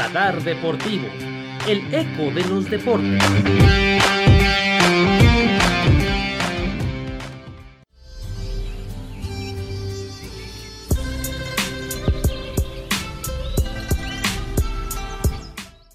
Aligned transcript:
Radar 0.00 0.42
Deportivo, 0.42 1.08
el 1.68 1.94
eco 1.94 2.34
de 2.34 2.42
los 2.48 2.70
deportes. 2.70 3.22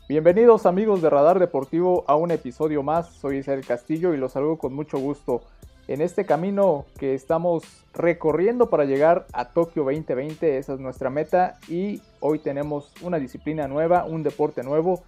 Bienvenidos 0.07 0.67
amigos 0.67 1.01
de 1.01 1.09
Radar 1.09 1.39
Deportivo 1.39 2.05
a 2.07 2.15
un 2.15 2.29
episodio 2.29 2.83
más. 2.83 3.09
Soy 3.09 3.37
Isabel 3.37 3.65
Castillo 3.65 4.13
y 4.13 4.17
los 4.17 4.33
saludo 4.33 4.59
con 4.59 4.75
mucho 4.75 4.99
gusto 4.99 5.41
en 5.87 6.01
este 6.01 6.25
camino 6.25 6.85
que 6.97 7.13
estamos 7.13 7.63
recorriendo 7.93 8.69
para 8.69 8.85
llegar 8.85 9.27
a 9.33 9.49
Tokio 9.49 9.83
2020. 9.83 10.57
Esa 10.57 10.73
es 10.73 10.79
nuestra 10.79 11.09
meta 11.09 11.59
y 11.67 12.01
hoy 12.19 12.39
tenemos 12.39 12.91
una 13.01 13.19
disciplina 13.19 13.67
nueva, 13.67 14.05
un 14.05 14.23
deporte 14.23 14.63
nuevo 14.63 15.03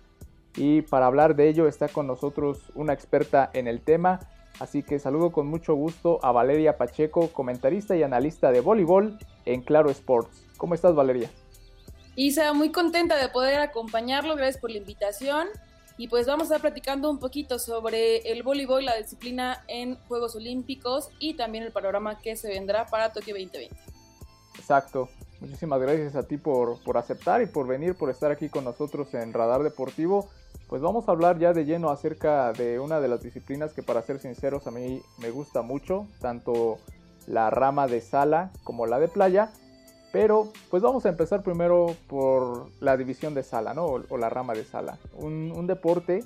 y 0.55 0.81
para 0.81 1.05
hablar 1.05 1.35
de 1.35 1.49
ello 1.49 1.67
está 1.67 1.87
con 1.87 2.07
nosotros 2.07 2.59
una 2.75 2.93
experta 2.93 3.49
en 3.53 3.67
el 3.67 3.81
tema. 3.81 4.19
Así 4.59 4.81
que 4.81 4.97
saludo 4.97 5.31
con 5.31 5.47
mucho 5.47 5.75
gusto 5.75 6.19
a 6.23 6.31
Valeria 6.31 6.77
Pacheco, 6.77 7.27
comentarista 7.29 7.95
y 7.95 8.03
analista 8.03 8.51
de 8.51 8.61
voleibol 8.61 9.17
en 9.45 9.61
Claro 9.61 9.91
Sports. 9.91 10.45
¿Cómo 10.57 10.73
estás 10.73 10.95
Valeria? 10.95 11.29
Isa, 12.15 12.53
muy 12.53 12.71
contenta 12.71 13.15
de 13.17 13.29
poder 13.29 13.59
acompañarlo, 13.59 14.35
gracias 14.35 14.59
por 14.59 14.71
la 14.71 14.77
invitación. 14.77 15.47
Y 15.97 16.07
pues 16.07 16.27
vamos 16.27 16.43
a 16.43 16.55
estar 16.55 16.61
platicando 16.61 17.09
un 17.09 17.17
poquito 17.17 17.57
sobre 17.57 18.17
el 18.31 18.43
voleibol, 18.43 18.85
la 18.85 18.95
disciplina 18.95 19.63
en 19.67 19.95
Juegos 20.07 20.35
Olímpicos 20.35 21.09
y 21.19 21.33
también 21.33 21.63
el 21.63 21.71
panorama 21.71 22.19
que 22.19 22.35
se 22.35 22.49
vendrá 22.49 22.85
para 22.85 23.11
Tokio 23.11 23.33
2020. 23.33 23.75
Exacto. 24.59 25.09
Muchísimas 25.39 25.79
gracias 25.79 26.15
a 26.15 26.23
ti 26.23 26.37
por, 26.37 26.81
por 26.83 26.97
aceptar 26.97 27.41
y 27.41 27.45
por 27.45 27.67
venir, 27.67 27.95
por 27.95 28.09
estar 28.09 28.31
aquí 28.31 28.49
con 28.49 28.63
nosotros 28.63 29.13
en 29.13 29.33
Radar 29.33 29.63
Deportivo. 29.63 30.29
Pues 30.67 30.81
vamos 30.81 31.07
a 31.07 31.11
hablar 31.11 31.39
ya 31.39 31.53
de 31.53 31.65
lleno 31.65 31.89
acerca 31.89 32.51
de 32.53 32.79
una 32.79 32.99
de 32.99 33.07
las 33.07 33.21
disciplinas 33.21 33.73
que 33.73 33.83
para 33.83 34.01
ser 34.01 34.19
sinceros 34.19 34.67
a 34.67 34.71
mí 34.71 35.01
me 35.19 35.31
gusta 35.31 35.61
mucho, 35.61 36.07
tanto 36.19 36.77
la 37.27 37.49
rama 37.49 37.87
de 37.87 38.01
sala 38.01 38.51
como 38.63 38.85
la 38.85 38.99
de 38.99 39.07
playa. 39.07 39.51
Pero 40.17 40.51
pues 40.71 40.81
vamos 40.81 41.05
a 41.05 41.09
empezar 41.09 41.43
primero 41.43 41.95
por 42.07 42.71
la 42.79 42.97
división 42.97 43.35
de 43.35 43.43
sala, 43.43 43.75
¿no? 43.75 43.85
O, 43.85 44.17
la 44.17 44.29
rama 44.29 44.55
de 44.55 44.65
sala. 44.65 44.97
Un, 45.13 45.67
deporte 45.67 46.23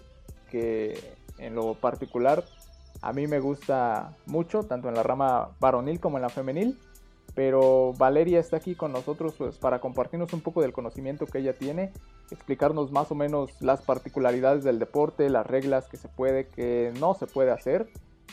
que 0.49 0.97
en 1.39 1.55
lo 1.55 1.73
particular 1.73 2.45
a 3.01 3.11
mí 3.11 3.27
me 3.27 3.41
gusta 3.41 4.15
mucho, 4.27 4.63
tanto 4.63 4.87
en 4.87 4.95
la 4.95 5.03
rama 5.03 5.49
varonil 5.59 5.99
como 5.99 6.17
en 6.17 6.21
la 6.21 6.29
femenil. 6.29 6.79
Pero 7.35 7.91
Valeria 7.97 8.39
está 8.39 8.55
aquí 8.55 8.75
con 8.75 8.93
nosotros 8.93 9.33
pues, 9.37 9.57
para 9.57 9.81
compartirnos 9.81 10.31
un 10.31 10.39
poco 10.39 10.61
del 10.61 10.71
conocimiento 10.71 11.25
que 11.25 11.39
ella 11.39 11.57
tiene, 11.57 11.91
explicarnos 12.29 12.93
más 12.93 13.11
o 13.11 13.15
menos 13.15 13.61
las 13.61 13.81
particularidades 13.81 14.63
del 14.63 14.79
deporte, 14.79 15.29
las 15.29 15.45
reglas 15.45 15.89
que 15.89 15.97
se 15.97 16.07
puede, 16.07 16.47
que 16.47 16.93
no 16.97 17.13
se 17.13 17.27
puede 17.27 17.51
hacer 17.51 17.89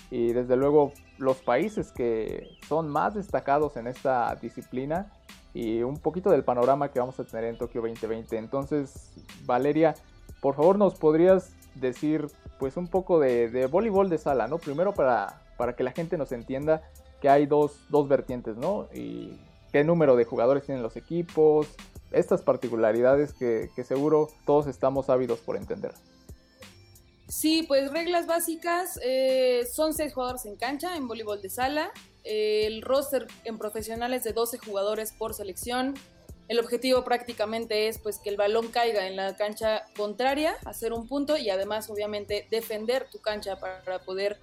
y 0.09 0.33
desde 0.33 0.56
luego 0.56 0.92
los 1.19 1.39
países 1.39 1.91
que 1.91 2.47
son 2.69 2.89
más 2.89 3.14
destacados 3.14 3.77
en 3.77 3.89
esta 3.89 4.33
disciplina 4.36 5.12
y 5.54 5.82
un 5.82 5.96
poquito 5.96 6.30
del 6.30 6.44
panorama 6.44 6.91
que 6.91 7.00
vamos 7.00 7.18
a 7.20 7.24
tener 7.24 7.44
en 7.44 7.58
Tokio 7.58 7.80
2020. 7.82 8.36
Entonces, 8.36 9.10
Valeria, 9.44 9.94
por 10.40 10.55
favor 10.55 10.78
nos 10.78 10.94
podrías 10.94 11.52
decir 11.74 12.27
pues 12.58 12.77
un 12.77 12.88
poco 12.88 13.20
de, 13.20 13.66
voleibol 13.70 14.08
de 14.08 14.18
sala, 14.18 14.48
¿no? 14.48 14.58
Primero 14.58 14.92
para, 14.94 15.42
para 15.56 15.74
que 15.77 15.82
la 15.82 15.92
gente 15.92 16.18
nos 16.18 16.32
entienda 16.32 16.82
que 17.20 17.28
hay 17.28 17.46
dos, 17.46 17.86
dos 17.88 18.08
vertientes, 18.08 18.56
¿no? 18.56 18.88
Y 18.92 19.38
qué 19.72 19.84
número 19.84 20.16
de 20.16 20.24
jugadores 20.24 20.64
tienen 20.64 20.82
los 20.82 20.96
equipos, 20.96 21.68
estas 22.10 22.42
particularidades 22.42 23.33
que, 23.33 23.70
que 23.74 23.84
seguro 23.84 24.28
todos 24.44 24.66
estamos 24.66 25.08
ávidos 25.10 25.40
por 25.40 25.56
entender. 25.56 25.92
Sí, 27.28 27.64
pues 27.68 27.92
reglas 27.92 28.27
básicas, 28.27 28.98
eh, 29.05 29.67
son 29.70 29.92
seis 29.92 30.14
jugadores 30.14 30.46
en 30.46 30.56
cancha 30.56 30.96
en 30.96 31.06
voleibol 31.06 31.42
de 31.42 31.50
sala, 31.50 31.92
el 32.28 32.83
roster 32.83 33.27
en 33.44 33.58
profesionales 33.58 34.22
de 34.22 34.33
12 34.33 34.58
jugadores 34.58 35.12
por 35.12 35.34
selección. 35.34 35.94
El 36.48 36.58
objetivo 36.58 37.05
prácticamente 37.05 37.89
es 37.89 37.98
pues 37.98 38.18
que 38.18 38.30
el 38.30 38.36
balón 38.36 38.68
caiga 38.68 39.06
en 39.06 39.16
la 39.16 39.36
cancha 39.36 39.84
contraria, 39.96 40.56
hacer 40.64 40.92
un 40.92 41.08
punto 41.08 41.36
y 41.36 41.50
además 41.50 41.90
obviamente 41.90 42.46
defender 42.50 43.08
tu 43.11 43.20
cancha 43.20 43.58
para 43.58 44.00
poder 44.00 44.38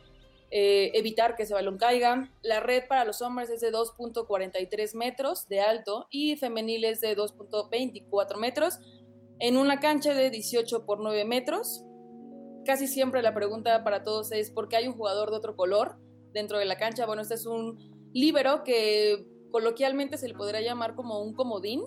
eh, 0.51 0.91
evitar 0.93 1.35
que 1.35 1.43
ese 1.43 1.53
balón 1.53 1.77
caiga. 1.77 2.31
La 2.41 2.59
red 2.59 2.87
para 2.87 3.05
los 3.05 3.21
hombres 3.21 3.49
es 3.49 3.61
de 3.61 3.71
2.43 3.71 4.95
metros 4.95 5.47
de 5.47 5.61
alto 5.61 6.07
y 6.09 6.37
femenil 6.37 6.85
es 6.85 7.01
de 7.01 7.15
2.24 7.15 8.37
metros 8.37 8.79
en 9.39 9.57
una 9.57 9.79
cancha 9.79 10.13
de 10.13 10.29
18 10.29 10.85
por 10.85 10.99
9 10.99 11.25
metros. 11.25 11.83
Casi 12.65 12.87
siempre 12.87 13.21
la 13.21 13.33
pregunta 13.33 13.83
para 13.83 14.03
todos 14.03 14.31
es 14.31 14.49
¿por 14.49 14.69
qué 14.69 14.77
hay 14.77 14.87
un 14.87 14.93
jugador 14.93 15.29
de 15.29 15.37
otro 15.37 15.55
color? 15.55 15.97
Dentro 16.35 16.59
de 16.59 16.65
la 16.65 16.77
cancha. 16.77 17.07
Bueno, 17.07 17.23
este 17.23 17.33
es 17.33 17.47
un 17.47 17.79
líbero 18.13 18.63
que 18.63 19.25
coloquialmente 19.51 20.17
se 20.17 20.27
le 20.27 20.35
podría 20.35 20.61
llamar 20.61 20.93
como 20.93 21.21
un 21.21 21.33
comodín 21.33 21.81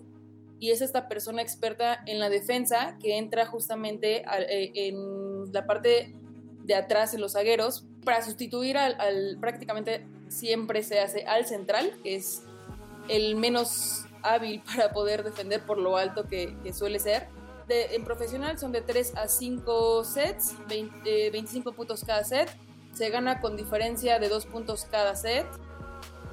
y 0.59 0.71
es 0.71 0.81
esta 0.81 1.07
persona 1.07 1.43
experta 1.43 2.03
en 2.07 2.19
la 2.19 2.31
defensa 2.31 2.97
que 3.01 3.17
entra 3.19 3.47
justamente 3.47 4.25
eh, 4.27 4.73
en 4.75 5.53
la 5.53 5.67
parte 5.67 6.17
de 6.65 6.75
atrás 6.75 7.15
en 7.15 7.21
los 7.21 7.35
zagueros 7.35 7.87
para 8.05 8.23
sustituir 8.25 8.77
al, 8.77 9.39
prácticamente 9.39 10.07
siempre 10.29 10.83
se 10.83 11.01
hace 11.01 11.25
al 11.25 11.47
central, 11.47 11.93
que 12.03 12.17
es 12.17 12.43
el 13.09 13.37
menos 13.37 14.07
hábil 14.23 14.63
para 14.67 14.91
poder 14.93 15.23
defender 15.23 15.65
por 15.65 15.79
lo 15.79 15.97
alto 15.97 16.27
que, 16.27 16.57
suele 16.73 16.99
ser. 16.99 17.29
en 17.69 18.03
profesional 18.03 18.59
son 18.59 18.73
de 18.73 18.81
3 18.81 19.15
a 19.17 19.29
5 19.29 20.05
sets, 20.05 20.55
25 20.69 21.71
eh, 21.71 21.73
puntos 21.75 22.03
cada 22.03 22.25
set 22.25 22.49
se 22.99 23.11
gana 23.11 23.41
con 23.41 23.57
diferencia 23.57 24.19
de 24.19 24.29
dos 24.29 24.45
puntos 24.45 24.87
cada 24.91 25.15
set. 25.15 25.47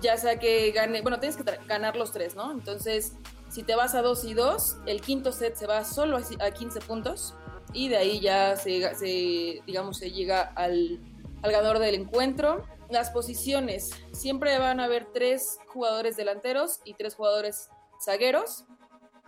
Ya 0.01 0.17
sea 0.17 0.39
que 0.39 0.71
gane, 0.71 1.01
bueno, 1.03 1.19
tienes 1.19 1.37
que 1.37 1.43
ganar 1.67 1.95
los 1.95 2.11
tres, 2.11 2.35
¿no? 2.35 2.51
Entonces, 2.51 3.13
si 3.49 3.61
te 3.63 3.75
vas 3.75 3.93
a 3.93 4.01
dos 4.01 4.25
y 4.25 4.33
dos, 4.33 4.77
el 4.87 4.99
quinto 4.99 5.31
set 5.31 5.55
se 5.55 5.67
va 5.67 5.85
solo 5.85 6.17
a 6.17 6.51
15 6.51 6.81
puntos 6.81 7.35
y 7.71 7.87
de 7.89 7.97
ahí 7.97 8.19
ya 8.19 8.55
se, 8.57 9.61
digamos, 9.65 9.97
se 9.97 10.11
llega 10.11 10.41
al, 10.55 10.99
al 11.43 11.51
ganador 11.51 11.79
del 11.79 11.95
encuentro. 11.95 12.65
Las 12.89 13.11
posiciones, 13.11 13.91
siempre 14.11 14.57
van 14.57 14.79
a 14.79 14.85
haber 14.85 15.05
tres 15.13 15.59
jugadores 15.67 16.17
delanteros 16.17 16.79
y 16.83 16.95
tres 16.95 17.15
jugadores 17.15 17.69
zagueros. 18.03 18.65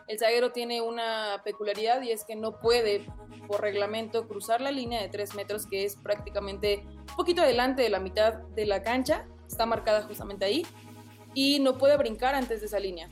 El 0.07 0.19
zaguero 0.19 0.51
tiene 0.51 0.81
una 0.81 1.41
peculiaridad 1.44 2.01
y 2.01 2.12
es 2.12 2.23
que 2.23 2.35
no 2.35 2.59
puede, 2.59 3.06
por 3.47 3.62
reglamento, 3.62 4.28
cruzar 4.28 4.62
la 4.62 4.72
línea 4.72 5.01
de 5.01 5.09
3 5.09 5.35
metros, 5.35 5.68
que 5.68 5.84
es 5.84 5.97
prácticamente 5.97 6.84
un 7.09 7.16
poquito 7.18 7.41
adelante 7.41 7.81
de 7.81 7.90
la 7.90 8.00
mitad 8.00 8.34
de 8.34 8.66
la 8.66 8.81
cancha. 8.81 9.25
Está 9.47 9.66
marcada 9.66 10.03
justamente 10.03 10.45
ahí. 10.45 10.66
Y 11.34 11.59
no 11.59 11.78
puede 11.78 11.97
brincar 11.97 12.35
antes 12.35 12.62
de 12.62 12.68
esa 12.68 12.79
línea. 12.79 13.09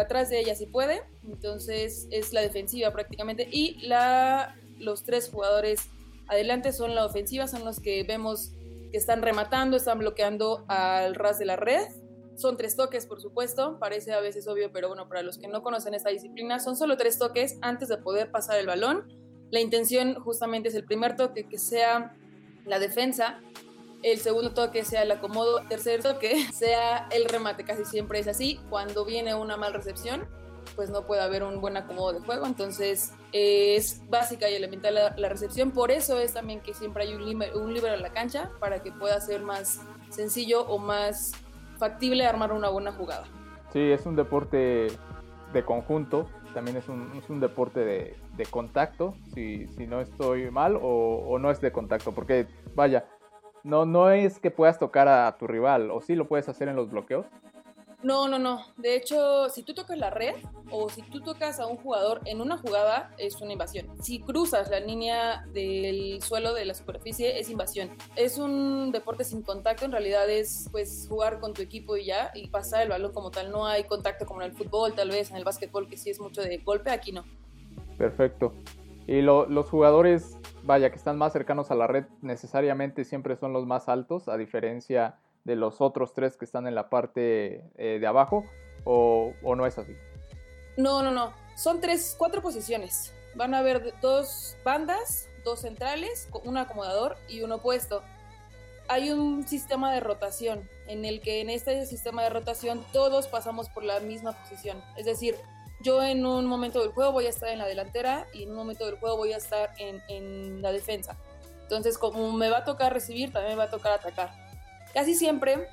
Atrás 0.00 0.30
de 0.30 0.40
ella 0.40 0.54
sí 0.54 0.66
puede. 0.66 1.02
Entonces 1.22 2.08
es 2.10 2.32
la 2.32 2.40
defensiva 2.40 2.90
prácticamente. 2.92 3.46
Y 3.50 3.86
la, 3.86 4.56
los 4.78 5.04
tres 5.04 5.30
jugadores 5.30 5.90
adelante 6.28 6.72
son 6.72 6.94
la 6.94 7.04
ofensiva, 7.04 7.46
son 7.46 7.64
los 7.64 7.78
que 7.78 8.04
vemos 8.04 8.52
que 8.90 8.96
están 8.96 9.22
rematando, 9.22 9.76
están 9.76 9.98
bloqueando 9.98 10.64
al 10.68 11.14
ras 11.14 11.38
de 11.38 11.44
la 11.44 11.56
red 11.56 11.88
son 12.36 12.56
tres 12.56 12.76
toques, 12.76 13.06
por 13.06 13.20
supuesto, 13.20 13.78
parece 13.78 14.12
a 14.12 14.20
veces 14.20 14.48
obvio, 14.48 14.72
pero 14.72 14.88
bueno, 14.88 15.08
para 15.08 15.22
los 15.22 15.38
que 15.38 15.48
no 15.48 15.62
conocen 15.62 15.94
esta 15.94 16.10
disciplina, 16.10 16.58
son 16.58 16.76
solo 16.76 16.96
tres 16.96 17.18
toques 17.18 17.58
antes 17.60 17.88
de 17.88 17.98
poder 17.98 18.30
pasar 18.30 18.58
el 18.58 18.66
balón. 18.66 19.06
La 19.50 19.60
intención 19.60 20.14
justamente 20.14 20.68
es 20.68 20.74
el 20.74 20.84
primer 20.84 21.16
toque 21.16 21.46
que 21.48 21.58
sea 21.58 22.16
la 22.64 22.78
defensa, 22.78 23.40
el 24.02 24.18
segundo 24.18 24.52
toque 24.52 24.84
sea 24.84 25.02
el 25.02 25.10
acomodo, 25.10 25.60
el 25.60 25.68
tercer 25.68 26.02
toque 26.02 26.46
sea 26.52 27.06
el 27.10 27.26
remate, 27.26 27.64
casi 27.64 27.84
siempre 27.84 28.18
es 28.18 28.28
así. 28.28 28.58
Cuando 28.70 29.04
viene 29.04 29.34
una 29.34 29.56
mal 29.56 29.74
recepción, 29.74 30.26
pues 30.74 30.90
no 30.90 31.06
puede 31.06 31.22
haber 31.22 31.42
un 31.42 31.60
buen 31.60 31.76
acomodo 31.76 32.12
de 32.12 32.20
juego, 32.20 32.46
entonces 32.46 33.12
es 33.32 34.00
básica 34.08 34.48
y 34.48 34.54
elemental 34.54 34.94
la, 34.94 35.28
recepción, 35.28 35.70
por 35.70 35.90
eso 35.90 36.18
es 36.18 36.34
también 36.34 36.60
que 36.60 36.72
siempre 36.72 37.04
hay 37.04 37.14
un, 37.14 37.22
un 37.54 37.74
libro 37.74 37.92
en 37.92 38.00
la 38.00 38.12
cancha 38.12 38.50
para 38.58 38.82
que 38.82 38.92
pueda 38.92 39.20
ser 39.20 39.42
más 39.42 39.80
sencillo 40.10 40.62
o 40.62 40.78
más 40.78 41.32
factible 41.82 42.24
armar 42.24 42.52
una 42.52 42.68
buena 42.68 42.92
jugada. 42.92 43.24
Sí, 43.72 43.90
es 43.90 44.06
un 44.06 44.14
deporte 44.14 44.86
de 45.52 45.64
conjunto, 45.64 46.28
también 46.54 46.76
es 46.76 46.88
un, 46.88 47.10
es 47.16 47.28
un 47.28 47.40
deporte 47.40 47.80
de, 47.80 48.16
de 48.36 48.46
contacto, 48.46 49.14
si, 49.34 49.66
si, 49.66 49.88
no 49.88 50.00
estoy 50.00 50.48
mal, 50.52 50.76
o, 50.76 51.24
o, 51.26 51.38
no 51.40 51.50
es 51.50 51.60
de 51.60 51.72
contacto, 51.72 52.12
porque 52.12 52.46
vaya, 52.76 53.06
no, 53.64 53.84
no 53.84 54.12
es 54.12 54.38
que 54.38 54.52
puedas 54.52 54.78
tocar 54.78 55.08
a 55.08 55.36
tu 55.38 55.48
rival, 55.48 55.90
o 55.90 56.00
sí 56.00 56.14
lo 56.14 56.28
puedes 56.28 56.48
hacer 56.48 56.68
en 56.68 56.76
los 56.76 56.88
bloqueos. 56.88 57.26
No, 58.02 58.26
no, 58.26 58.38
no. 58.38 58.66
De 58.76 58.96
hecho, 58.96 59.48
si 59.48 59.62
tú 59.62 59.74
tocas 59.74 59.96
la 59.96 60.10
red 60.10 60.34
o 60.70 60.88
si 60.88 61.02
tú 61.02 61.20
tocas 61.20 61.60
a 61.60 61.66
un 61.66 61.76
jugador 61.76 62.20
en 62.24 62.40
una 62.40 62.58
jugada, 62.58 63.14
es 63.16 63.40
una 63.40 63.52
invasión. 63.52 63.86
Si 64.02 64.20
cruzas 64.20 64.70
la 64.70 64.80
línea 64.80 65.46
del 65.52 66.20
suelo 66.20 66.52
de 66.52 66.64
la 66.64 66.74
superficie, 66.74 67.38
es 67.38 67.48
invasión. 67.48 67.90
Es 68.16 68.38
un 68.38 68.90
deporte 68.90 69.22
sin 69.22 69.42
contacto, 69.42 69.84
en 69.84 69.92
realidad 69.92 70.28
es 70.28 70.68
pues 70.72 71.06
jugar 71.08 71.38
con 71.38 71.54
tu 71.54 71.62
equipo 71.62 71.96
y 71.96 72.06
ya, 72.06 72.32
y 72.34 72.48
pasar 72.48 72.82
el 72.82 72.88
balón 72.88 73.12
como 73.12 73.30
tal. 73.30 73.52
No 73.52 73.66
hay 73.66 73.84
contacto 73.84 74.26
como 74.26 74.42
en 74.42 74.50
el 74.50 74.56
fútbol, 74.56 74.94
tal 74.94 75.10
vez 75.10 75.30
en 75.30 75.36
el 75.36 75.44
básquetbol, 75.44 75.88
que 75.88 75.96
sí 75.96 76.10
es 76.10 76.18
mucho 76.18 76.42
de 76.42 76.58
golpe, 76.58 76.90
aquí 76.90 77.12
no. 77.12 77.24
Perfecto. 77.98 78.52
Y 79.06 79.20
los 79.20 79.66
jugadores, 79.68 80.38
vaya, 80.64 80.90
que 80.90 80.96
están 80.96 81.18
más 81.18 81.32
cercanos 81.32 81.70
a 81.70 81.74
la 81.74 81.86
red, 81.86 82.04
necesariamente 82.20 83.04
siempre 83.04 83.36
son 83.36 83.52
los 83.52 83.66
más 83.66 83.88
altos, 83.88 84.28
a 84.28 84.36
diferencia 84.36 85.18
los 85.44 85.80
otros 85.80 86.14
tres 86.14 86.36
que 86.36 86.44
están 86.44 86.66
en 86.66 86.74
la 86.74 86.88
parte 86.88 87.64
eh, 87.76 87.98
de 87.98 88.06
abajo, 88.06 88.44
o, 88.84 89.32
o, 89.42 89.56
no 89.56 89.66
es 89.66 89.78
así? 89.78 89.96
No, 90.76 91.02
no, 91.02 91.10
no. 91.10 91.32
Son 91.56 91.80
tres, 91.80 92.14
cuatro 92.18 92.42
posiciones. 92.42 93.12
Van 93.34 93.54
a 93.54 93.58
haber 93.58 93.94
dos 94.00 94.56
bandas, 94.64 95.28
dos 95.44 95.60
centrales, 95.60 96.28
un 96.44 96.56
acomodador 96.56 97.16
y 97.28 97.42
un 97.42 97.52
opuesto. 97.52 98.02
Hay 98.88 99.10
un 99.10 99.46
sistema 99.46 99.92
de 99.92 100.00
rotación 100.00 100.68
en 100.86 101.04
el 101.04 101.20
que 101.20 101.40
en 101.40 101.50
este 101.50 101.86
sistema 101.86 102.22
de 102.22 102.30
rotación 102.30 102.84
todos 102.92 103.28
pasamos 103.28 103.68
por 103.68 103.84
la 103.84 104.00
misma 104.00 104.32
posición. 104.32 104.82
Es 104.96 105.06
decir, 105.06 105.36
yo 105.82 106.02
en 106.02 106.26
un 106.26 106.46
momento 106.46 106.80
del 106.80 106.90
juego 106.90 107.12
voy 107.12 107.26
a 107.26 107.30
estar 107.30 107.48
en 107.48 107.58
la 107.58 107.66
delantera 107.66 108.26
y 108.32 108.44
en 108.44 108.50
un 108.50 108.56
momento 108.56 108.86
del 108.86 108.98
juego 108.98 109.16
voy 109.16 109.32
a 109.32 109.36
estar 109.36 109.70
en, 109.78 110.02
en 110.08 110.62
la 110.62 110.72
defensa. 110.72 111.16
Entonces, 111.62 111.96
como 111.96 112.32
me 112.32 112.50
va 112.50 112.58
a 112.58 112.64
tocar 112.64 112.92
recibir, 112.92 113.32
también 113.32 113.54
me 113.54 113.58
va 113.58 113.64
a 113.64 113.70
tocar 113.70 113.92
atacar. 113.92 114.51
Casi 114.94 115.14
siempre 115.14 115.68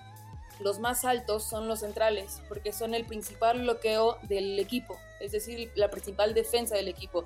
los 0.60 0.80
más 0.80 1.06
altos 1.06 1.44
son 1.44 1.68
los 1.68 1.80
centrales, 1.80 2.42
porque 2.48 2.74
son 2.74 2.94
el 2.94 3.06
principal 3.06 3.62
bloqueo 3.62 4.18
del 4.24 4.60
equipo, 4.60 4.98
es 5.20 5.32
decir, 5.32 5.72
la 5.76 5.90
principal 5.90 6.34
defensa 6.34 6.76
del 6.76 6.88
equipo. 6.88 7.26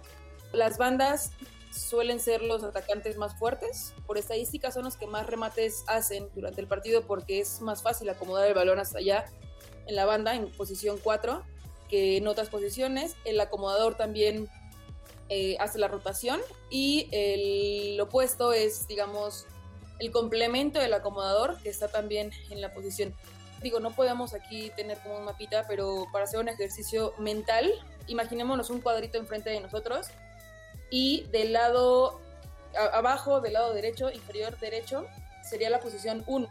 Las 0.52 0.78
bandas 0.78 1.32
suelen 1.72 2.20
ser 2.20 2.44
los 2.44 2.64
atacantes 2.64 3.18
más 3.18 3.36
fuertes, 3.36 3.94
por 4.06 4.18
estadística 4.18 4.72
son 4.72 4.84
los 4.84 4.98
que 4.98 5.08
más 5.08 5.26
remates 5.26 5.84
hacen 5.88 6.30
durante 6.36 6.62
el 6.62 6.68
partido 6.68 7.02
porque 7.08 7.40
es 7.40 7.62
más 7.62 7.82
fácil 7.82 8.10
acomodar 8.10 8.48
el 8.48 8.54
balón 8.54 8.80
hasta 8.80 9.00
allá 9.00 9.26
en 9.88 9.96
la 9.96 10.06
banda, 10.06 10.36
en 10.36 10.52
posición 10.52 11.00
4, 11.04 11.44
que 11.90 12.18
en 12.18 12.28
otras 12.28 12.50
posiciones. 12.50 13.16
El 13.26 13.40
acomodador 13.40 13.96
también 13.96 14.48
eh, 15.30 15.58
hace 15.60 15.80
la 15.80 15.88
rotación 15.88 16.40
y 16.70 17.08
el 17.12 18.00
opuesto 18.00 18.54
es, 18.54 18.88
digamos, 18.88 19.48
el 20.00 20.12
complemento 20.12 20.80
del 20.80 20.94
acomodador 20.94 21.58
que 21.62 21.70
está 21.70 21.88
también 21.88 22.32
en 22.50 22.62
la 22.62 22.74
posición. 22.74 23.16
Digo, 23.62 23.80
no 23.80 23.92
podemos 23.92 24.34
aquí 24.34 24.72
tener 24.76 24.98
como 25.00 25.18
un 25.18 25.26
mapita, 25.26 25.66
pero 25.68 26.06
para 26.12 26.26
hacer 26.26 26.40
un 26.40 26.50
ejercicio 26.50 27.14
mental, 27.18 27.72
imaginémonos 28.08 28.70
un 28.70 28.82
cuadrito 28.82 29.18
enfrente 29.18 29.50
de 29.50 29.62
nosotros 29.62 30.08
y 30.90 31.24
del 31.32 31.54
lado 31.54 32.20
abajo, 32.94 33.42
del 33.42 33.54
lado 33.54 33.74
derecho, 33.74 34.12
inferior 34.12 34.58
derecho, 34.60 35.08
sería 35.44 35.70
la 35.70 35.80
posición 35.80 36.24
1. 36.28 36.50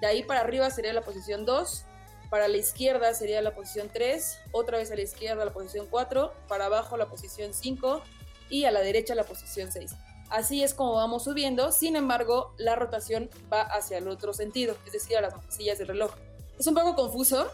De 0.00 0.06
ahí 0.06 0.22
para 0.22 0.40
arriba 0.40 0.70
sería 0.70 0.92
la 0.92 1.02
posición 1.02 1.44
2. 1.44 1.84
Para 2.30 2.48
la 2.48 2.56
izquierda 2.56 3.14
sería 3.14 3.40
la 3.42 3.54
posición 3.54 3.90
3. 3.92 4.38
Otra 4.52 4.78
vez 4.78 4.90
a 4.90 4.96
la 4.96 5.02
izquierda 5.02 5.44
la 5.44 5.52
posición 5.52 5.86
4. 5.88 6.32
Para 6.48 6.66
abajo 6.66 6.96
la 6.96 7.06
posición 7.06 7.54
5. 7.54 8.02
Y 8.50 8.64
a 8.64 8.70
la 8.70 8.80
derecha 8.80 9.14
la 9.14 9.24
posición 9.24 9.70
6. 9.70 9.94
Así 10.34 10.64
es 10.64 10.74
como 10.74 10.94
vamos 10.94 11.22
subiendo, 11.22 11.70
sin 11.70 11.94
embargo, 11.94 12.54
la 12.58 12.74
rotación 12.74 13.30
va 13.52 13.60
hacia 13.60 13.98
el 13.98 14.08
otro 14.08 14.32
sentido, 14.32 14.76
es 14.84 14.92
decir, 14.92 15.16
a 15.16 15.20
las 15.20 15.34
sillas 15.48 15.78
del 15.78 15.86
reloj. 15.86 16.10
Es 16.58 16.66
un 16.66 16.74
poco 16.74 16.96
confuso, 16.96 17.46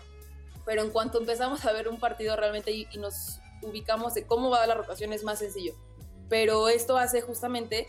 pero 0.65 0.81
en 0.81 0.89
cuanto 0.89 1.19
empezamos 1.19 1.63
a 1.67 1.73
ver 1.73 1.89
un 1.89 2.01
partido 2.01 2.37
realmente 2.37 2.71
y, 2.73 2.87
nos 2.97 3.39
ubicamos 3.61 4.15
de 4.15 4.25
cómo 4.25 4.49
va 4.49 4.67
la 4.67 4.77
rotación 4.77 5.13
es 5.13 5.25
más 5.25 5.41
sencillo. 5.41 5.75
Pero 6.31 6.71
esto 6.71 6.97
hace 6.97 7.21
justamente 7.21 7.87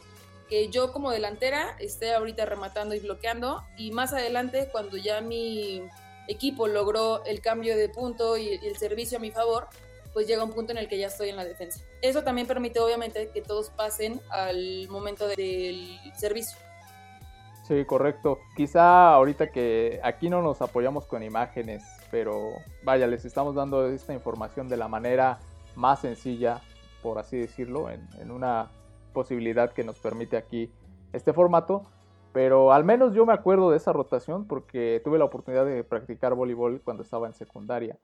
que 0.49 0.67
yo 0.67 0.91
como 0.91 1.11
delantera 1.11 1.77
esté 1.79 2.13
ahorita 2.13 2.45
rematando 2.45 2.93
y 2.93 2.99
bloqueando 2.99 3.63
y 3.77 3.91
más 3.91 4.11
adelante 4.11 4.67
cuando 4.73 4.97
ya 4.97 5.21
mi 5.21 5.83
equipo 6.27 6.67
logró 6.67 7.23
el 7.23 7.39
cambio 7.39 7.77
de 7.77 7.87
punto 7.87 8.35
y 8.35 8.59
el 8.61 8.75
servicio 8.75 9.19
a 9.19 9.21
mi 9.21 9.31
favor, 9.31 9.69
pues 10.13 10.27
llega 10.27 10.43
un 10.43 10.51
punto 10.51 10.71
en 10.71 10.77
el 10.77 10.87
que 10.87 10.97
ya 10.97 11.07
estoy 11.07 11.29
en 11.29 11.35
la 11.35 11.45
defensa. 11.45 11.81
Eso 12.01 12.23
también 12.23 12.47
permite 12.47 12.79
obviamente 12.79 13.29
que 13.33 13.41
todos 13.41 13.69
pasen 13.69 14.19
al 14.29 14.87
momento 14.89 15.27
del 15.27 15.99
servicio. 16.15 16.57
Sí, 17.71 17.85
correcto. 17.85 18.39
Quizá 18.55 19.13
ahorita 19.13 19.51
que 19.51 20.01
aquí 20.03 20.29
no 20.29 20.41
nos 20.41 20.61
apoyamos 20.61 21.05
con 21.05 21.23
imágenes, 21.23 21.83
pero 22.09 22.49
vaya, 22.83 23.07
les 23.07 23.23
estamos 23.23 23.55
dando 23.55 23.87
esta 23.87 24.13
información 24.13 24.67
de 24.67 24.77
la 24.77 24.87
manera 24.87 25.39
más 25.75 26.01
sencilla, 26.01 26.61
por 27.01 27.17
así 27.17 27.37
decirlo, 27.37 27.89
en, 27.89 28.31
una 28.31 28.71
posibilidad 29.13 29.71
que 29.71 29.83
nos 29.83 29.99
permite 29.99 30.37
aquí 30.37 30.69
este 31.13 31.31
formato. 31.33 31.83
Pero 32.33 32.73
al 32.73 32.83
menos 32.83 33.13
yo 33.13 33.25
me 33.25 33.33
acuerdo 33.33 33.71
de 33.71 33.77
esa 33.77 33.93
rotación 33.93 34.47
porque 34.47 35.01
tuve 35.03 35.17
la 35.17 35.25
oportunidad 35.25 35.65
de 35.65 35.83
practicar 35.83 36.33
voleibol 36.33 36.81
cuando 36.81 37.03
estaba 37.03 37.27
en 37.27 37.33
secundaria. 37.33 37.97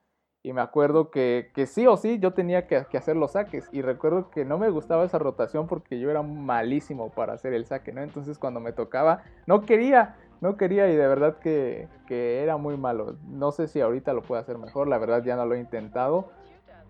Y 0.48 0.54
me 0.54 0.62
acuerdo 0.62 1.12
que, 1.12 1.52
sí 1.68 1.88
o 1.88 1.98
sí 1.98 2.20
yo 2.20 2.32
tenía 2.32 2.68
que, 2.68 2.78
hacer 2.78 3.18
los 3.18 3.34
saques. 3.34 3.68
Y 3.74 3.82
recuerdo 3.82 4.30
que 4.30 4.46
no 4.46 4.58
me 4.58 4.70
gustaba 4.70 5.04
esa 5.04 5.20
rotación 5.20 5.68
porque 5.68 6.00
yo 6.00 6.10
era 6.10 6.22
malísimo 6.22 7.10
para 7.10 7.34
hacer 7.34 7.52
el 7.52 7.66
saque, 7.66 7.92
¿no? 7.92 8.02
Entonces 8.02 8.38
cuando 8.38 8.62
me 8.62 8.72
tocaba, 8.72 9.24
no 9.46 9.64
quería, 9.64 10.16
no 10.40 10.56
quería 10.56 10.88
y 10.90 10.96
de 10.96 11.06
verdad 11.06 11.40
que, 11.40 11.90
era 12.08 12.56
muy 12.56 12.78
malo. 12.78 13.18
No 13.28 13.52
sé 13.52 13.68
si 13.68 13.82
ahorita 13.82 14.14
lo 14.14 14.22
puedo 14.22 14.40
hacer 14.40 14.58
mejor, 14.58 14.88
la 14.88 14.98
verdad 14.98 15.22
ya 15.22 15.36
no 15.36 15.46
lo 15.46 15.54
he 15.54 15.60
intentado. 15.60 16.30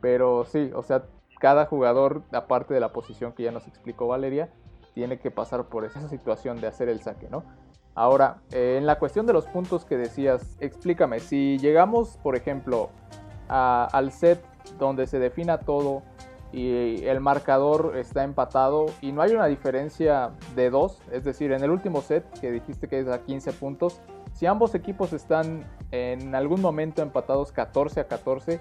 Pero 0.01 0.45
sí, 0.45 0.69
o 0.75 0.83
sea, 0.83 1.05
cada 1.39 1.65
jugador, 1.65 2.21
aparte 2.33 2.75
de 2.75 2.79
la 2.79 2.93
posición 2.93 3.31
que 3.31 3.41
ya 3.41 3.51
nos 3.51 3.67
explicó 3.67 4.05
Valeria, 4.05 4.51
tiene 4.93 5.17
que 5.17 5.31
pasar 5.31 5.65
por 5.65 5.83
esa 5.83 6.07
situación 6.09 6.61
de 6.61 6.67
hacer 6.67 6.89
el 6.89 7.01
saque, 7.01 7.27
¿no? 7.27 7.43
Ahora, 7.95 8.37
en 8.51 8.85
la 8.85 8.99
cuestión 8.99 9.25
de 9.25 9.33
los 9.33 9.47
puntos 9.47 9.83
que 9.83 9.97
decías, 9.97 10.57
explícame, 10.59 11.19
si 11.19 11.57
llegamos, 11.57 12.19
por 12.21 12.35
ejemplo, 12.35 12.91
al 13.47 14.11
set 14.11 14.43
donde 14.77 15.07
se 15.07 15.19
defina 15.19 15.59
todo 15.59 16.03
y 16.51 17.03
el 17.05 17.19
marcador 17.19 17.93
está 17.97 18.23
empatado 18.23 18.87
y 19.01 19.11
no 19.11 19.21
hay 19.21 19.31
una 19.31 19.47
diferencia 19.47 20.31
de 20.55 20.69
dos, 20.69 21.01
es 21.11 21.23
decir, 21.23 21.51
en 21.51 21.63
el 21.63 21.69
último 21.69 22.01
set 22.01 22.25
que 22.39 22.51
dijiste 22.51 22.87
que 22.87 22.99
es 22.99 23.07
a 23.07 23.19
15 23.19 23.53
puntos, 23.53 24.01
si 24.33 24.45
ambos 24.45 24.73
equipos 24.75 25.13
están 25.13 25.65
en 25.91 26.35
algún 26.35 26.61
momento 26.61 27.01
empatados 27.01 27.51
14 27.51 28.01
a 28.01 28.07
14, 28.07 28.59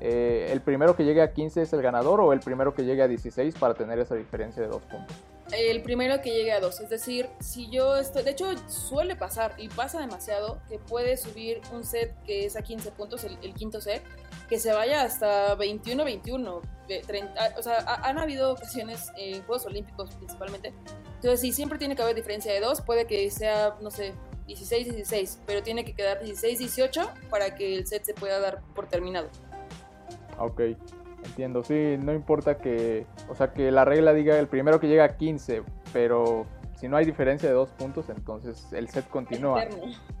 eh, 0.00 0.48
el 0.50 0.60
primero 0.62 0.96
que 0.96 1.04
llegue 1.04 1.22
a 1.22 1.32
15 1.32 1.62
es 1.62 1.72
el 1.72 1.82
ganador 1.82 2.20
o 2.20 2.32
el 2.32 2.40
primero 2.40 2.74
que 2.74 2.84
llegue 2.84 3.02
a 3.02 3.08
16 3.08 3.54
para 3.58 3.74
tener 3.74 3.98
esa 3.98 4.14
diferencia 4.14 4.62
de 4.62 4.68
dos 4.68 4.82
puntos. 4.82 5.16
El 5.52 5.82
primero 5.82 6.20
que 6.22 6.30
llegue 6.30 6.52
a 6.52 6.60
dos, 6.60 6.80
es 6.80 6.90
decir, 6.90 7.28
si 7.40 7.68
yo 7.70 7.96
estoy, 7.96 8.22
de 8.22 8.30
hecho 8.30 8.46
suele 8.68 9.16
pasar 9.16 9.54
y 9.58 9.68
pasa 9.68 10.00
demasiado 10.00 10.62
que 10.68 10.78
puede 10.78 11.16
subir 11.16 11.60
un 11.72 11.84
set 11.84 12.14
que 12.22 12.46
es 12.46 12.56
a 12.56 12.62
15 12.62 12.92
puntos, 12.92 13.24
el, 13.24 13.54
quinto 13.54 13.80
set, 13.80 14.02
que 14.48 14.60
se 14.60 14.72
vaya 14.72 15.02
hasta 15.02 15.56
21-21, 15.56 16.60
30, 17.04 17.54
o 17.58 17.62
sea, 17.62 17.78
han 17.78 18.18
habido 18.18 18.52
ocasiones 18.52 19.10
en 19.16 19.42
Juegos 19.42 19.66
Olímpicos 19.66 20.14
principalmente, 20.14 20.72
entonces 21.16 21.40
si 21.40 21.52
siempre 21.52 21.78
tiene 21.78 21.96
que 21.96 22.02
haber 22.02 22.14
diferencia 22.14 22.52
de 22.52 22.60
dos, 22.60 22.80
puede 22.80 23.06
que 23.06 23.28
sea, 23.32 23.76
no 23.80 23.90
sé, 23.90 24.14
16-16, 24.46 25.38
pero 25.46 25.62
tiene 25.64 25.84
que 25.84 25.94
quedar 25.94 26.20
16-18 26.22 27.28
para 27.28 27.56
que 27.56 27.76
el 27.76 27.86
set 27.88 28.04
se 28.04 28.14
pueda 28.14 28.38
dar 28.38 28.62
por 28.74 28.88
terminado. 28.88 29.28
Ok. 30.38 30.60
Entiendo, 31.30 31.62
sí, 31.62 31.96
no 31.98 32.12
importa 32.12 32.58
que, 32.58 33.06
o 33.28 33.34
sea, 33.34 33.52
que 33.52 33.70
la 33.70 33.84
regla 33.84 34.12
diga 34.12 34.38
el 34.38 34.48
primero 34.48 34.80
que 34.80 34.88
llega 34.88 35.04
a 35.04 35.16
15, 35.16 35.62
pero 35.92 36.44
si 36.74 36.88
no 36.88 36.96
hay 36.96 37.04
diferencia 37.04 37.48
de 37.48 37.54
dos 37.54 37.70
puntos, 37.70 38.08
entonces 38.08 38.72
el 38.72 38.88
set 38.88 39.08
continúa. 39.08 39.64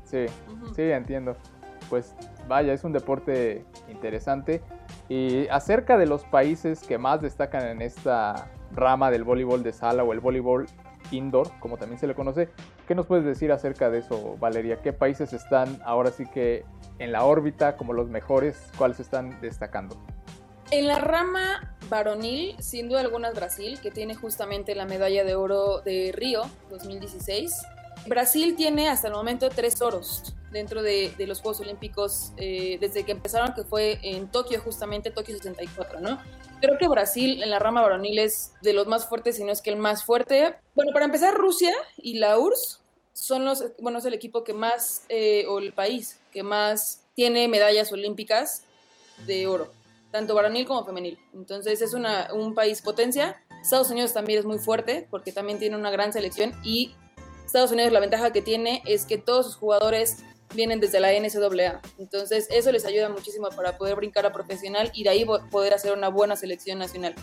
Sí, 0.04 0.26
sí, 0.74 0.82
entiendo. 0.82 1.36
Pues 1.88 2.14
vaya, 2.46 2.72
es 2.72 2.84
un 2.84 2.92
deporte 2.92 3.64
interesante. 3.88 4.60
Y 5.08 5.48
acerca 5.48 5.98
de 5.98 6.06
los 6.06 6.24
países 6.24 6.80
que 6.86 6.98
más 6.98 7.20
destacan 7.20 7.66
en 7.66 7.82
esta 7.82 8.48
rama 8.72 9.10
del 9.10 9.24
voleibol 9.24 9.62
de 9.62 9.72
sala 9.72 10.04
o 10.04 10.12
el 10.12 10.20
voleibol 10.20 10.66
indoor, 11.10 11.48
como 11.58 11.76
también 11.76 11.98
se 11.98 12.06
le 12.06 12.14
conoce, 12.14 12.48
¿qué 12.86 12.94
nos 12.94 13.06
puedes 13.06 13.24
decir 13.24 13.50
acerca 13.50 13.90
de 13.90 13.98
eso, 13.98 14.36
Valeria? 14.38 14.80
¿Qué 14.82 14.92
países 14.92 15.32
están 15.32 15.80
ahora 15.84 16.10
sí 16.10 16.24
que 16.26 16.64
en 16.98 17.10
la 17.10 17.24
órbita 17.24 17.76
como 17.76 17.92
los 17.92 18.08
mejores? 18.08 18.70
¿Cuáles 18.76 19.00
están 19.00 19.40
destacando? 19.40 19.96
En 20.72 20.86
la 20.86 21.00
rama 21.00 21.76
varonil, 21.88 22.54
sin 22.62 22.88
duda 22.88 23.00
alguna 23.00 23.32
Brasil, 23.32 23.80
que 23.80 23.90
tiene 23.90 24.14
justamente 24.14 24.76
la 24.76 24.86
medalla 24.86 25.24
de 25.24 25.34
oro 25.34 25.80
de 25.80 26.12
Río 26.14 26.48
2016. 26.70 27.62
Brasil 28.06 28.54
tiene 28.56 28.88
hasta 28.88 29.08
el 29.08 29.14
momento 29.14 29.48
tres 29.48 29.82
oros 29.82 30.32
dentro 30.52 30.80
de, 30.84 31.12
los 31.26 31.40
Juegos 31.40 31.60
Olímpicos 31.60 32.32
eh, 32.36 32.78
desde 32.80 33.02
que 33.02 33.10
empezaron, 33.10 33.52
que 33.52 33.64
fue 33.64 33.98
en 34.02 34.30
Tokio, 34.30 34.60
justamente 34.60 35.10
Tokio 35.10 35.36
64, 35.36 35.98
¿no? 35.98 36.22
Creo 36.60 36.78
que 36.78 36.86
Brasil 36.86 37.42
en 37.42 37.50
la 37.50 37.58
rama 37.58 37.82
varonil 37.82 38.20
es 38.20 38.52
de 38.62 38.72
los 38.72 38.86
más 38.86 39.08
fuertes, 39.08 39.36
si 39.36 39.44
no 39.44 39.50
es 39.50 39.62
que 39.62 39.70
el 39.70 39.76
más 39.76 40.04
fuerte. 40.04 40.54
Bueno, 40.76 40.92
para 40.92 41.04
empezar, 41.04 41.34
Rusia 41.34 41.74
y 41.96 42.18
la 42.18 42.38
URSS 42.38 42.80
son 43.12 43.44
los, 43.44 43.64
bueno, 43.80 43.98
es 43.98 44.04
el 44.04 44.14
equipo 44.14 44.44
que 44.44 44.54
más, 44.54 45.02
eh, 45.08 45.46
o 45.48 45.58
el 45.58 45.72
país 45.72 46.20
que 46.32 46.44
más 46.44 47.02
tiene 47.14 47.48
medallas 47.48 47.90
olímpicas 47.92 48.62
de 49.26 49.48
oro 49.48 49.79
tanto 50.10 50.34
varonil 50.34 50.66
como 50.66 50.84
femenil. 50.84 51.18
Entonces 51.34 51.80
es 51.82 51.94
un 51.94 52.54
país 52.54 52.82
potencia. 52.82 53.42
Estados 53.62 53.90
Unidos 53.90 54.12
también 54.12 54.38
es 54.38 54.44
muy 54.44 54.58
fuerte 54.58 55.06
porque 55.10 55.32
también 55.32 55.58
tiene 55.58 55.76
una 55.76 55.90
gran 55.90 56.12
selección 56.12 56.52
y 56.64 56.94
Estados 57.44 57.72
Unidos 57.72 57.92
la 57.92 58.00
ventaja 58.00 58.32
que 58.32 58.42
tiene 58.42 58.82
es 58.86 59.04
que 59.04 59.18
todos 59.18 59.46
sus 59.46 59.56
jugadores 59.56 60.18
vienen 60.54 60.80
desde 60.80 61.00
la 61.00 61.12
NCAA. 61.12 61.80
Entonces 61.98 62.46
eso 62.50 62.72
les 62.72 62.84
ayuda 62.84 63.08
muchísimo 63.08 63.48
para 63.50 63.76
poder 63.76 63.96
brincar 63.96 64.26
a 64.26 64.32
profesional 64.32 64.90
y 64.94 65.04
de 65.04 65.10
ahí 65.10 65.26
poder 65.50 65.74
hacer 65.74 65.92
una 65.92 66.08
buena 66.08 66.36
selección 66.36 66.78
nacional. 66.78 67.14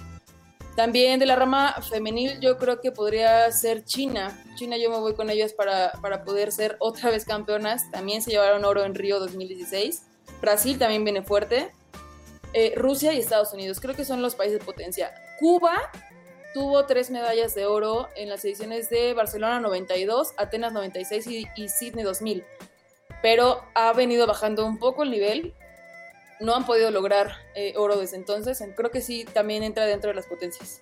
También 0.75 1.19
de 1.19 1.25
la 1.25 1.35
rama 1.35 1.75
femenil 1.89 2.39
yo 2.39 2.57
creo 2.57 2.79
que 2.81 2.91
podría 2.91 3.51
ser 3.51 3.83
China. 3.83 4.37
China 4.55 4.77
yo 4.77 4.91
me 4.91 4.99
voy 4.99 5.15
con 5.15 5.29
ellos 5.29 5.53
para, 5.53 5.91
para 6.01 6.23
poder 6.23 6.51
ser 6.51 6.77
otra 6.79 7.09
vez 7.09 7.25
campeonas. 7.25 7.89
También 7.89 8.21
se 8.21 8.31
llevaron 8.31 8.63
oro 8.63 8.85
en 8.85 8.93
Río 8.93 9.19
2016. 9.19 10.03
Brasil 10.39 10.77
también 10.77 11.03
viene 11.03 11.23
fuerte. 11.23 11.71
Eh, 12.59 12.73
Rusia 12.75 13.13
y 13.13 13.19
Estados 13.19 13.53
Unidos. 13.53 13.79
Creo 13.79 13.95
que 13.95 14.03
son 14.03 14.23
los 14.23 14.33
países 14.33 14.57
de 14.57 14.65
potencia. 14.65 15.13
Cuba 15.39 15.91
tuvo 16.55 16.87
tres 16.87 17.11
medallas 17.11 17.53
de 17.53 17.67
oro 17.67 18.09
en 18.15 18.29
las 18.29 18.43
ediciones 18.45 18.89
de 18.89 19.13
Barcelona 19.13 19.59
92, 19.59 20.33
Atenas 20.37 20.73
96 20.73 21.27
y, 21.27 21.45
y 21.55 21.69
Sydney 21.69 22.03
2000. 22.03 22.43
Pero 23.21 23.63
ha 23.75 23.93
venido 23.93 24.25
bajando 24.25 24.65
un 24.65 24.79
poco 24.79 25.03
el 25.03 25.11
nivel 25.11 25.53
no 26.39 26.55
han 26.55 26.65
podido 26.65 26.89
lograr 26.89 27.35
eh, 27.53 27.73
oro 27.75 27.95
desde 27.95 28.17
entonces. 28.17 28.63
Creo 28.75 28.89
que 28.89 29.01
sí, 29.01 29.23
también 29.33 29.61
entra 29.61 29.85
dentro 29.85 30.09
de 30.09 30.15
las 30.15 30.25
potencias. 30.25 30.81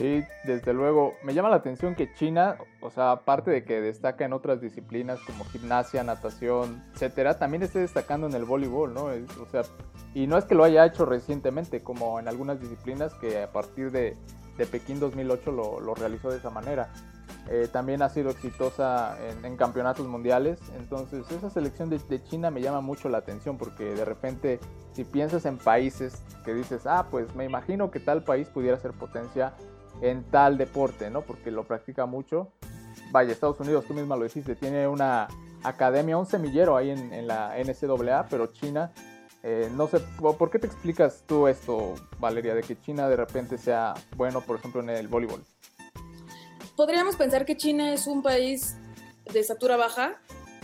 Sí, 0.00 0.24
desde 0.44 0.72
luego. 0.72 1.16
Me 1.22 1.34
llama 1.34 1.50
la 1.50 1.56
atención 1.56 1.94
que 1.94 2.10
China, 2.14 2.56
o 2.80 2.88
sea, 2.88 3.10
aparte 3.10 3.50
de 3.50 3.64
que 3.64 3.82
destaca 3.82 4.24
en 4.24 4.32
otras 4.32 4.58
disciplinas 4.62 5.20
como 5.26 5.44
gimnasia, 5.44 6.02
natación, 6.02 6.82
etcétera, 6.94 7.38
también 7.38 7.62
esté 7.62 7.80
destacando 7.80 8.26
en 8.26 8.32
el 8.32 8.46
voleibol, 8.46 8.94
¿no? 8.94 9.10
o 9.42 9.46
sea, 9.50 9.60
y 10.14 10.26
no 10.26 10.38
es 10.38 10.46
que 10.46 10.54
lo 10.54 10.64
haya 10.64 10.86
hecho 10.86 11.04
recientemente, 11.04 11.82
como 11.82 12.18
en 12.18 12.28
algunas 12.28 12.58
disciplinas 12.58 13.12
que 13.16 13.42
a 13.42 13.52
partir 13.52 13.90
de, 13.90 14.16
de 14.56 14.64
Pekín 14.64 15.00
2008 15.00 15.52
lo, 15.52 15.80
lo 15.80 15.94
realizó 15.94 16.30
de 16.30 16.38
esa 16.38 16.48
manera. 16.48 16.88
Eh, 17.48 17.68
también 17.70 18.00
ha 18.00 18.08
sido 18.08 18.30
exitosa 18.30 19.18
en, 19.42 19.56
campeonatos 19.56 20.06
mundiales. 20.06 20.60
Entonces 20.78 21.30
esa 21.30 21.50
selección 21.50 21.90
de, 21.90 22.22
China 22.22 22.50
me 22.50 22.60
llama 22.60 22.80
mucho 22.80 23.08
la 23.08 23.18
atención 23.18 23.58
porque 23.58 23.84
de 23.94 24.04
repente 24.04 24.60
si 24.92 25.04
piensas 25.04 25.44
en 25.46 25.58
países 25.58 26.22
que 26.44 26.54
dices, 26.54 26.86
ah, 26.86 27.08
pues 27.10 27.34
me 27.34 27.44
imagino 27.44 27.90
que 27.90 28.00
tal 28.00 28.22
país 28.22 28.48
pudiera 28.48 28.78
ser 28.78 28.92
potencia 28.92 29.52
en 30.00 30.24
tal 30.24 30.58
deporte, 30.58 31.10
¿no? 31.10 31.22
Porque 31.22 31.50
lo 31.50 31.64
practica 31.64 32.06
mucho. 32.06 32.52
Vaya, 33.10 33.32
Estados 33.32 33.58
Unidos, 33.60 33.84
tú 33.86 33.94
misma 33.94 34.16
lo 34.16 34.24
dijiste, 34.24 34.54
tiene 34.54 34.86
una 34.86 35.28
academia, 35.62 36.16
un 36.16 36.26
semillero 36.26 36.76
ahí 36.76 36.90
en, 36.90 37.26
la 37.26 37.54
NCAA, 37.58 38.26
pero 38.28 38.46
China, 38.48 38.92
eh, 39.42 39.70
no 39.74 39.88
sé, 39.88 40.00
¿por 40.20 40.50
qué 40.50 40.58
te 40.58 40.66
explicas 40.66 41.24
tú 41.26 41.48
esto, 41.48 41.94
Valeria, 42.18 42.54
de 42.54 42.62
que 42.62 42.80
China 42.80 43.08
de 43.08 43.16
repente 43.16 43.58
sea 43.58 43.94
bueno, 44.16 44.40
por 44.40 44.56
ejemplo, 44.56 44.80
en 44.80 44.90
el 44.90 45.08
voleibol? 45.08 45.42
podríamos 46.80 47.16
pensar 47.16 47.44
que 47.44 47.58
China 47.58 47.92
es 47.92 48.06
un 48.06 48.22
país 48.22 48.74
de 49.30 49.38
estatura 49.38 49.76
baja 49.76 50.18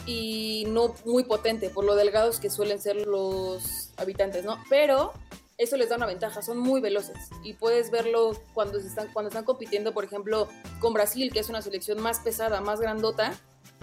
y 0.06 0.64
no 0.68 0.94
muy 1.04 1.24
potente 1.24 1.68
por 1.68 1.84
lo 1.84 1.94
delgados 1.94 2.40
que 2.40 2.48
suelen 2.48 2.80
ser 2.80 3.06
los 3.06 3.92
habitantes, 3.98 4.42
¿no? 4.42 4.56
Pero 4.70 5.12
eso 5.58 5.76
les 5.76 5.88
da 5.88 5.96
una 5.96 6.06
ventaja, 6.06 6.42
son 6.42 6.58
muy 6.58 6.80
veloces 6.80 7.16
y 7.42 7.54
puedes 7.54 7.90
verlo 7.90 8.32
cuando, 8.52 8.78
están, 8.78 9.12
cuando 9.12 9.28
están 9.28 9.44
compitiendo, 9.44 9.94
por 9.94 10.04
ejemplo, 10.04 10.48
con 10.80 10.92
Brasil, 10.92 11.32
que 11.32 11.40
es 11.40 11.48
una 11.48 11.62
selección 11.62 12.00
más 12.00 12.20
pesada, 12.20 12.60
más 12.60 12.80
grandota, 12.80 13.32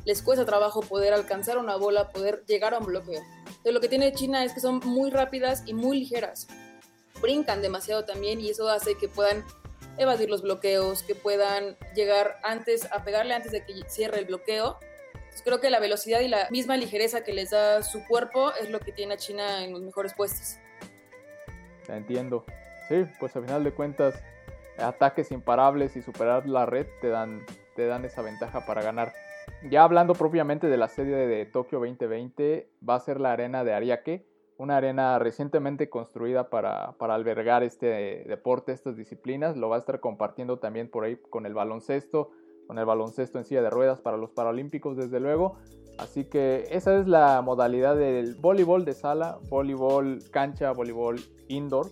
les 0.05 0.21
cuesta 0.21 0.45
trabajo 0.45 0.81
poder 0.81 1.13
alcanzar 1.13 1.57
una 1.57 1.75
bola, 1.75 2.09
poder 2.11 2.43
llegar 2.47 2.73
a 2.73 2.79
un 2.79 2.85
bloqueo. 2.85 3.21
Entonces, 3.47 3.73
lo 3.73 3.81
que 3.81 3.87
tiene 3.87 4.11
China 4.13 4.43
es 4.43 4.53
que 4.53 4.59
son 4.59 4.81
muy 4.83 5.09
rápidas 5.09 5.63
y 5.65 5.73
muy 5.73 5.97
ligeras. 5.99 6.47
Brincan 7.21 7.61
demasiado 7.61 8.03
también 8.05 8.41
y 8.41 8.49
eso 8.49 8.67
hace 8.69 8.95
que 8.95 9.07
puedan 9.07 9.45
evadir 9.97 10.29
los 10.29 10.41
bloqueos, 10.41 11.03
que 11.03 11.15
puedan 11.15 11.77
llegar 11.95 12.39
antes, 12.43 12.91
a 12.91 13.03
pegarle 13.03 13.33
antes 13.33 13.51
de 13.51 13.65
que 13.65 13.73
cierre 13.87 14.19
el 14.19 14.25
bloqueo. 14.25 14.77
creo 15.43 15.59
que 15.59 15.69
la 15.69 15.79
velocidad 15.79 16.19
y 16.19 16.27
la 16.27 16.47
misma 16.51 16.77
ligereza 16.77 17.23
que 17.23 17.33
les 17.33 17.51
da 17.51 17.81
su 17.81 18.05
cuerpo 18.05 18.51
es 18.61 18.69
lo 18.69 18.79
que 18.79 18.91
tiene 18.91 19.15
a 19.15 19.17
China 19.17 19.63
en 19.63 19.71
los 19.71 19.81
mejores 19.81 20.13
puestos. 20.13 20.57
Entiendo. 21.89 22.43
Sí, 22.87 23.05
pues 23.19 23.35
al 23.35 23.43
final 23.43 23.63
de 23.63 23.71
cuentas, 23.71 24.23
ataques 24.77 25.31
imparables 25.31 25.95
y 25.95 26.01
superar 26.01 26.47
la 26.47 26.65
red 26.65 26.87
te 27.01 27.09
dan, 27.09 27.41
te 27.75 27.85
dan 27.85 28.05
esa 28.05 28.21
ventaja 28.21 28.65
para 28.65 28.81
ganar. 28.81 29.13
Ya 29.69 29.83
hablando 29.83 30.13
propiamente 30.13 30.67
de 30.67 30.77
la 30.77 30.87
serie 30.87 31.15
de 31.15 31.45
Tokio 31.45 31.79
2020, 31.79 32.69
va 32.87 32.95
a 32.95 32.99
ser 32.99 33.19
la 33.19 33.33
arena 33.33 33.63
de 33.63 33.73
Ariake 33.73 34.25
una 34.57 34.77
arena 34.77 35.19
recientemente 35.19 35.89
construida 35.89 36.49
para, 36.49 36.95
albergar 36.99 37.63
este 37.63 38.23
deporte, 38.27 38.71
estas 38.71 38.95
disciplinas. 38.95 39.57
Lo 39.57 39.69
va 39.69 39.77
a 39.77 39.79
estar 39.79 39.99
compartiendo 39.99 40.59
también 40.59 40.89
por 40.89 41.03
ahí 41.03 41.17
con 41.29 41.45
el 41.45 41.53
baloncesto, 41.53 42.31
con 42.67 42.77
el 42.77 42.85
baloncesto 42.85 43.37
en 43.37 43.45
silla 43.45 43.61
de 43.61 43.69
ruedas 43.69 43.99
para 43.99 44.17
los 44.17 44.31
Paralímpicos, 44.31 44.95
desde 44.95 45.19
luego. 45.19 45.57
Así 45.97 46.25
que 46.25 46.65
esa 46.71 46.99
es 46.99 47.07
la 47.07 47.41
modalidad 47.41 47.95
del 47.95 48.35
voleibol 48.35 48.83
de 48.85 48.93
sala, 48.93 49.39
voleibol 49.49 50.19
cancha, 50.31 50.71
voleibol 50.71 51.19
indoor. 51.47 51.87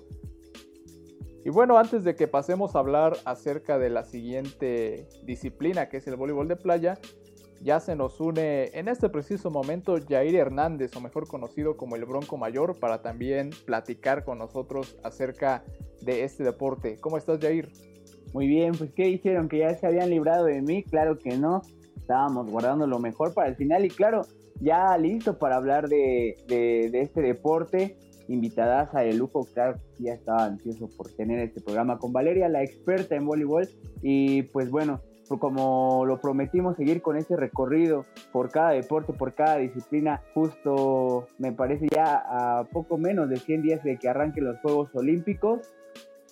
Y 1.44 1.50
bueno, 1.50 1.78
antes 1.78 2.04
de 2.04 2.16
que 2.16 2.28
pasemos 2.28 2.76
a 2.76 2.80
hablar 2.80 3.18
acerca 3.26 3.80
de 3.80 3.90
la 3.90 4.04
siguiente 4.04 5.08
disciplina, 5.24 5.90
que 5.90 5.98
es 5.98 6.08
el 6.08 6.16
voleibol 6.16 6.48
de 6.48 6.56
playa, 6.56 7.00
ya 7.62 7.80
se 7.80 7.96
nos 7.96 8.20
une 8.20 8.72
en 8.74 8.88
este 8.88 9.10
preciso 9.10 9.52
momento 9.52 9.98
Jair 10.08 10.36
Hernández, 10.36 10.96
o 10.96 11.02
mejor 11.02 11.28
conocido 11.28 11.78
como 11.78 11.96
el 11.96 12.06
Bronco 12.06 12.38
Mayor, 12.38 12.80
para 12.80 13.02
también 13.02 13.52
platicar 13.66 14.24
con 14.24 14.40
nosotros 14.40 14.98
acerca 15.04 15.64
de 16.02 16.24
este 16.24 16.44
deporte. 16.44 16.98
¿Cómo 17.00 17.18
estás, 17.18 17.40
Jair? 17.40 17.72
Muy 18.34 18.48
bien, 18.48 18.74
pues 18.76 18.92
¿qué 18.94 19.06
dijeron? 19.06 19.48
¿Que 19.48 19.60
ya 19.60 19.76
se 19.76 19.86
habían 19.86 20.10
librado 20.10 20.46
de 20.46 20.62
mí? 20.62 20.84
Claro 20.84 21.18
que 21.18 21.38
no. 21.38 21.62
Estábamos 22.02 22.50
guardando 22.52 22.88
lo 22.88 23.00
mejor 23.00 23.34
para 23.34 23.48
el 23.48 23.56
final 23.56 23.86
y 23.86 23.90
claro, 23.90 24.24
ya 24.60 24.98
listo 24.98 25.38
para 25.38 25.56
hablar 25.56 25.88
de, 25.88 26.36
este 26.94 27.22
deporte. 27.22 27.98
Invitadas 28.28 28.94
a 28.96 29.04
el 29.04 29.18
lujo, 29.18 29.46
ya 29.56 30.14
estaba 30.14 30.46
ansioso 30.46 30.88
por 30.96 31.12
tener 31.12 31.40
este 31.40 31.60
programa 31.60 31.98
con 31.98 32.14
Valeria, 32.14 32.48
la 32.48 32.64
experta 32.64 33.16
en 33.16 33.26
voleibol. 33.26 33.68
Y 34.02 34.44
pues 34.44 34.70
bueno, 34.70 35.02
como 35.40 36.06
lo 36.06 36.20
prometimos, 36.20 36.78
seguir 36.78 37.02
con 37.02 37.18
ese 37.18 37.36
recorrido 37.36 38.06
por 38.32 38.50
cada 38.52 38.72
deporte, 38.72 39.14
por 39.14 39.34
cada 39.34 39.58
disciplina, 39.58 40.22
justo 40.34 41.28
me 41.40 41.52
parece 41.52 41.88
ya 41.94 42.24
a 42.26 42.64
poco 42.66 42.98
menos 42.98 43.30
de 43.30 43.38
100 43.38 43.62
días 43.62 43.84
de 43.84 43.98
que 43.98 44.10
arranquen 44.10 44.46
los 44.46 44.60
Juegos 44.60 44.90
Olímpicos. 44.94 45.62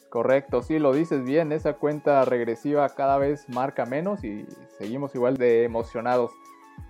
Correcto, 0.10 0.64
sí, 0.64 0.80
lo 0.80 0.92
dices 0.92 1.24
bien, 1.24 1.52
esa 1.52 1.74
cuenta 1.74 2.26
regresiva 2.26 2.90
cada 2.90 3.20
vez 3.20 3.48
marca 3.48 3.86
menos 3.86 4.24
y 4.24 4.46
seguimos 4.78 5.14
igual 5.14 5.38
de 5.38 5.64
emocionados. 5.64 6.32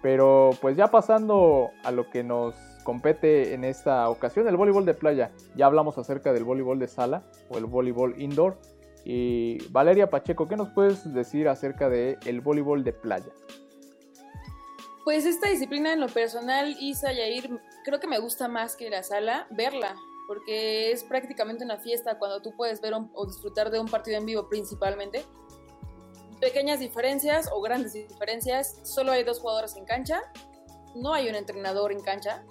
Pero 0.01 0.51
pues 0.61 0.77
ya 0.77 0.87
pasando 0.87 1.71
a 1.83 1.91
lo 1.91 2.09
que 2.09 2.23
nos 2.23 2.55
compete 2.85 3.53
en 3.53 3.65
esta 3.65 4.09
ocasión, 4.09 4.47
el 4.47 4.55
voleibol 4.55 4.85
de 4.85 4.93
playa. 4.93 5.31
Ya 5.55 5.65
hablamos 5.65 5.97
acerca 5.97 6.31
del 6.31 6.45
voleibol 6.45 6.79
de 6.79 6.87
sala 6.87 7.23
o 7.49 7.57
el 7.57 7.65
voleibol 7.65 8.19
indoor. 8.21 8.57
Y 9.03 9.57
Valeria 9.69 10.09
Pacheco, 10.09 10.47
¿qué 10.47 10.55
nos 10.55 10.69
puedes 10.69 11.13
decir 11.13 11.49
acerca 11.49 11.89
del 11.89 12.17
el 12.25 12.39
voleibol 12.39 12.85
de 12.85 12.93
playa? 12.93 13.31
Pues 15.03 15.25
esta 15.25 15.49
disciplina 15.49 15.91
en 15.91 15.99
lo 15.99 16.07
personal, 16.07 16.75
Isa 16.79 17.11
Yair, 17.11 17.49
creo 17.83 17.99
que 17.99 18.07
me 18.07 18.19
gusta 18.19 18.47
más 18.47 18.75
que 18.75 18.89
la 18.89 19.03
sala, 19.03 19.47
verla, 19.49 19.95
porque 20.29 20.91
es 20.91 21.03
prácticamente 21.03 21.65
una 21.65 21.79
fiesta 21.79 22.19
cuando 22.19 22.39
tú 22.39 22.55
puedes 22.55 22.79
ver 22.81 22.93
o 22.93 23.25
disfrutar 23.25 23.71
de 23.71 23.79
un 23.79 23.87
partido 23.87 24.15
en 24.19 24.27
vivo 24.27 24.47
principalmente. 24.47 25.25
Pequeñas 26.39 26.79
diferencias 26.79 27.49
o 27.51 27.59
grandes 27.61 27.93
diferencias, 27.93 28.77
solo 28.83 29.11
hay 29.11 29.23
dos 29.23 29.39
jugadores 29.39 29.75
en 29.75 29.85
cancha, 29.85 30.21
no 30.93 31.15
hay 31.15 31.29
un 31.29 31.33
entrenador 31.33 31.91
en 31.91 32.01
cancha, 32.01 32.45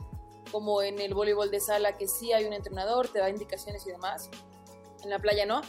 como 0.50 0.82
en 0.82 0.98
el 0.98 1.14
voleibol 1.14 1.52
de 1.52 1.60
sala 1.60 1.96
que 1.96 2.08
sí 2.08 2.32
hay 2.32 2.46
un 2.46 2.52
entrenador, 2.52 3.06
te 3.12 3.20
da 3.20 3.30
indicaciones 3.30 3.86
y 3.86 3.92
demás. 3.92 4.28
En 5.04 5.10
la 5.10 5.20
playa 5.20 5.46
no. 5.46 5.60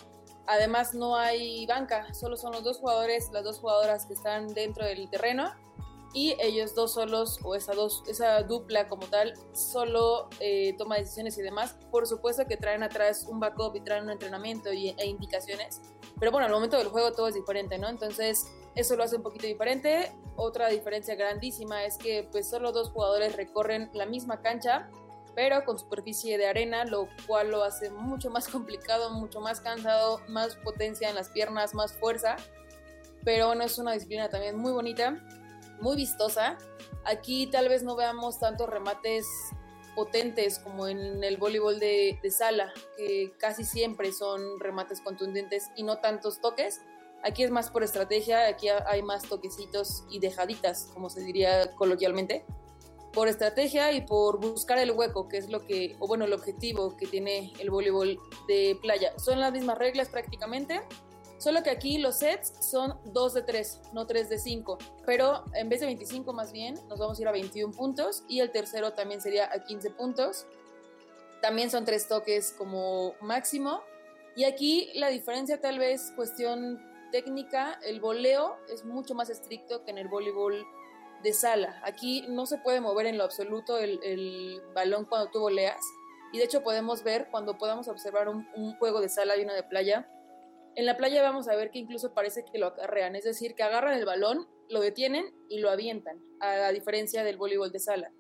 Además 0.48 0.96
no 0.96 1.16
hay 1.16 1.68
banca, 1.68 2.12
solo 2.16 2.38
son 2.38 2.54
los 2.54 2.64
dos 2.64 2.80
jugadores, 2.80 3.30
las 3.32 3.44
dos 3.44 3.60
jugadoras 3.60 4.08
que 4.08 4.16
están 4.16 4.48
dentro 4.56 4.84
del 4.84 5.12
terreno 5.12 5.54
y 6.14 6.36
ellos 6.40 6.74
dos 6.76 6.94
solos 6.94 7.40
o 7.44 7.56
esa, 7.56 7.74
dos, 7.74 8.04
esa 8.08 8.42
dupla 8.44 8.88
como 8.88 9.06
tal 9.08 9.34
solo 9.54 10.30
eh, 10.40 10.76
toma 10.78 10.98
decisiones 10.98 11.38
y 11.38 11.42
demás. 11.42 11.78
Por 11.92 12.08
supuesto 12.08 12.46
que 12.48 12.58
traen 12.58 12.84
atrás 12.84 13.26
un 13.30 13.40
backup 13.40 13.76
y 13.76 13.82
traen 13.82 14.06
un 14.06 14.12
entrenamiento 14.12 14.74
y, 14.74 14.90
e 14.98 15.06
indicaciones, 15.06 15.82
pero 16.20 16.32
bueno, 16.32 16.48
al 16.48 16.54
momento 16.54 16.78
del 16.78 16.88
juego 16.88 17.12
todo 17.12 17.28
es 17.28 17.36
diferente, 17.36 17.78
¿no? 17.78 17.90
Entonces 17.90 18.48
eso 18.76 18.96
lo 18.96 19.04
hace 19.04 19.18
un 19.18 19.24
poquito 19.24 19.48
diferente. 19.48 20.12
Otra 20.36 20.70
diferencia 20.70 21.16
grandísima 21.16 21.84
es 21.84 21.98
que 21.98 22.28
pues 22.32 22.50
solo 22.50 22.72
dos 22.72 22.90
jugadores 22.90 23.36
recorren 23.36 23.90
la 23.94 24.06
misma 24.06 24.42
cancha 24.42 24.90
pero 25.36 25.64
con 25.64 25.80
superficie 25.80 26.38
de 26.38 26.48
arena, 26.48 26.84
lo 26.84 27.08
cual 27.26 27.52
lo 27.52 27.64
hace 27.64 27.90
mucho 27.92 28.30
más 28.30 28.48
complicado, 28.50 29.12
mucho 29.12 29.40
más 29.40 29.62
cansado, 29.62 30.20
más 30.28 30.58
potencia 30.58 31.08
en 31.08 31.16
las 31.16 31.30
piernas, 31.30 31.74
más 31.74 31.94
fuerza. 31.94 32.36
Pero 33.24 33.48
bueno, 33.48 33.64
es 33.64 33.78
una 33.78 33.94
disciplina 33.94 34.30
también 34.30 34.58
muy 34.58 34.74
bonita, 34.74 35.18
muy 35.82 35.96
vistosa. 35.96 36.58
Aquí 37.06 37.48
tal 37.48 37.70
vez 37.70 37.84
no 37.84 37.96
veamos 37.96 38.40
tantos 38.40 38.70
remates 38.70 39.26
potentes 39.96 40.60
como 40.60 40.88
en 40.88 41.24
el 41.24 41.38
voleibol 41.38 41.80
de, 41.80 42.20
sala, 42.32 42.72
que 42.96 43.34
casi 43.38 43.64
siempre 43.64 44.12
son 44.12 44.60
remates 44.60 45.02
contundentes 45.02 45.72
y 45.76 45.84
no 45.84 45.98
tantos 45.98 46.40
toques. 46.40 46.82
Aquí 47.22 47.44
es 47.44 47.52
más 47.52 47.70
por 47.70 47.84
estrategia, 47.84 48.48
aquí 48.48 48.70
hay 48.70 49.02
más 49.02 49.24
toquecitos 49.24 50.06
y 50.10 50.20
dejaditas, 50.20 50.90
como 50.94 51.10
se 51.10 51.22
diría 51.22 51.72
coloquialmente. 51.76 52.46
por 53.12 53.28
estrategia 53.28 53.92
y 53.92 54.02
por 54.02 54.40
buscar 54.40 54.78
el 54.78 54.92
hueco, 54.92 55.28
que 55.28 55.38
es 55.38 55.50
lo 55.50 55.66
que, 55.66 55.96
o 56.00 56.08
bueno, 56.08 56.26
el 56.26 56.34
objetivo 56.34 56.96
que 56.96 57.08
tiene 57.08 57.52
el 57.60 57.72
voleibol 57.72 58.20
de 58.48 58.78
playa. 58.80 59.18
Son 59.18 59.40
las 59.40 59.52
mismas 59.52 59.80
reglas 59.80 60.10
prácticamente, 60.10 60.80
solo 61.40 61.64
que 61.64 61.72
aquí 61.72 61.98
los 61.98 62.20
sets 62.20 62.54
son 62.60 63.00
2 63.06 63.34
de 63.34 63.42
3, 63.42 63.82
no 63.94 64.06
3 64.06 64.30
de 64.30 64.38
5, 64.38 64.78
pero 65.06 65.44
en 65.54 65.70
vez 65.70 65.80
de 65.80 65.88
25 65.88 66.32
más 66.34 66.52
bien, 66.52 66.76
nos 66.88 67.00
vamos 67.00 67.18
a 67.18 67.22
ir 67.22 67.28
a 67.28 67.32
21 67.32 67.74
puntos 67.74 68.24
y 68.28 68.42
el 68.42 68.52
tercero 68.52 68.94
también 68.94 69.22
sería 69.22 69.50
a 69.52 69.64
15 69.64 69.90
puntos. 69.92 70.46
También 71.42 71.72
son 71.72 71.86
tres 71.86 72.08
toques 72.08 72.54
como 72.58 73.16
máximo. 73.22 73.82
Y 74.36 74.44
aquí 74.44 74.92
la 74.96 75.08
diferencia 75.08 75.60
tal 75.60 75.80
vez 75.80 76.12
cuestión 76.16 76.80
técnica, 77.12 77.80
el 77.84 78.00
voleo 78.00 78.58
es 78.72 78.86
mucho 78.86 79.16
más 79.16 79.30
estricto 79.30 79.84
que 79.84 79.92
en 79.92 79.98
el 79.98 80.08
voleibol 80.08 80.66
de 81.24 81.34
sala. 81.34 81.82
Aquí 81.84 82.26
no 82.30 82.46
se 82.46 82.58
puede 82.58 82.82
mover 82.82 83.06
en 83.06 83.18
lo 83.18 83.24
absoluto 83.24 83.78
el, 83.78 84.62
balón 84.74 85.06
cuando 85.06 85.30
tú 85.32 85.40
voleas. 85.40 85.82
Y 86.32 86.38
de 86.38 86.44
hecho 86.44 86.62
podemos 86.62 87.04
ver 87.04 87.28
cuando 87.32 87.58
podamos 87.58 87.88
observar 87.88 88.30
un, 88.30 88.46
juego 88.78 89.02
de 89.02 89.10
sala 89.10 89.36
y 89.38 89.44
uno 89.44 89.54
de 89.54 89.64
playa. 89.64 90.08
En 90.76 90.86
la 90.86 90.98
playa 90.98 91.22
vamos 91.22 91.48
a 91.48 91.56
ver 91.56 91.72
que 91.72 91.80
incluso 91.80 92.14
parece 92.14 92.46
que 92.46 92.58
lo 92.60 92.68
acarrean, 92.68 93.16
es 93.16 93.24
decir, 93.24 93.56
que 93.56 93.64
agarran 93.64 93.98
el 93.98 94.06
balón, 94.06 94.48
lo 94.70 94.80
detienen 94.80 95.26
y 95.50 95.60
lo 95.60 95.70
avientan, 95.70 96.22
a, 96.40 96.70
diferencia 96.72 97.24
del 97.24 97.38
voleibol 97.38 97.72
de 97.72 97.80
sala. 97.80 98.12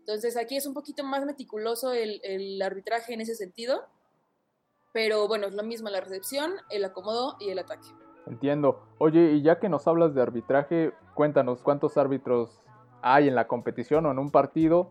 Entonces 0.00 0.36
aquí 0.36 0.56
es 0.56 0.66
un 0.66 0.74
poquito 0.74 1.04
más 1.04 1.24
meticuloso 1.24 1.92
el, 1.92 2.60
arbitraje 2.60 3.14
en 3.14 3.20
ese 3.20 3.34
sentido, 3.34 3.84
pero 4.92 5.28
bueno, 5.28 5.46
es 5.46 5.54
lo 5.54 5.62
mismo 5.62 5.88
la 5.88 6.00
recepción, 6.00 6.52
el 6.70 6.84
acomodo 6.84 7.36
y 7.40 7.50
el 7.50 7.58
ataque. 7.58 7.88
Entiendo. 8.26 8.82
Oye, 8.98 9.32
y 9.32 9.42
ya 9.42 9.58
que 9.58 9.68
nos 9.68 9.86
hablas 9.86 10.14
de 10.14 10.22
arbitraje, 10.22 10.92
cuéntanos 11.14 11.62
cuántos 11.62 11.96
árbitros 11.96 12.60
hay 13.00 13.28
en 13.28 13.34
la 13.34 13.48
competición 13.48 14.06
o 14.06 14.10
en 14.10 14.18
un 14.18 14.30
partido 14.30 14.90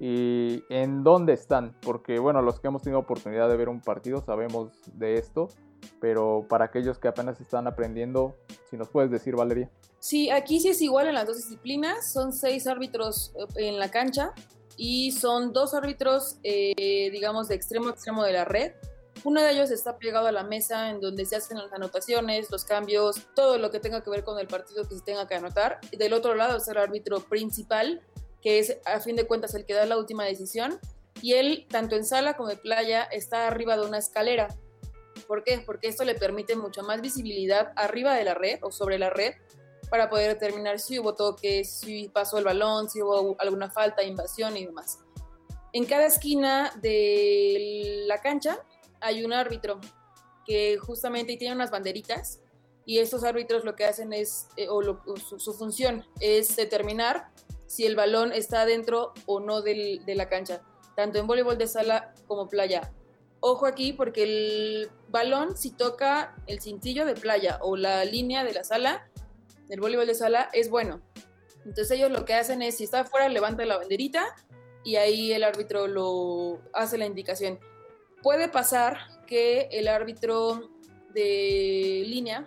y 0.00 0.62
en 0.68 1.02
dónde 1.02 1.32
están, 1.32 1.74
porque 1.82 2.18
bueno, 2.18 2.42
los 2.42 2.60
que 2.60 2.68
hemos 2.68 2.82
tenido 2.82 3.00
oportunidad 3.00 3.48
de 3.48 3.56
ver 3.56 3.68
un 3.68 3.80
partido 3.80 4.20
sabemos 4.20 4.80
de 4.92 5.14
esto, 5.18 5.48
pero 6.00 6.46
para 6.48 6.66
aquellos 6.66 6.98
que 6.98 7.08
apenas 7.08 7.40
están 7.40 7.66
aprendiendo, 7.66 8.36
si 8.70 8.76
nos 8.76 8.88
puedes 8.88 9.10
decir, 9.10 9.36
Valeria. 9.36 9.70
Sí, 9.98 10.30
aquí 10.30 10.60
sí 10.60 10.68
es 10.68 10.80
igual 10.80 11.08
en 11.08 11.14
las 11.14 11.26
dos 11.26 11.36
disciplinas, 11.36 12.12
son 12.12 12.32
seis 12.32 12.66
árbitros 12.66 13.32
eh, 13.56 13.68
en 13.68 13.78
la 13.78 13.90
cancha 13.90 14.32
y 14.76 15.12
son 15.12 15.52
dos 15.52 15.74
árbitros, 15.74 16.38
eh, 16.42 17.10
digamos, 17.10 17.48
de 17.48 17.56
extremo 17.56 17.88
a 17.88 17.90
extremo 17.90 18.22
de 18.22 18.32
la 18.32 18.44
red 18.44 18.72
uno 19.24 19.42
de 19.42 19.50
ellos 19.50 19.70
está 19.70 19.98
pegado 19.98 20.26
a 20.28 20.32
la 20.32 20.44
mesa 20.44 20.90
en 20.90 21.00
donde 21.00 21.24
se 21.26 21.36
hacen 21.36 21.58
las 21.58 21.72
anotaciones, 21.72 22.50
los 22.50 22.64
cambios, 22.64 23.26
todo 23.34 23.58
lo 23.58 23.70
que 23.70 23.80
tenga 23.80 24.02
que 24.02 24.10
ver 24.10 24.24
con 24.24 24.38
el 24.38 24.46
partido 24.46 24.86
que 24.88 24.94
se 24.94 25.02
tenga 25.02 25.26
que 25.26 25.34
anotar. 25.34 25.80
Del 25.96 26.12
otro 26.12 26.34
lado 26.34 26.56
está 26.56 26.72
el 26.72 26.78
árbitro 26.78 27.20
principal, 27.20 28.00
que 28.42 28.58
es 28.58 28.78
a 28.84 29.00
fin 29.00 29.16
de 29.16 29.26
cuentas 29.26 29.54
el 29.54 29.64
que 29.64 29.74
da 29.74 29.86
la 29.86 29.98
última 29.98 30.24
decisión. 30.24 30.78
Y 31.20 31.34
él, 31.34 31.66
tanto 31.68 31.96
en 31.96 32.04
sala 32.04 32.36
como 32.36 32.50
en 32.50 32.58
playa, 32.58 33.02
está 33.02 33.48
arriba 33.48 33.76
de 33.76 33.86
una 33.86 33.98
escalera. 33.98 34.48
¿Por 35.28 35.44
qué? 35.44 35.62
Porque 35.64 35.88
esto 35.88 36.04
le 36.04 36.14
permite 36.14 36.56
mucha 36.56 36.82
más 36.82 37.02
visibilidad 37.02 37.72
arriba 37.76 38.14
de 38.14 38.24
la 38.24 38.32
red 38.32 38.58
o 38.62 38.72
sobre 38.72 38.98
la 38.98 39.10
red 39.10 39.34
para 39.90 40.08
poder 40.08 40.32
determinar 40.32 40.80
si 40.80 40.98
hubo 40.98 41.14
toques, 41.14 41.70
si 41.70 42.08
pasó 42.08 42.38
el 42.38 42.44
balón, 42.44 42.88
si 42.88 43.02
hubo 43.02 43.36
alguna 43.38 43.70
falta, 43.70 44.02
invasión 44.02 44.56
y 44.56 44.64
demás. 44.64 45.00
En 45.74 45.84
cada 45.84 46.06
esquina 46.06 46.72
de 46.80 48.04
la 48.06 48.22
cancha 48.22 48.58
hay 49.00 49.22
un 49.22 49.34
árbitro 49.34 49.80
que 50.46 50.78
justamente 50.78 51.36
tiene 51.36 51.54
unas 51.54 51.70
banderitas 51.70 52.40
y 52.86 52.98
estos 52.98 53.22
árbitros 53.22 53.66
lo 53.66 53.76
que 53.76 53.84
hacen 53.84 54.14
es, 54.14 54.48
eh, 54.56 54.66
o, 54.70 54.82
su, 54.82 55.52
función 55.52 56.06
es 56.20 56.56
determinar 56.56 57.28
si 57.66 57.84
el 57.84 57.96
balón 57.96 58.32
está 58.32 58.64
dentro 58.64 59.12
o 59.26 59.40
no 59.40 59.60
de 59.60 60.14
la 60.16 60.30
cancha, 60.30 60.62
tanto 60.96 61.18
en 61.18 61.26
voleibol 61.26 61.58
de 61.58 61.66
sala 61.66 62.14
como 62.26 62.48
playa. 62.48 62.90
Ojo 63.40 63.66
aquí 63.66 63.92
porque 63.92 64.22
el 64.24 64.90
balón 65.08 65.56
si 65.56 65.70
toca 65.70 66.36
el 66.46 66.60
cintillo 66.60 67.06
de 67.06 67.14
playa 67.14 67.58
o 67.62 67.76
la 67.76 68.04
línea 68.04 68.44
de 68.44 68.52
la 68.52 68.64
sala, 68.64 69.08
del 69.68 69.80
voleibol 69.80 70.06
de 70.06 70.14
sala, 70.14 70.48
es 70.52 70.70
bueno. 70.70 71.00
Entonces 71.64 71.90
ellos 71.92 72.10
lo 72.10 72.24
que 72.24 72.34
hacen 72.34 72.62
es, 72.62 72.76
si 72.76 72.84
está 72.84 73.00
afuera, 73.00 73.28
levanta 73.28 73.64
la 73.64 73.76
banderita 73.76 74.34
y 74.84 74.96
ahí 74.96 75.32
el 75.32 75.44
árbitro 75.44 75.86
lo 75.86 76.60
hace 76.72 76.98
la 76.98 77.06
indicación 77.06 77.58
puede 78.22 78.48
pasar 78.48 78.98
que 79.26 79.68
el 79.72 79.88
árbitro 79.88 80.70
de 81.12 82.04
línea 82.06 82.46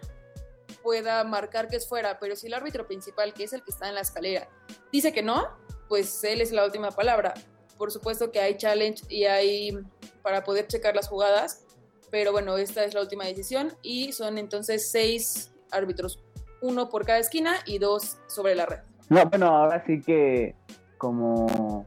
pueda 0.84 1.24
marcar 1.24 1.68
que 1.68 1.76
es 1.76 1.88
fuera, 1.88 2.20
pero 2.20 2.36
si 2.36 2.48
el 2.48 2.54
árbitro 2.54 2.88
principal, 2.88 3.34
que 3.34 3.44
es 3.44 3.54
el 3.54 3.64
que 3.64 3.72
está 3.72 3.88
en 3.88 3.96
la 3.96 4.02
escalera, 4.02 4.50
dice 4.92 5.14
que 5.14 5.22
no, 5.22 5.48
pues 5.88 6.24
él 6.24 6.42
es 6.42 6.52
la 6.52 6.66
última 6.66 6.92
palabra. 6.92 7.34
Por 7.78 7.92
supuesto 7.92 8.32
que 8.32 8.40
hay 8.40 8.58
challenge 8.58 9.04
y 9.10 9.26
hay 9.26 9.78
para 10.22 10.44
poder 10.44 10.68
checar 10.68 10.96
las 10.96 11.08
jugadas, 11.08 11.66
pero 12.10 12.32
bueno, 12.32 12.58
esta 12.58 12.84
es 12.84 12.94
la 12.94 13.02
última 13.02 13.26
decisión 13.26 13.72
y 13.82 14.12
son 14.12 14.38
entonces 14.38 14.92
seis 14.92 15.52
árbitros, 15.72 16.24
uno 16.62 16.90
por 16.90 17.06
cada 17.06 17.20
esquina 17.20 17.56
y 17.66 17.80
dos 17.80 18.18
sobre 18.28 18.56
la 18.56 18.66
red. 18.66 18.80
No, 19.10 19.26
bueno, 19.26 19.48
ahora 19.48 19.84
sí 19.86 20.02
que 20.02 20.56
como 20.98 21.86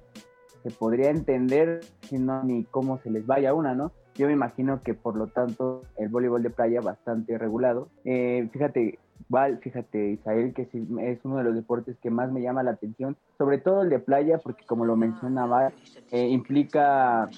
se 0.62 0.70
podría 0.70 1.11
entender, 1.11 1.81
sino 2.09 2.42
ni 2.42 2.64
cómo 2.64 2.99
se 3.03 3.11
les 3.11 3.27
vaya 3.27 3.55
una, 3.55 3.75
¿no? 3.75 3.92
Yo 4.14 4.27
me 4.27 4.33
imagino 4.33 4.81
que 4.81 4.94
por 4.94 5.16
lo 5.16 5.27
tanto 5.27 5.83
el 5.97 6.09
voleibol 6.09 6.42
de 6.42 6.51
playa 6.51 6.81
bastante 6.81 7.37
regulado. 7.37 7.88
Eh, 8.05 8.49
fíjate, 8.53 8.99
Val, 9.29 9.59
fíjate 9.59 10.12
Isael, 10.12 10.55
que 10.55 10.62
es 10.62 11.18
uno 11.25 11.38
de 11.38 11.44
los 11.44 11.55
deportes 11.55 11.97
que 12.03 12.11
más 12.11 12.31
me 12.31 12.42
llama 12.42 12.62
la 12.62 12.73
atención, 12.73 13.16
sobre 13.38 13.59
todo 13.59 13.83
el 13.83 13.90
de 13.90 13.99
playa, 13.99 14.38
porque 14.38 14.64
como 14.64 14.85
lo 14.85 14.97
mencionaba, 14.97 15.73
eh, 16.11 16.29
implica 16.29 17.29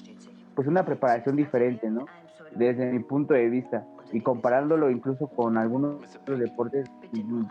pues 0.57 0.67
una 0.67 0.83
preparación 0.83 1.35
diferente, 1.35 1.87
¿no? 1.87 2.07
Desde 2.55 2.91
mi 2.91 2.97
punto 2.97 3.35
de 3.35 3.47
vista 3.47 3.85
y 4.11 4.21
comparándolo 4.21 4.89
incluso 4.89 5.27
con 5.27 5.55
algunos 5.55 6.15
otros 6.15 6.39
deportes, 6.39 6.89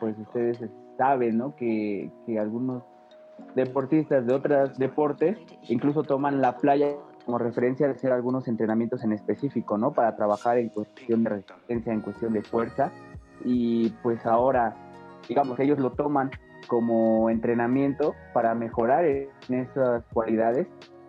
pues 0.01 0.19
ustedes 0.19 0.59
saben, 0.99 1.39
¿no? 1.39 1.55
Que, 1.55 2.11
que 2.27 2.41
algunos 2.41 2.83
deportistas 3.55 4.27
de 4.27 4.35
otros 4.35 4.77
deportes 4.77 5.39
incluso 5.69 6.03
toman 6.03 6.41
la 6.41 6.57
playa 6.57 6.97
como 7.25 7.39
referencia 7.39 7.87
de 7.87 7.93
hacer 7.93 8.11
algunos 8.11 8.49
entrenamientos 8.49 9.05
en 9.05 9.13
específico, 9.13 9.79
¿no? 9.79 9.93
Para 9.93 10.17
trabajar 10.17 10.59
en 10.59 10.71
cuestión 10.71 11.23
de 11.23 11.31
resistencia, 11.31 11.93
en 11.93 12.01
cuestión 12.01 12.33
de 12.33 12.43
fuerza. 12.43 12.91
Y 13.45 13.91
pues 14.03 14.27
ahora, 14.27 14.75
digamos, 15.29 15.61
ellos 15.61 15.79
lo 15.79 15.93
toman 15.93 16.33
como 16.67 17.31
entrenamiento 17.31 18.17
para 18.35 18.57
mejorar 18.57 19.05
en 19.05 19.29
esas 19.49 20.03
cualidades. 20.13 20.67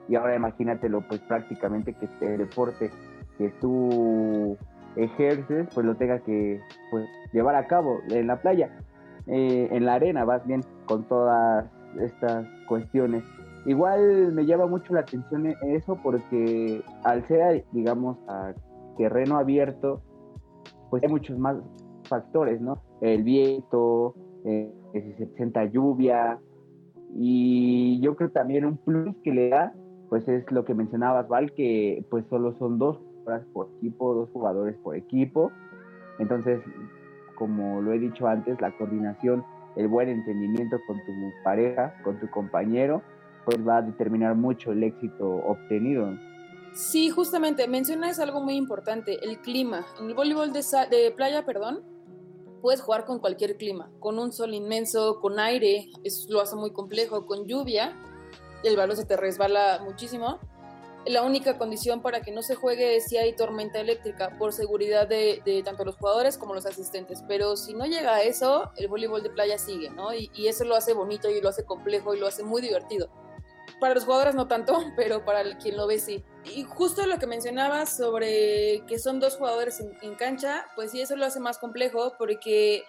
Y 0.08 0.16
ahora 0.16 0.36
imagínatelo, 0.36 1.02
pues 1.02 1.22
prácticamente 1.22 1.94
que 1.94 2.06
este 2.06 2.38
deporte 2.38 2.92
que 3.38 3.50
tú 3.62 4.58
ejerces, 4.96 5.68
pues 5.74 5.86
lo 5.86 5.96
tenga 5.96 6.20
que 6.20 6.60
pues, 6.92 7.08
llevar 7.34 7.56
a 7.56 7.68
cabo 7.68 8.00
en 8.10 8.28
la 8.28 8.42
playa, 8.42 8.70
eh, 9.28 9.68
en 9.72 9.86
la 9.86 9.96
arena, 9.96 10.26
vas 10.26 10.46
bien, 10.46 10.62
con 10.86 11.04
todas 11.08 11.66
estas 12.00 12.48
cuestiones. 12.68 13.24
Igual 13.66 14.32
me 14.34 14.46
llama 14.46 14.66
mucho 14.66 14.94
la 14.94 15.02
atención 15.02 15.48
e-, 15.48 15.58
eso 15.62 15.98
porque 16.02 16.82
al 17.04 17.28
ser, 17.28 17.66
digamos, 17.74 18.18
a 18.28 18.54
terreno 18.98 19.38
abierto, 19.38 20.02
pues 20.90 21.04
hay 21.04 21.10
muchos 21.10 21.38
más 21.38 21.58
factores, 22.04 22.62
¿no? 22.62 22.82
El 23.02 23.24
viento, 23.24 24.16
eh, 24.46 24.74
si 24.94 25.14
se 25.14 25.28
presenta 25.28 25.66
lluvia, 25.66 26.40
y 27.14 28.00
yo 28.02 28.16
creo 28.16 28.32
también 28.32 28.66
un 28.66 28.78
plus 28.78 29.16
que 29.24 29.32
le 29.32 29.50
da, 29.50 29.74
pues 30.10 30.28
es 30.28 30.50
lo 30.52 30.66
que 30.66 30.74
mencionabas, 30.74 31.28
Val, 31.28 31.54
que 31.54 32.06
pues 32.10 32.26
solo 32.30 32.58
son 32.58 32.80
dos 32.80 32.98
por 33.54 33.70
equipo, 33.78 34.14
dos 34.14 34.30
jugadores 34.32 34.76
por 34.78 34.96
equipo. 34.96 35.52
Entonces, 36.20 36.62
como 37.36 37.82
lo 37.82 37.92
he 37.92 38.00
dicho 38.00 38.28
antes, 38.28 38.60
la 38.62 38.72
coordinación 38.78 39.44
el 39.78 39.88
buen 39.88 40.10
entendimiento 40.10 40.78
con 40.88 40.98
tu 41.06 41.12
pareja, 41.44 41.94
con 42.04 42.20
tu 42.20 42.30
compañero, 42.32 43.04
pues 43.46 43.66
va 43.66 43.78
a 43.78 43.82
determinar 43.82 44.36
mucho 44.36 44.72
el 44.72 44.84
éxito 44.84 45.30
obtenido. 45.30 46.18
Sí, 46.74 47.10
justamente, 47.10 47.68
mencionas 47.68 48.20
algo 48.20 48.42
muy 48.42 48.56
importante, 48.56 49.24
el 49.24 49.40
clima. 49.40 49.86
En 50.00 50.08
el 50.08 50.16
voleibol 50.16 50.52
de, 50.52 50.62
de 50.90 51.12
playa, 51.12 51.46
perdón, 51.46 51.84
puedes 52.62 52.82
jugar 52.82 53.06
con 53.06 53.20
cualquier 53.20 53.56
clima, 53.56 53.90
con 54.00 54.18
un 54.18 54.32
sol 54.32 54.54
inmenso, 54.54 55.20
con 55.22 55.40
aire, 55.40 55.86
eso 56.04 56.28
lo 56.32 56.42
hace 56.42 56.56
muy 56.56 56.72
complejo, 56.72 57.26
con 57.26 57.46
lluvia, 57.46 57.96
el 58.64 58.76
balón 58.76 58.98
se 58.98 59.06
te 59.06 59.18
resbala 59.18 59.80
muchísimo 59.84 60.40
la 61.10 61.24
única 61.24 61.58
condición 61.58 62.02
para 62.02 62.22
que 62.22 62.32
no 62.32 62.42
se 62.42 62.56
juegue 62.56 62.98
es 62.98 63.06
si 63.06 63.18
hay 63.18 63.34
tormenta 63.34 63.80
eléctrica 63.80 64.38
por 64.38 64.52
seguridad 64.54 65.08
de, 65.08 65.62
tanto 65.64 65.86
los 65.86 65.96
jugadores 65.96 66.38
como 66.38 66.54
los 66.54 66.66
asistentes. 66.66 67.24
Pero 67.28 67.56
si 67.56 67.74
no 67.74 67.86
llega 67.86 68.16
a 68.16 68.24
eso, 68.24 68.72
el 68.76 68.88
voleibol 68.88 69.24
de 69.24 69.30
playa 69.30 69.58
sigue, 69.58 69.90
¿no? 69.90 70.14
Y, 70.14 70.30
eso 70.48 70.66
lo 70.66 70.76
hace 70.76 70.94
bonito 70.94 71.30
y 71.30 71.42
lo 71.42 71.50
hace 71.50 71.66
complejo 71.66 72.14
y 72.14 72.20
lo 72.20 72.28
hace 72.28 72.44
muy 72.44 72.62
divertido. 72.62 73.10
Para 73.80 73.94
los 73.94 74.06
jugadores 74.06 74.36
no 74.36 74.48
tanto, 74.48 74.78
pero 74.96 75.24
para 75.24 75.58
quien 75.58 75.78
lo 75.78 75.88
ve 75.88 76.00
sí. 76.00 76.24
Y 76.44 76.64
justo 76.64 77.06
lo 77.06 77.20
que 77.20 77.28
mencionabas 77.28 77.96
sobre 77.96 78.84
que 78.88 79.00
son 79.00 79.20
dos 79.20 79.38
jugadores 79.38 79.80
en, 79.80 79.98
en 80.02 80.16
cancha, 80.16 80.66
pues 80.76 80.92
sí, 80.92 81.02
eso 81.02 81.16
lo 81.16 81.26
hace 81.26 81.40
más 81.40 81.58
complejo 81.58 82.14
porque 82.18 82.84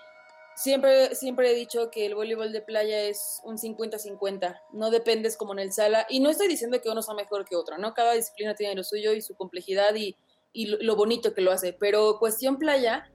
Siempre, 0.59 1.15
siempre 1.15 1.53
he 1.53 1.55
dicho 1.55 1.89
que 1.89 2.05
el 2.05 2.17
voleibol 2.17 2.51
de 2.51 2.61
playa 2.61 3.03
es 3.03 3.41
un 3.45 3.59
50-50, 3.59 4.61
no 4.73 4.91
dependes 4.91 5.37
como 5.37 5.53
en 5.53 5.61
el 5.61 5.73
sala, 5.73 6.05
y 6.11 6.19
no 6.19 6.31
estoy 6.31 6.49
diciendo 6.49 6.81
que 6.81 6.91
uno 6.91 7.01
sea 7.01 7.15
mejor 7.15 7.45
que 7.45 7.55
otro, 7.55 7.79
¿no? 7.79 7.95
Cada 7.95 8.15
disciplina 8.15 8.57
tiene 8.57 8.75
lo 8.75 8.83
suyo 8.83 9.13
y 9.13 9.23
su 9.23 9.37
complejidad 9.37 9.95
y, 9.95 10.17
y 10.53 10.67
lo 10.67 10.97
bonito 10.97 11.33
que 11.33 11.43
lo 11.43 11.53
hace, 11.53 11.75
pero 11.75 12.19
cuestión 12.19 12.59
playa 12.59 13.09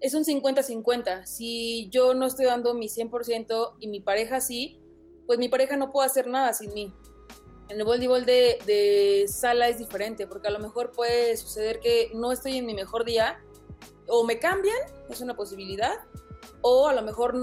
es 0.00 0.12
un 0.12 0.24
50-50, 0.24 1.24
si 1.24 1.88
yo 1.88 2.12
no 2.12 2.26
estoy 2.26 2.44
dando 2.44 2.74
mi 2.74 2.88
100% 2.88 3.76
y 3.80 3.88
mi 3.88 4.00
pareja 4.00 4.42
sí, 4.42 4.78
pues 5.26 5.38
mi 5.38 5.48
pareja 5.48 5.78
no 5.78 5.90
puede 5.90 6.08
hacer 6.08 6.26
nada 6.26 6.52
sin 6.52 6.74
mí. 6.74 6.92
En 7.70 7.78
el 7.78 7.84
voleibol 7.84 8.26
de, 8.26 8.58
de 8.66 9.24
sala 9.26 9.70
es 9.70 9.78
diferente, 9.78 10.26
porque 10.26 10.48
a 10.48 10.50
lo 10.50 10.58
mejor 10.58 10.92
puede 10.92 11.34
suceder 11.38 11.80
que 11.80 12.10
no 12.12 12.30
estoy 12.30 12.58
en 12.58 12.66
mi 12.66 12.74
mejor 12.74 13.06
día, 13.06 13.42
o 14.06 14.22
me 14.24 14.38
cambian, 14.38 14.76
es 15.08 15.22
una 15.22 15.34
posibilidad, 15.34 15.94
o 16.62 16.88
a 16.88 16.94
lo 16.94 17.02
mejor 17.02 17.34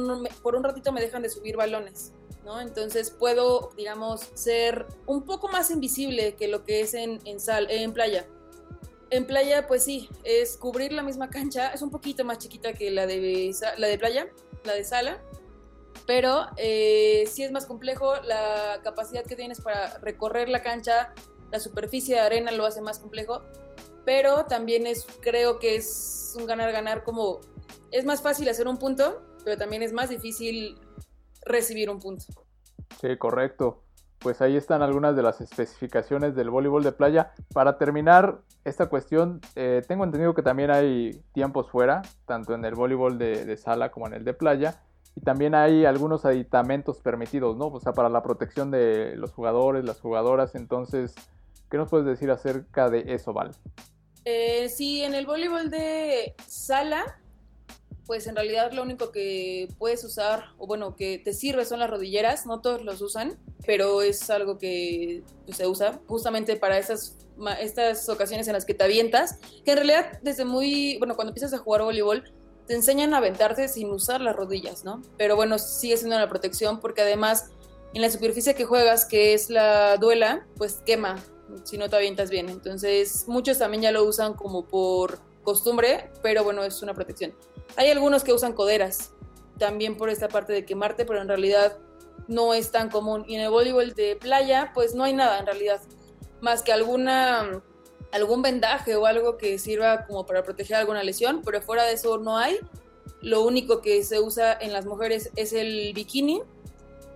por 0.42 0.56
un 0.56 0.64
ratito 0.64 0.92
me 0.92 1.02
dejan 1.02 1.22
de 1.22 1.30
subir 1.30 1.56
balones, 1.58 2.14
¿no? 2.44 2.60
Entonces 2.60 3.12
puedo, 3.12 3.72
digamos, 3.76 4.30
ser 4.34 4.86
un 5.06 5.24
poco 5.24 5.48
más 5.48 5.72
invisible 5.72 6.36
que 6.36 6.48
lo 6.48 6.64
que 6.64 6.82
es 6.82 6.94
en, 6.94 7.20
en, 7.26 7.40
sal, 7.40 7.68
en 7.70 7.94
playa. 7.94 8.28
En 9.10 9.26
playa, 9.26 9.68
pues 9.68 9.84
sí, 9.84 10.10
es 10.24 10.58
cubrir 10.58 10.94
la 10.94 11.04
misma 11.04 11.30
cancha, 11.30 11.72
es 11.74 11.82
un 11.82 11.90
poquito 11.90 12.24
más 12.24 12.38
chiquita 12.38 12.74
que 12.74 12.92
la 12.92 13.06
de, 13.06 13.54
la 13.78 13.88
de 13.88 14.00
playa, 14.00 14.30
la 14.64 14.74
de 14.74 14.86
sala, 14.86 15.22
pero 16.06 16.48
eh, 16.58 17.26
sí 17.30 17.44
es 17.44 17.52
más 17.52 17.66
complejo, 17.66 18.16
la 18.24 18.80
capacidad 18.84 19.24
que 19.24 19.36
tienes 19.36 19.60
para 19.62 19.98
recorrer 20.00 20.50
la 20.50 20.62
cancha, 20.64 21.14
la 21.52 21.60
superficie 21.60 22.16
de 22.16 22.22
arena 22.22 22.52
lo 22.52 22.66
hace 22.66 22.82
más 22.82 23.00
complejo, 23.00 23.42
pero 24.06 24.46
también 24.46 24.88
es, 24.88 25.06
creo 25.20 25.60
que 25.60 25.76
es 25.76 26.34
un 26.38 26.46
ganar-ganar 26.46 27.04
como 27.04 27.42
es 27.91 28.05
más 28.05 28.21
fácil 28.21 28.49
hacer 28.49 28.67
un 28.67 28.77
punto, 28.77 29.21
pero 29.43 29.57
también 29.57 29.84
es 29.84 29.93
más 29.93 30.10
difícil 30.10 30.77
recibir 31.45 31.89
un 31.89 31.99
punto. 31.99 32.25
Sí, 32.99 33.17
correcto. 33.17 33.84
Pues 34.19 34.41
ahí 34.41 34.55
están 34.55 34.84
algunas 34.84 35.15
de 35.15 35.23
las 35.23 35.41
especificaciones 35.41 36.36
del 36.36 36.51
voleibol 36.51 36.84
de 36.84 36.91
playa. 36.91 37.34
Para 37.53 37.77
terminar 37.77 38.41
esta 38.63 38.88
cuestión, 38.88 39.41
eh, 39.55 39.81
tengo 39.88 40.03
entendido 40.03 40.36
que 40.36 40.43
también 40.43 40.69
hay 40.69 41.23
tiempos 41.34 41.71
fuera, 41.71 42.03
tanto 42.27 42.53
en 42.53 42.63
el 42.63 42.75
voleibol 42.75 43.17
de, 43.17 43.57
sala 43.57 43.89
como 43.91 44.05
en 44.07 44.13
el 44.13 44.23
de 44.23 44.34
playa. 44.34 44.79
Y 45.15 45.21
también 45.21 45.55
hay 45.55 45.86
algunos 45.86 46.23
aditamentos 46.25 46.99
permitidos, 46.99 47.57
¿no? 47.57 47.67
O 47.67 47.79
sea, 47.79 47.93
para 47.93 48.10
la 48.10 48.21
protección 48.21 48.69
de 48.69 49.15
los 49.17 49.31
jugadores, 49.31 49.84
las 49.84 49.99
jugadoras. 49.99 50.53
Entonces, 50.53 51.15
¿qué 51.69 51.77
nos 51.77 51.89
puedes 51.89 52.05
decir 52.05 52.29
acerca 52.29 52.89
de 52.89 53.13
eso, 53.13 53.34
Val? 53.34 53.51
Eh, 54.23 54.69
sí, 54.69 55.01
en 55.01 55.15
el 55.15 55.25
voleibol 55.25 55.71
de 55.71 56.36
sala 56.45 57.20
pues 58.06 58.28
en 58.28 58.36
realidad 58.36 58.72
lo 58.72 58.84
único 58.84 59.12
que 59.12 59.68
puedes 59.78 60.04
usar, 60.04 60.46
o 60.58 60.68
bueno, 60.68 60.96
que 60.96 61.18
te 61.20 61.34
sirve 61.34 61.66
son 61.66 61.80
las 61.80 61.90
rodilleras, 61.90 62.46
no 62.46 62.62
todos 62.62 62.84
los 62.84 63.02
usan, 63.02 63.38
pero 63.66 64.02
es 64.02 64.30
algo 64.30 64.58
que 64.58 65.24
pues, 65.46 65.58
se 65.58 65.68
usa 65.68 66.02
justamente 66.08 66.56
para 66.56 66.78
esas, 66.78 67.18
estas 67.60 68.10
ocasiones 68.10 68.48
en 68.48 68.54
las 68.54 68.66
que 68.66 68.74
te 68.74 68.84
avientas, 68.84 69.38
que 69.64 69.72
en 69.72 69.78
realidad 69.78 70.20
desde 70.22 70.46
muy, 70.46 70.98
bueno, 70.98 71.16
cuando 71.16 71.32
empiezas 71.32 71.54
a 71.54 71.58
jugar 71.60 71.84
voleibol, 71.84 72.24
te 72.68 72.74
enseñan 72.76 73.14
a 73.14 73.18
aventarte 73.18 73.68
sin 73.68 73.90
usar 73.90 74.22
las 74.22 74.36
rodillas, 74.36 74.84
¿no? 74.84 75.02
Pero 75.18 75.36
bueno, 75.36 75.58
sigue 75.60 75.98
siendo 75.98 76.16
una 76.16 76.30
protección 76.30 76.80
porque 76.80 77.02
además 77.02 77.52
en 77.94 78.02
la 78.02 78.10
superficie 78.10 78.56
que 78.56 78.66
juegas, 78.66 79.06
que 79.06 79.34
es 79.34 79.50
la 79.50 79.98
duela, 79.98 80.48
pues 80.58 80.82
quema 80.86 81.18
si 81.64 81.78
no 81.78 81.90
te 81.90 81.96
avientas 81.96 82.30
bien. 82.30 82.50
Entonces 82.50 83.26
muchos 83.28 83.58
también 83.58 83.84
ya 83.84 83.92
lo 83.92 84.04
usan 84.04 84.34
como 84.34 84.66
por 84.66 85.20
costumbre, 85.43 86.12
pero 86.21 86.43
bueno, 86.43 86.63
es 86.63 86.82
una 86.82 86.93
protección. 86.93 87.34
Hay 87.75 87.89
algunos 87.89 88.23
que 88.23 88.34
usan 88.34 88.54
coderas, 88.54 89.13
también 89.58 89.97
por 89.97 90.10
esta 90.10 90.27
parte 90.27 90.54
de 90.54 90.65
quemarte, 90.65 91.06
pero 91.06 91.21
en 91.21 91.27
realidad 91.27 91.77
no 92.27 92.54
es 92.54 92.71
tan 92.71 92.89
común. 92.89 93.25
Y 93.27 93.36
en 93.36 93.41
el 93.41 93.49
voleibol 93.49 93.93
de 93.93 94.15
playa, 94.15 94.71
pues 94.73 94.95
no 94.95 95.04
hay 95.04 95.13
nada 95.13 95.39
en 95.39 95.45
realidad, 95.45 95.82
más 96.41 96.62
que 96.62 96.71
alguna 96.71 97.62
algún 98.12 98.41
vendaje 98.41 98.95
o 98.95 99.06
algo 99.06 99.38
que 99.38 99.58
sirva 99.58 100.06
como 100.06 100.25
para 100.25 100.43
proteger 100.43 100.75
alguna 100.75 101.04
lesión, 101.04 101.41
pero 101.43 101.62
fuera 101.62 101.84
de 101.84 101.93
eso 101.93 102.17
no 102.17 102.38
hay. 102.38 102.60
Lo 103.21 103.43
único 103.43 103.82
que 103.82 104.04
se 104.04 104.19
usa 104.19 104.58
en 104.60 104.73
las 104.73 104.86
mujeres 104.86 105.32
es 105.36 105.54
el 105.54 105.93
bikini, 105.93 106.41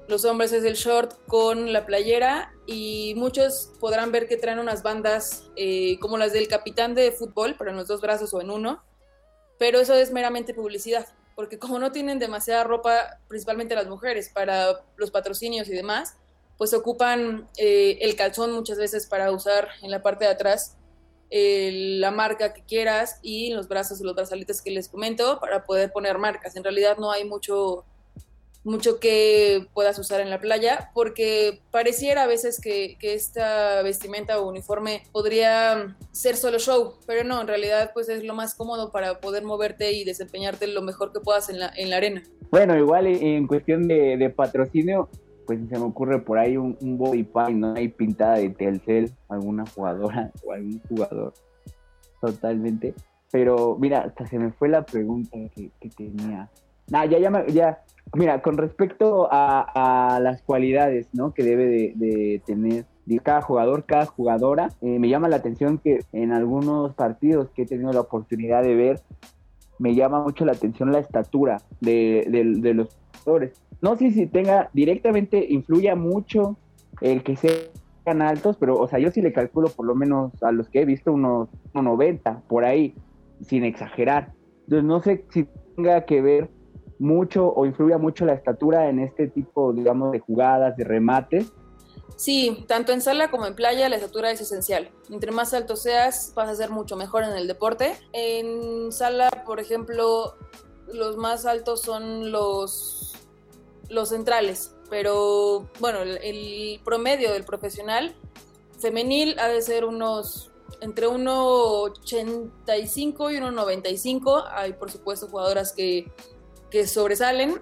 los 0.07 0.23
hombres 0.23 0.53
es 0.53 0.63
el 0.63 0.75
short 0.75 1.13
con 1.27 1.73
la 1.73 1.85
playera 1.85 2.54
y 2.67 3.13
muchos 3.15 3.71
podrán 3.79 4.11
ver 4.11 4.27
que 4.27 4.37
traen 4.37 4.59
unas 4.59 4.83
bandas 4.83 5.43
eh, 5.55 5.97
como 5.99 6.17
las 6.17 6.33
del 6.33 6.47
capitán 6.47 6.95
de 6.95 7.11
fútbol, 7.11 7.55
pero 7.57 7.71
en 7.71 7.77
los 7.77 7.87
dos 7.87 8.01
brazos 8.01 8.33
o 8.33 8.41
en 8.41 8.51
uno, 8.51 8.83
pero 9.57 9.79
eso 9.79 9.93
es 9.93 10.11
meramente 10.11 10.53
publicidad, 10.53 11.07
porque 11.35 11.59
como 11.59 11.79
no 11.79 11.91
tienen 11.91 12.19
demasiada 12.19 12.63
ropa, 12.63 13.19
principalmente 13.27 13.75
las 13.75 13.87
mujeres, 13.87 14.29
para 14.29 14.83
los 14.97 15.11
patrocinios 15.11 15.67
y 15.67 15.73
demás, 15.73 16.15
pues 16.57 16.73
ocupan 16.73 17.47
eh, 17.57 17.97
el 18.01 18.15
calzón 18.15 18.51
muchas 18.53 18.77
veces 18.77 19.07
para 19.07 19.31
usar 19.31 19.69
en 19.81 19.91
la 19.91 20.01
parte 20.01 20.25
de 20.25 20.31
atrás 20.31 20.77
eh, 21.29 21.97
la 21.99 22.11
marca 22.11 22.53
que 22.53 22.63
quieras 22.63 23.19
y 23.21 23.51
los 23.51 23.67
brazos 23.67 23.99
y 23.99 24.03
los 24.03 24.15
brazaletes 24.15 24.61
que 24.61 24.71
les 24.71 24.87
comento 24.87 25.39
para 25.39 25.65
poder 25.65 25.91
poner 25.91 26.17
marcas. 26.17 26.55
En 26.55 26.63
realidad 26.63 26.97
no 26.97 27.11
hay 27.11 27.25
mucho 27.25 27.83
mucho 28.65 28.99
que 28.99 29.67
puedas 29.73 29.97
usar 29.99 30.19
en 30.19 30.29
la 30.29 30.41
playa, 30.41 30.89
porque 30.93 31.61
pareciera 31.71 32.23
a 32.23 32.27
veces 32.27 32.59
que, 32.59 32.97
esta 32.99 33.83
vestimenta 33.83 34.41
o 34.41 34.49
uniforme 34.49 35.03
podría 35.11 35.95
ser 36.11 36.35
solo 36.35 36.57
show, 36.57 36.95
pero 37.05 37.23
no, 37.23 37.39
en 37.39 37.47
realidad 37.47 37.91
pues 37.93 38.09
es 38.09 38.23
lo 38.23 38.33
más 38.33 38.55
cómodo 38.55 38.91
para 38.91 39.21
poder 39.21 39.43
moverte 39.43 39.93
y 39.93 40.03
desempeñarte 40.03 40.65
lo 40.67 40.81
mejor 40.81 41.13
que 41.13 41.19
puedas 41.19 41.49
en 41.49 41.59
la, 41.59 41.71
en 41.77 41.91
la 41.91 41.97
arena. 41.97 42.23
Bueno, 42.49 42.75
igual 42.75 43.05
en 43.05 43.45
cuestión 43.47 43.87
de, 43.87 44.33
patrocinio, 44.35 45.07
pues 45.45 45.59
se 45.69 45.77
me 45.77 45.85
ocurre 45.85 46.19
por 46.19 46.39
ahí 46.39 46.57
un, 46.57 46.97
body 46.97 47.23
paint, 47.23 47.59
¿no? 47.59 47.73
Hay 47.75 47.89
pintada 47.89 48.37
de 48.37 48.49
Telcel, 48.49 49.13
alguna 49.29 49.63
jugadora 49.73 50.31
o 50.45 50.51
algún 50.51 50.81
jugador, 50.89 51.33
totalmente. 52.19 52.95
Pero 53.31 53.77
mira, 53.79 53.99
hasta 53.99 54.25
se 54.25 54.39
me 54.39 54.51
fue 54.51 54.69
la 54.69 54.85
pregunta 54.85 55.37
que, 55.53 55.89
tenía. 55.89 56.49
Nah, 56.87 57.05
ya, 57.05 57.17
ya, 57.19 57.45
ya, 57.47 57.85
Mira, 58.13 58.41
con 58.41 58.57
respecto 58.57 59.27
a, 59.29 60.19
las 60.21 60.41
cualidades 60.41 61.07
¿no? 61.13 61.33
que 61.33 61.43
debe 61.43 61.93
de, 61.95 62.41
tener 62.45 62.85
cada 63.23 63.41
jugador, 63.41 63.85
cada 63.85 64.05
jugadora, 64.05 64.69
eh, 64.81 64.99
me 64.99 65.09
llama 65.09 65.27
la 65.27 65.35
atención 65.35 65.77
que 65.79 65.99
en 66.13 66.31
algunos 66.31 66.95
partidos 66.95 67.49
que 67.51 67.63
he 67.63 67.65
tenido 67.65 67.91
la 67.91 68.01
oportunidad 68.01 68.63
de 68.63 68.75
ver, 68.75 69.01
me 69.79 69.93
llama 69.95 70.23
mucho 70.23 70.45
la 70.45 70.53
atención 70.53 70.91
la 70.91 70.99
estatura 70.99 71.57
de, 71.81 72.25
los 72.73 72.97
jugadores. 73.19 73.61
No 73.81 73.97
sé 73.97 74.11
si 74.11 74.27
tenga 74.27 74.69
directamente, 74.73 75.45
influya 75.49 75.95
mucho 75.95 76.57
el 77.01 77.21
que 77.21 77.35
sean 77.35 78.21
altos, 78.21 78.55
pero, 78.57 78.77
o 78.77 78.87
sea, 78.87 78.99
yo 78.99 79.11
sí 79.11 79.21
le 79.21 79.33
calculo 79.33 79.67
por 79.67 79.85
lo 79.85 79.93
menos 79.93 80.31
a 80.41 80.51
los 80.51 80.69
que 80.69 80.81
he 80.81 80.85
visto 80.85 81.11
unos, 81.11 81.49
unos 81.73 81.83
90, 81.83 82.43
por 82.47 82.63
ahí, 82.63 82.95
sin 83.41 83.65
exagerar. 83.65 84.31
Entonces, 84.63 84.85
no 84.85 85.01
sé 85.01 85.25
si 85.29 85.47
tenga 85.75 86.05
que 86.05 86.21
ver 86.21 86.49
mucho 86.99 87.51
o 87.53 87.65
influye 87.65 87.97
mucho 87.97 88.25
la 88.25 88.33
estatura 88.33 88.89
en 88.89 88.99
este 88.99 89.27
tipo, 89.27 89.73
digamos, 89.73 90.11
de 90.11 90.19
jugadas, 90.19 90.75
de 90.77 90.83
remates? 90.83 91.51
Sí, 92.15 92.63
tanto 92.67 92.93
en 92.93 93.01
sala 93.01 93.29
como 93.29 93.45
en 93.45 93.55
playa 93.55 93.89
la 93.89 93.97
estatura 93.97 94.31
es 94.31 94.39
esencial. 94.39 94.89
Entre 95.09 95.31
más 95.31 95.53
alto 95.53 95.75
seas, 95.75 96.31
vas 96.35 96.49
a 96.49 96.55
ser 96.55 96.69
mucho 96.69 96.95
mejor 96.95 97.23
en 97.23 97.33
el 97.33 97.47
deporte. 97.47 97.95
En 98.13 98.91
sala, 98.91 99.43
por 99.45 99.59
ejemplo, 99.59 100.35
los 100.87 101.17
más 101.17 101.45
altos 101.45 101.81
son 101.81 102.31
los, 102.31 103.15
los 103.89 104.09
centrales, 104.09 104.75
pero 104.89 105.69
bueno, 105.79 105.99
el, 106.01 106.79
promedio 106.83 107.31
del 107.33 107.43
profesional 107.43 108.15
femenil 108.79 109.37
ha 109.39 109.47
de 109.47 109.61
ser 109.61 109.85
unos 109.85 110.51
entre 110.81 111.07
1,85 111.07 113.33
y 113.33 113.37
1,95. 113.37 114.43
Hay 114.51 114.73
por 114.73 114.91
supuesto 114.91 115.27
jugadoras 115.27 115.73
que 115.73 116.11
sobresalen. 116.85 117.61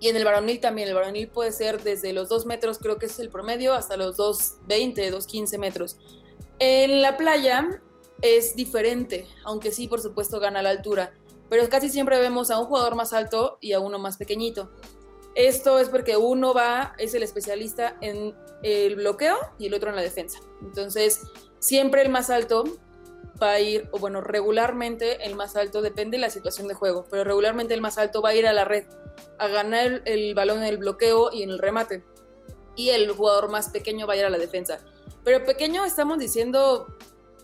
Y 0.00 0.08
en 0.08 0.16
el 0.16 0.24
varonil 0.24 0.60
también, 0.60 0.88
el 0.88 0.94
varonil 0.94 1.28
puede 1.28 1.52
ser 1.52 1.82
desde 1.82 2.12
los 2.12 2.28
2 2.28 2.46
metros, 2.46 2.78
creo 2.78 2.98
que 2.98 3.06
es 3.06 3.18
el 3.18 3.30
promedio, 3.30 3.72
hasta 3.72 3.96
los 3.96 4.16
2,20, 4.18 5.10
2,15 5.10 5.58
metros. 5.58 5.98
En 6.58 7.00
la 7.00 7.16
playa 7.16 7.80
es 8.20 8.54
diferente, 8.54 9.26
aunque 9.44 9.70
sí, 9.70 9.88
por 9.88 10.00
supuesto, 10.00 10.40
gana 10.40 10.62
la 10.62 10.70
altura. 10.70 11.14
Pero 11.48 11.68
casi 11.68 11.88
siempre 11.88 12.18
vemos 12.18 12.50
a 12.50 12.58
un 12.58 12.66
jugador 12.66 12.94
más 12.96 13.12
alto 13.12 13.58
y 13.60 13.72
a 13.72 13.80
uno 13.80 13.98
más 13.98 14.16
pequeñito. 14.16 14.70
Esto 15.34 15.78
es 15.78 15.88
porque 15.88 16.16
uno 16.16 16.54
va, 16.54 16.94
es 16.98 17.14
el 17.14 17.22
especialista 17.22 17.96
en 18.00 18.34
el 18.62 18.96
bloqueo 18.96 19.36
y 19.58 19.66
el 19.66 19.74
otro 19.74 19.90
en 19.90 19.96
la 19.96 20.02
defensa. 20.02 20.38
Entonces, 20.62 21.22
siempre 21.58 22.02
el 22.02 22.08
más 22.08 22.30
alto 22.30 22.64
va 23.44 23.52
a 23.52 23.60
ir, 23.60 23.88
o 23.92 23.98
bueno, 23.98 24.20
regularmente 24.20 25.24
el 25.26 25.34
más 25.36 25.56
alto, 25.56 25.82
depende 25.82 26.16
de 26.16 26.22
la 26.22 26.30
situación 26.30 26.68
de 26.68 26.74
juego, 26.74 27.06
pero 27.10 27.24
regularmente 27.24 27.74
el 27.74 27.80
más 27.80 27.98
alto 27.98 28.22
va 28.22 28.30
a 28.30 28.34
ir 28.34 28.46
a 28.46 28.52
la 28.52 28.64
red 28.64 28.84
a 29.38 29.48
ganar 29.48 30.02
el, 30.04 30.34
balón 30.34 30.58
en 30.58 30.64
el 30.64 30.78
bloqueo 30.78 31.30
y 31.32 31.42
en 31.42 31.50
el 31.50 31.58
remate. 31.58 32.02
Y 32.76 32.90
el 32.90 33.10
jugador 33.12 33.50
más 33.50 33.68
pequeño 33.68 34.06
va 34.06 34.14
a 34.14 34.16
ir 34.16 34.24
a 34.24 34.30
la 34.30 34.38
defensa. 34.38 34.80
Pero 35.22 35.44
pequeño 35.44 35.84
estamos 35.84 36.18
diciendo 36.18 36.88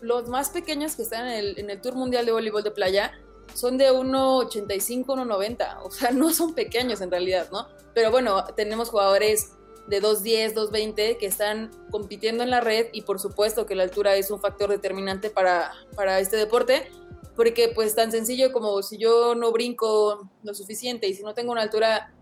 los 0.01 0.27
más 0.27 0.49
pequeños 0.49 0.95
que 0.95 1.03
están 1.03 1.27
en 1.27 1.33
el, 1.33 1.59
en 1.59 1.69
el 1.69 1.79
Tour 1.79 1.95
Mundial 1.95 2.25
de 2.25 2.31
Voleibol 2.31 2.63
de 2.63 2.71
Playa 2.71 3.13
son 3.53 3.77
de 3.77 3.91
1,85, 3.91 5.05
1,90. 5.05 5.77
O 5.83 5.91
sea, 5.91 6.11
no 6.13 6.33
son 6.33 6.53
pequeños 6.53 7.01
en 7.01 7.11
realidad, 7.11 7.49
¿no? 7.51 7.67
Pero 7.93 8.11
bueno, 8.11 8.43
tenemos 8.55 8.89
jugadores 8.89 9.53
de 9.91 10.01
2.10, 10.01 10.53
2.20 10.55 11.17
que 11.17 11.25
están 11.25 11.69
compitiendo 11.91 12.43
en 12.43 12.49
la 12.49 12.61
red 12.61 12.87
y 12.93 13.01
por 13.01 13.19
supuesto 13.19 13.65
que 13.65 13.75
la 13.75 13.83
altura 13.83 14.15
es 14.15 14.31
un 14.31 14.39
factor 14.39 14.69
determinante 14.69 15.29
para, 15.29 15.73
para 15.97 16.19
este 16.19 16.37
deporte, 16.37 16.89
porque 17.35 17.73
pues 17.75 17.93
tan 17.93 18.09
sencillo 18.09 18.53
como 18.53 18.81
si 18.83 18.97
yo 18.97 19.35
no 19.35 19.51
brinco 19.51 20.29
lo 20.43 20.53
suficiente 20.53 21.09
y 21.09 21.13
si 21.13 21.23
no 21.23 21.33
tengo 21.33 21.51
una 21.51 21.63
altura 21.63 22.13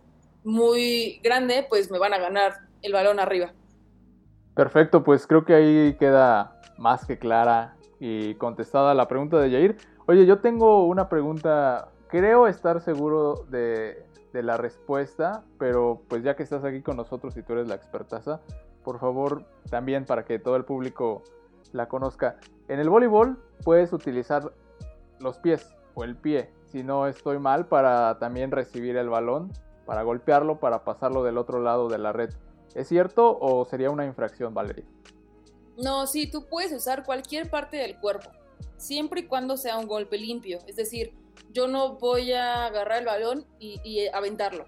muy 0.44 1.22
grande, 1.24 1.64
pues 1.70 1.92
me 1.92 2.00
van 2.00 2.14
a 2.14 2.18
ganar 2.18 2.54
el 2.82 2.92
balón 2.92 3.20
arriba. 3.20 3.54
Perfecto, 4.56 5.04
pues 5.04 5.28
creo 5.28 5.46
que 5.46 5.54
ahí 5.54 5.96
queda 6.00 6.60
más 6.80 7.06
que 7.06 7.20
clara 7.20 7.76
y 8.00 8.34
contestada 8.36 8.96
la 8.96 9.08
pregunta 9.08 9.40
de 9.40 9.52
Jair. 9.52 9.78
Oye, 10.08 10.26
yo 10.26 10.40
tengo 10.40 10.88
una 10.88 11.08
pregunta, 11.08 11.90
creo 12.08 12.48
estar 12.48 12.82
seguro 12.82 13.46
de, 13.50 14.09
la 14.34 14.58
respuesta, 14.58 15.44
pero 15.58 16.02
pues 16.08 16.24
ya 16.24 16.36
que 16.36 16.44
estás 16.44 16.64
aquí 16.64 16.82
con 16.82 16.98
nosotros 16.98 17.36
y 17.38 17.44
tú 17.44 17.54
eres 17.54 17.68
la 17.68 17.76
expertaza, 17.76 18.42
por 18.84 19.00
favor, 19.00 19.46
también 19.70 20.06
para 20.06 20.26
que 20.26 20.40
todo 20.40 20.56
el 20.56 20.66
público 20.66 21.24
la 21.74 21.88
conozca. 21.88 22.40
En 22.68 22.80
el 22.80 22.90
voleibol 22.90 23.38
puedes 23.64 23.94
utilizar 23.94 24.52
los 25.20 25.38
pies 25.38 25.76
o 25.96 26.04
el 26.04 26.16
pie, 26.16 26.50
si 26.66 26.84
no 26.84 27.08
estoy 27.08 27.40
mal, 27.40 27.68
para 27.68 28.20
también 28.20 28.52
recibir 28.52 28.96
el 28.98 29.10
balón, 29.10 29.52
para 29.86 30.04
golpearlo, 30.04 30.60
para 30.60 30.84
pasarlo 30.84 31.24
del 31.24 31.38
otro 31.38 31.62
lado 31.62 31.90
de 31.90 31.98
la 31.98 32.14
red. 32.14 32.30
¿Es 32.76 32.88
cierto 32.88 33.38
o 33.40 33.66
sería 33.66 33.90
una 33.90 34.06
infracción, 34.06 34.54
Valeria? 34.54 34.86
No, 35.78 36.06
sí, 36.08 36.30
tú 36.30 36.46
puedes 36.46 36.72
usar 36.72 37.04
cualquier 37.04 37.50
parte 37.50 37.78
del 37.78 38.00
cuerpo, 38.00 38.30
siempre 38.78 39.22
y 39.22 39.28
cuando 39.28 39.58
sea 39.58 39.78
un 39.78 39.88
golpe 39.88 40.18
limpio. 40.18 40.60
Es 40.68 40.76
decir, 40.76 41.14
yo 41.52 41.68
no 41.68 41.98
voy 41.98 42.34
a 42.34 42.66
agarrar 42.66 43.00
el 43.00 43.06
balón 43.06 43.48
y, 43.60 44.08
aventarlo. 44.08 44.66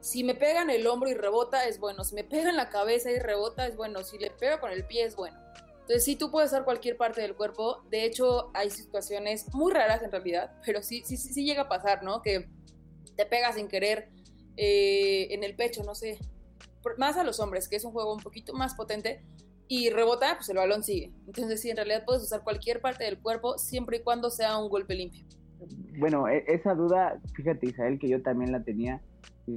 Si 0.00 0.24
me 0.24 0.34
pega 0.34 0.62
en 0.62 0.70
el 0.70 0.86
hombro 0.86 1.10
y 1.10 1.14
rebota, 1.14 1.66
es 1.66 1.78
bueno. 1.78 2.04
Si 2.04 2.14
me 2.14 2.24
pega 2.24 2.50
en 2.50 2.56
la 2.56 2.70
cabeza 2.70 3.10
y 3.10 3.18
rebota, 3.18 3.66
es 3.66 3.76
bueno. 3.76 4.02
Si 4.02 4.18
le 4.18 4.30
pega 4.30 4.60
con 4.60 4.70
el 4.70 4.86
pie, 4.86 5.04
es 5.04 5.16
bueno. 5.16 5.38
Entonces, 5.80 6.04
sí, 6.04 6.16
tú 6.16 6.30
puedes 6.30 6.52
usar 6.52 6.64
cualquier 6.64 6.96
parte 6.96 7.20
del 7.20 7.34
cuerpo. 7.34 7.82
De 7.90 8.04
hecho, 8.04 8.50
hay 8.54 8.70
situaciones 8.70 9.52
muy 9.52 9.72
raras 9.72 10.02
en 10.02 10.10
realidad, 10.10 10.52
pero 10.64 10.82
sí, 10.82 11.02
sí, 11.04 11.16
sí, 11.16 11.44
llega 11.44 11.62
a 11.62 11.68
pasar, 11.68 12.02
¿no? 12.02 12.22
Que 12.22 12.48
te 13.16 13.26
pegas 13.26 13.56
sin 13.56 13.68
querer 13.68 14.08
eh, 14.56 15.28
en 15.30 15.44
el 15.44 15.56
pecho, 15.56 15.82
no 15.82 15.94
sé. 15.94 16.18
Más 16.96 17.16
a 17.18 17.24
los 17.24 17.40
hombres, 17.40 17.68
que 17.68 17.76
es 17.76 17.84
un 17.84 17.92
juego 17.92 18.14
un 18.14 18.22
poquito 18.22 18.54
más 18.54 18.74
potente, 18.74 19.22
y 19.68 19.90
rebota, 19.90 20.36
pues 20.36 20.48
el 20.48 20.56
balón 20.56 20.82
sigue. 20.82 21.12
Entonces 21.26 21.60
sí, 21.60 21.70
en 21.70 21.76
realidad 21.76 22.04
puedes 22.04 22.22
usar 22.22 22.42
cualquier 22.42 22.80
parte 22.80 23.04
del 23.04 23.20
cuerpo 23.20 23.56
siempre 23.58 23.98
y 23.98 24.02
cuando 24.02 24.30
sea 24.30 24.56
un 24.56 24.68
golpe 24.68 24.94
limpio. 24.94 25.24
Bueno, 25.98 26.28
e, 26.28 26.44
esa 26.48 26.74
duda, 26.74 27.20
fíjate 27.34 27.66
Isabel, 27.66 27.98
que 27.98 28.08
yo 28.08 28.22
también 28.22 28.52
la 28.52 28.62
tenía 28.62 29.00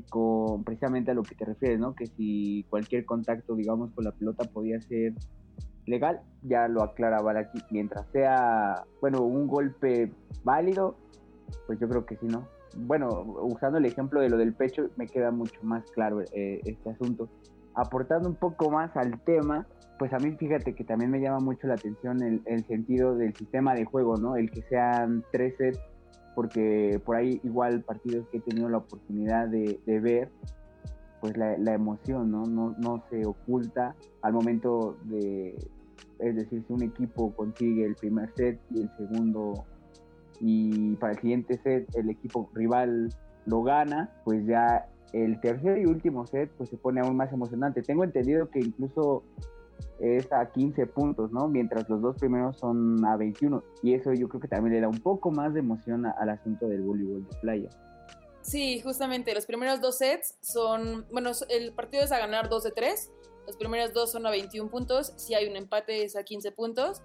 con 0.10 0.63
precisamente 0.63 1.12
a 1.12 1.13
lo 1.13 1.24
que 1.24 1.36
te 1.36 1.46
refieres, 1.46 1.80
¿no? 1.80 1.94
Que 1.94 2.08
si 2.08 2.66
cualquier 2.70 3.06
contacto, 3.06 3.56
digamos, 3.56 3.92
con 3.92 4.06
la 4.06 4.12
pelota 4.12 4.44
podía 4.46 4.82
ser 4.82 5.13
legal, 5.86 6.22
ya 6.42 6.68
lo 6.68 6.84
aclaraba 6.84 7.38
aquí. 7.38 7.60
Mientras 7.72 8.08
sea, 8.12 8.84
bueno, 9.02 9.22
un 9.22 9.48
golpe 9.48 10.12
válido, 10.44 10.96
pues 11.68 11.80
yo 11.80 11.88
creo 11.88 12.06
que 12.06 12.16
sí, 12.18 12.28
¿no? 12.28 12.48
Bueno, 12.76 13.08
usando 13.42 13.78
el 13.78 13.86
ejemplo 13.86 14.20
de 14.22 14.30
lo 14.30 14.38
del 14.38 14.54
pecho, 14.54 14.89
me 14.96 15.06
queda 15.06 15.32
mucho 15.32 15.60
más 15.63 15.84
claro 15.92 16.22
eh, 16.34 16.62
este 16.66 16.89
asunto. 16.89 17.30
Aportando 17.76 18.30
un 18.30 18.36
poco 18.36 18.72
más 18.72 18.96
al 18.96 19.20
tema, 19.24 19.68
pues 20.00 20.12
a 20.13 20.18
mí 20.18 20.32
fíjate 20.32 20.74
que 20.74 20.84
también 20.84 21.12
me 21.12 21.20
llama 21.20 21.39
mucho 21.39 21.68
la 21.68 21.76
atención 21.76 22.22
el, 22.22 22.66
sentido 22.66 23.16
del 23.16 23.36
sistema 23.36 23.76
de 23.76 23.86
juego, 23.86 24.18
¿no? 24.18 24.36
El 24.36 24.50
que 24.50 24.62
sean 24.63 25.24
tres 25.32 25.56
sets, 25.58 25.80
porque 26.36 27.02
por 27.06 27.15
ahí 27.15 27.39
igual 27.43 27.82
partidos 27.82 28.28
que 28.30 28.38
he 28.38 28.41
tenido 28.41 28.69
la 28.69 28.78
oportunidad 28.78 29.48
de, 29.48 29.80
ver, 29.86 30.30
pues 31.22 31.38
la, 31.38 31.74
emoción, 31.74 32.32
¿no? 32.32 32.43
¿no? 32.43 32.76
No 32.80 33.04
se 33.10 33.26
oculta 33.26 33.96
al 34.22 34.34
momento 34.34 34.98
de, 35.06 35.56
es 36.19 36.36
decir, 36.36 36.63
si 36.67 36.74
un 36.74 36.84
equipo 36.84 37.34
consigue 37.34 37.86
el 37.86 37.96
primer 37.96 38.32
set 38.36 38.60
y 38.72 38.82
el 38.82 38.89
segundo, 38.98 39.65
y 40.39 40.96
para 40.96 41.13
el 41.13 41.19
siguiente 41.19 41.60
set 41.63 41.88
el 41.96 42.10
equipo 42.10 42.50
rival 42.54 43.10
lo 43.46 43.63
gana, 43.63 44.10
pues 44.24 44.46
ya 44.46 44.88
el 45.13 45.39
tercer 45.39 45.78
y 45.78 45.86
último 45.86 46.26
set 46.26 46.50
pues 46.58 46.69
se 46.69 46.78
pone 46.78 47.02
aún 47.02 47.15
más 47.15 47.32
emocionante. 47.32 47.82
Tengo 47.82 48.04
entendido 48.04 48.50
que 48.50 48.60
incluso 48.60 49.24
es 50.00 50.32
a 50.32 50.52
15 50.52 50.88
puntos, 50.88 51.32
¿no? 51.32 51.48
Mientras 51.48 51.88
los 51.89 52.02
dos 52.02 52.17
primeros 52.17 52.58
son 52.58 53.04
a 53.06 53.15
21. 53.15 53.63
Y 53.82 53.93
eso 53.93 54.13
yo 54.13 54.28
creo 54.28 54.41
que 54.41 54.48
también 54.48 54.76
le 54.76 54.82
da 54.82 54.89
un 54.89 55.00
poco 55.00 55.32
más 55.32 55.54
de 55.54 55.62
emoción 55.62 56.06
al 56.06 56.30
asunto 56.30 56.67
del 56.67 56.82
voleibol 56.82 57.28
de 57.28 57.38
playa. 57.38 57.69
Sí, 58.41 58.82
justamente, 58.82 59.34
los 59.34 59.46
primeros 59.46 59.80
dos 59.80 59.98
sets 59.98 60.36
son, 60.41 61.06
bueno, 61.12 61.32
el 61.50 61.72
partido 61.74 62.04
es 62.04 62.12
a 62.12 62.19
ganar 62.19 62.50
2 62.50 62.63
de 62.63 62.72
3, 62.72 63.12
los 63.48 63.56
primeros 63.56 63.93
dos 63.93 64.12
son 64.12 64.26
a 64.26 64.32
21 64.32 64.69
puntos, 64.69 65.13
si 65.15 65.34
hay 65.34 65.48
un 65.48 65.56
empate 65.56 66.04
es 66.04 66.17
a 66.17 66.24
15 66.24 66.52
puntos. 66.52 67.02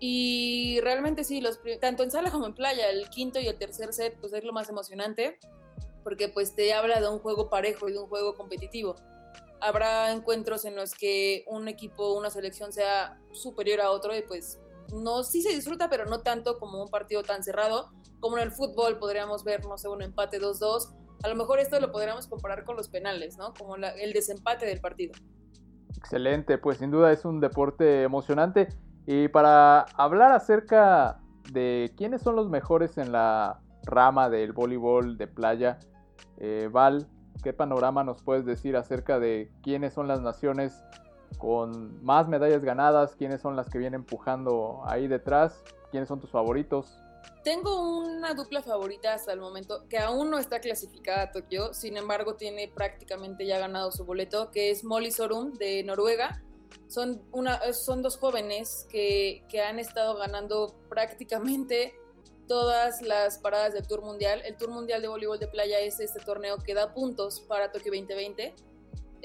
Y 0.00 0.80
realmente 0.82 1.22
sí, 1.22 1.40
los, 1.40 1.60
tanto 1.80 2.02
en 2.02 2.10
sala 2.10 2.32
como 2.32 2.46
en 2.46 2.54
playa, 2.54 2.90
el 2.90 3.08
quinto 3.08 3.38
y 3.38 3.46
el 3.46 3.56
tercer 3.56 3.92
set, 3.92 4.18
pues 4.20 4.32
es 4.32 4.42
lo 4.42 4.52
más 4.52 4.68
emocionante, 4.68 5.38
porque 6.02 6.28
pues 6.28 6.56
te 6.56 6.74
habla 6.74 7.00
de 7.00 7.08
un 7.08 7.20
juego 7.20 7.48
parejo 7.48 7.88
y 7.88 7.92
de 7.92 7.98
un 8.00 8.08
juego 8.08 8.34
competitivo 8.34 8.96
habrá 9.64 10.12
encuentros 10.12 10.64
en 10.66 10.76
los 10.76 10.94
que 10.94 11.44
un 11.48 11.68
equipo, 11.68 12.14
una 12.14 12.30
selección 12.30 12.72
sea 12.72 13.18
superior 13.32 13.80
a 13.80 13.90
otro 13.90 14.14
y 14.14 14.22
pues 14.22 14.60
no, 14.92 15.24
sí 15.24 15.40
se 15.42 15.54
disfruta, 15.54 15.88
pero 15.88 16.04
no 16.04 16.20
tanto 16.20 16.58
como 16.58 16.82
un 16.82 16.88
partido 16.88 17.22
tan 17.22 17.42
cerrado, 17.42 17.90
como 18.20 18.36
en 18.36 18.44
el 18.44 18.50
fútbol 18.50 18.98
podríamos 18.98 19.42
ver, 19.42 19.64
no 19.66 19.78
sé, 19.78 19.88
un 19.88 20.02
empate 20.02 20.38
2-2. 20.38 20.94
A 21.22 21.28
lo 21.28 21.34
mejor 21.34 21.58
esto 21.58 21.80
lo 21.80 21.90
podríamos 21.90 22.26
comparar 22.26 22.64
con 22.64 22.76
los 22.76 22.88
penales, 22.88 23.38
¿no? 23.38 23.54
Como 23.54 23.76
el 23.76 24.12
desempate 24.12 24.66
del 24.66 24.80
partido. 24.80 25.14
Excelente, 25.96 26.58
pues 26.58 26.78
sin 26.78 26.90
duda 26.90 27.12
es 27.12 27.24
un 27.24 27.40
deporte 27.40 28.02
emocionante. 28.02 28.68
Y 29.06 29.28
para 29.28 29.82
hablar 29.96 30.32
acerca 30.32 31.20
de 31.50 31.94
quiénes 31.96 32.20
son 32.20 32.36
los 32.36 32.50
mejores 32.50 32.98
en 32.98 33.12
la 33.12 33.60
rama 33.84 34.28
del 34.28 34.52
voleibol 34.52 35.16
de 35.16 35.26
playa, 35.26 35.78
eh, 36.38 36.68
Val, 36.70 37.08
¿Qué 37.42 37.52
panorama 37.52 38.04
nos 38.04 38.22
puedes 38.22 38.44
decir 38.44 38.76
acerca 38.76 39.18
de 39.18 39.50
quiénes 39.62 39.92
son 39.92 40.08
las 40.08 40.20
naciones 40.20 40.82
con 41.38 42.02
más 42.04 42.28
medallas 42.28 42.62
ganadas? 42.62 43.16
¿Quiénes 43.16 43.40
son 43.40 43.56
las 43.56 43.68
que 43.68 43.78
vienen 43.78 44.00
empujando 44.00 44.82
ahí 44.86 45.08
detrás? 45.08 45.62
¿Quiénes 45.90 46.08
son 46.08 46.20
tus 46.20 46.30
favoritos? 46.30 46.98
Tengo 47.42 47.98
una 48.00 48.32
dupla 48.34 48.62
favorita 48.62 49.12
hasta 49.12 49.32
el 49.32 49.40
momento 49.40 49.86
que 49.88 49.98
aún 49.98 50.30
no 50.30 50.38
está 50.38 50.60
clasificada 50.60 51.22
a 51.22 51.30
Tokio, 51.30 51.74
sin 51.74 51.96
embargo 51.96 52.36
tiene 52.36 52.68
prácticamente 52.68 53.46
ya 53.46 53.58
ganado 53.58 53.92
su 53.92 54.04
boleto, 54.04 54.50
que 54.50 54.70
es 54.70 54.82
Molly 54.82 55.10
Sorum 55.10 55.52
de 55.52 55.82
Noruega. 55.84 56.42
Son, 56.88 57.22
una, 57.32 57.60
son 57.72 58.02
dos 58.02 58.16
jóvenes 58.16 58.86
que, 58.90 59.44
que 59.48 59.60
han 59.60 59.78
estado 59.78 60.16
ganando 60.16 60.74
prácticamente 60.88 61.94
todas 62.46 63.02
las 63.02 63.38
paradas 63.38 63.74
del 63.74 63.86
Tour 63.86 64.02
Mundial. 64.02 64.42
El 64.44 64.56
Tour 64.56 64.70
Mundial 64.70 65.02
de 65.02 65.08
Voleibol 65.08 65.38
de 65.38 65.48
Playa 65.48 65.80
es 65.80 66.00
este 66.00 66.20
torneo 66.20 66.58
que 66.58 66.74
da 66.74 66.92
puntos 66.92 67.40
para 67.40 67.72
Tokio 67.72 67.92
2020. 67.92 68.54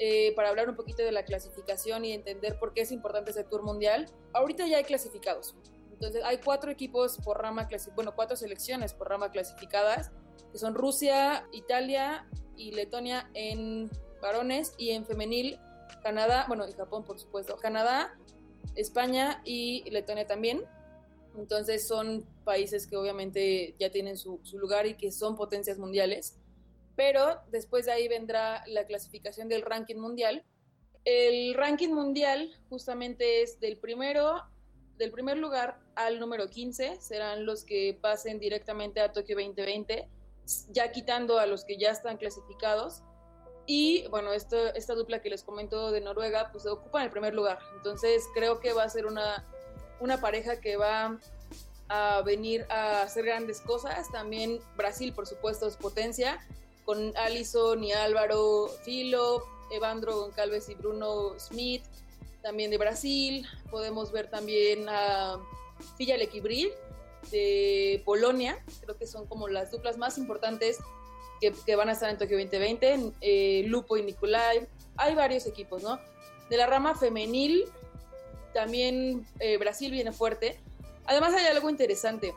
Eh, 0.02 0.32
para 0.34 0.48
hablar 0.48 0.70
un 0.70 0.76
poquito 0.76 1.02
de 1.02 1.12
la 1.12 1.24
clasificación 1.24 2.06
y 2.06 2.12
entender 2.12 2.58
por 2.58 2.72
qué 2.72 2.80
es 2.80 2.90
importante 2.90 3.32
ese 3.32 3.44
Tour 3.44 3.62
Mundial. 3.62 4.06
Ahorita 4.32 4.66
ya 4.66 4.78
hay 4.78 4.84
clasificados. 4.84 5.54
Entonces 5.92 6.22
hay 6.24 6.38
cuatro 6.38 6.70
equipos 6.70 7.18
por 7.22 7.42
rama, 7.42 7.68
bueno, 7.94 8.14
cuatro 8.16 8.34
selecciones 8.34 8.94
por 8.94 9.10
rama 9.10 9.30
clasificadas, 9.30 10.10
que 10.50 10.58
son 10.58 10.74
Rusia, 10.74 11.46
Italia 11.52 12.26
y 12.56 12.72
Letonia 12.72 13.30
en 13.34 13.90
varones 14.22 14.72
y 14.78 14.90
en 14.92 15.04
femenil 15.04 15.58
Canadá, 16.02 16.46
bueno, 16.48 16.66
y 16.66 16.72
Japón 16.72 17.04
por 17.04 17.18
supuesto, 17.18 17.58
Canadá, 17.58 18.18
España 18.76 19.42
y 19.44 19.88
Letonia 19.90 20.26
también. 20.26 20.64
Entonces 21.36 21.86
son 21.86 22.26
países 22.44 22.86
que 22.86 22.96
obviamente 22.96 23.74
ya 23.78 23.90
tienen 23.90 24.16
su, 24.16 24.40
lugar 24.54 24.86
y 24.86 24.94
que 24.94 25.12
son 25.12 25.36
potencias 25.36 25.78
mundiales. 25.78 26.36
Pero 26.96 27.40
después 27.50 27.86
de 27.86 27.92
ahí 27.92 28.08
vendrá 28.08 28.62
la 28.66 28.84
clasificación 28.84 29.48
del 29.48 29.62
ranking 29.62 29.96
mundial. 29.96 30.44
El 31.04 31.54
ranking 31.54 31.90
mundial 31.90 32.50
justamente 32.68 33.42
es 33.42 33.58
del 33.60 33.78
primero, 33.78 34.42
del 34.98 35.10
primer 35.10 35.38
lugar 35.38 35.80
al 35.94 36.20
número 36.20 36.50
15, 36.50 37.00
serán 37.00 37.46
los 37.46 37.64
que 37.64 37.98
pasen 38.00 38.38
directamente 38.38 39.00
a 39.00 39.12
Tokio 39.12 39.36
2020, 39.36 40.08
ya 40.68 40.92
quitando 40.92 41.38
a 41.38 41.46
los 41.46 41.64
que 41.64 41.78
ya 41.78 41.90
están 41.90 42.18
clasificados. 42.18 43.02
Y 43.66 44.06
bueno, 44.08 44.32
esta 44.32 44.94
dupla 44.94 45.22
que 45.22 45.30
les 45.30 45.42
comento 45.42 45.90
de 45.92 46.00
Noruega, 46.00 46.50
pues 46.50 46.66
ocupan 46.66 47.04
el 47.04 47.10
primer 47.10 47.34
lugar. 47.34 47.60
Entonces 47.76 48.24
creo 48.34 48.60
que 48.60 48.72
va 48.72 48.82
a 48.82 48.88
ser 48.88 49.06
una 49.06 49.46
una 50.00 50.20
pareja 50.20 50.60
que 50.60 50.76
va 50.76 51.18
a 51.88 52.22
venir 52.22 52.66
a 52.70 53.02
hacer 53.02 53.24
grandes 53.24 53.60
cosas. 53.60 54.10
También 54.10 54.60
Brasil, 54.76 55.12
por 55.12 55.26
supuesto, 55.26 55.66
es 55.66 55.76
potencia, 55.76 56.38
con 56.84 57.16
Alison 57.16 57.82
y 57.84 57.92
Álvaro 57.92 58.68
Filo, 58.84 59.44
Evandro 59.70 60.16
Goncalves 60.16 60.68
y 60.68 60.74
Bruno 60.74 61.38
Smith, 61.38 61.84
también 62.42 62.70
de 62.70 62.78
Brasil. 62.78 63.46
Podemos 63.70 64.12
ver 64.12 64.30
también 64.30 64.88
a 64.88 65.38
Filla 65.96 66.16
Lequibril, 66.16 66.72
de 67.30 68.02
Polonia, 68.04 68.62
creo 68.80 68.96
que 68.96 69.06
son 69.06 69.26
como 69.26 69.48
las 69.48 69.70
duplas 69.70 69.98
más 69.98 70.18
importantes 70.18 70.78
que, 71.40 71.76
van 71.76 71.88
a 71.88 71.92
estar 71.92 72.10
en 72.10 72.18
Tokio 72.18 72.38
2020, 72.38 73.12
eh, 73.20 73.62
Lupo 73.66 73.96
y 73.96 74.02
Nikolai, 74.02 74.66
hay 74.96 75.14
varios 75.14 75.46
equipos, 75.46 75.82
¿no? 75.82 75.98
De 76.50 76.56
la 76.56 76.66
rama 76.66 76.94
femenil, 76.94 77.64
también 78.52 79.26
eh, 79.38 79.56
Brasil 79.58 79.90
viene 79.90 80.12
fuerte. 80.12 80.60
Además 81.06 81.34
hay 81.34 81.46
algo 81.46 81.70
interesante, 81.70 82.34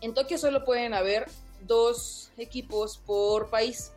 en 0.00 0.14
Tokio 0.14 0.38
solo 0.38 0.64
pueden 0.64 0.94
haber 0.94 1.26
dos 1.66 2.30
equipos 2.36 2.98
por 2.98 3.50
país. 3.50 3.92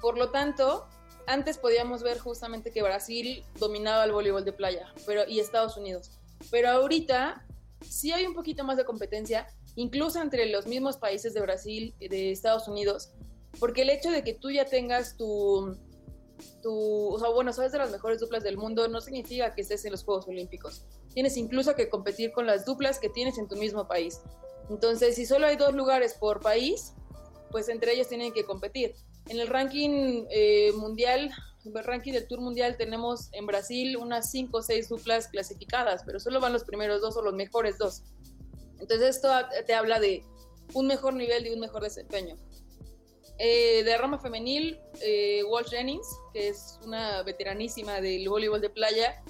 Por 0.00 0.18
lo 0.18 0.30
tanto, 0.30 0.86
antes 1.26 1.58
podíamos 1.58 2.02
ver 2.02 2.18
justamente 2.18 2.72
que 2.72 2.82
Brasil 2.82 3.44
dominaba 3.58 4.04
el 4.04 4.12
voleibol 4.12 4.44
de 4.44 4.52
playa 4.52 4.92
pero, 5.06 5.28
y 5.28 5.40
Estados 5.40 5.76
Unidos. 5.76 6.10
Pero 6.50 6.70
ahorita 6.70 7.46
sí 7.80 8.12
hay 8.12 8.26
un 8.26 8.34
poquito 8.34 8.64
más 8.64 8.76
de 8.76 8.84
competencia, 8.84 9.46
incluso 9.76 10.20
entre 10.20 10.46
los 10.46 10.66
mismos 10.66 10.96
países 10.96 11.34
de 11.34 11.40
Brasil 11.40 11.94
y 12.00 12.08
de 12.08 12.32
Estados 12.32 12.68
Unidos, 12.68 13.12
porque 13.60 13.82
el 13.82 13.90
hecho 13.90 14.10
de 14.10 14.24
que 14.24 14.34
tú 14.34 14.50
ya 14.50 14.64
tengas 14.64 15.16
tu, 15.16 15.76
tu, 16.62 17.08
o 17.08 17.18
sea, 17.18 17.28
bueno, 17.30 17.52
sabes 17.52 17.72
de 17.72 17.78
las 17.78 17.90
mejores 17.90 18.20
duplas 18.20 18.42
del 18.42 18.56
mundo, 18.56 18.88
no 18.88 19.00
significa 19.00 19.54
que 19.54 19.62
estés 19.62 19.84
en 19.84 19.92
los 19.92 20.04
Juegos 20.04 20.28
Olímpicos. 20.28 20.84
Tienes 21.12 21.36
incluso 21.36 21.74
que 21.74 21.88
competir 21.88 22.32
con 22.32 22.46
las 22.46 22.64
duplas 22.64 22.98
que 22.98 23.08
tienes 23.08 23.38
en 23.38 23.48
tu 23.48 23.56
mismo 23.56 23.86
país. 23.86 24.20
Entonces, 24.70 25.16
si 25.16 25.26
solo 25.26 25.46
hay 25.46 25.56
dos 25.56 25.74
lugares 25.74 26.14
por 26.14 26.40
país, 26.40 26.94
pues 27.50 27.68
entre 27.68 27.92
ellos 27.92 28.08
tienen 28.08 28.32
que 28.32 28.44
competir. 28.44 28.94
En 29.28 29.38
el 29.38 29.48
ranking 29.48 30.24
eh, 30.30 30.72
mundial, 30.72 31.30
el 31.64 31.84
ranking 31.84 32.12
del 32.12 32.26
Tour 32.26 32.40
Mundial, 32.40 32.76
tenemos 32.76 33.28
en 33.32 33.46
Brasil 33.46 33.96
unas 33.96 34.30
5 34.30 34.58
o 34.58 34.62
6 34.62 34.88
duplas 34.88 35.28
clasificadas, 35.28 36.02
pero 36.04 36.18
solo 36.18 36.40
van 36.40 36.52
los 36.52 36.64
primeros 36.64 37.00
dos 37.00 37.16
o 37.16 37.22
los 37.22 37.34
mejores 37.34 37.78
dos. 37.78 38.02
Entonces, 38.80 39.16
esto 39.16 39.28
te 39.66 39.74
habla 39.74 40.00
de 40.00 40.24
un 40.74 40.86
mejor 40.86 41.14
nivel 41.14 41.46
y 41.46 41.50
un 41.50 41.60
mejor 41.60 41.82
desempeño. 41.82 42.36
Eh, 43.38 43.82
de 43.82 43.98
rama 43.98 44.18
femenil, 44.18 44.78
eh, 45.00 45.42
Walsh 45.44 45.70
Jennings, 45.70 46.06
que 46.32 46.48
es 46.48 46.78
una 46.84 47.22
veteranísima 47.22 48.00
del 48.00 48.28
voleibol 48.28 48.60
de 48.60 48.70
playa, 48.70 49.22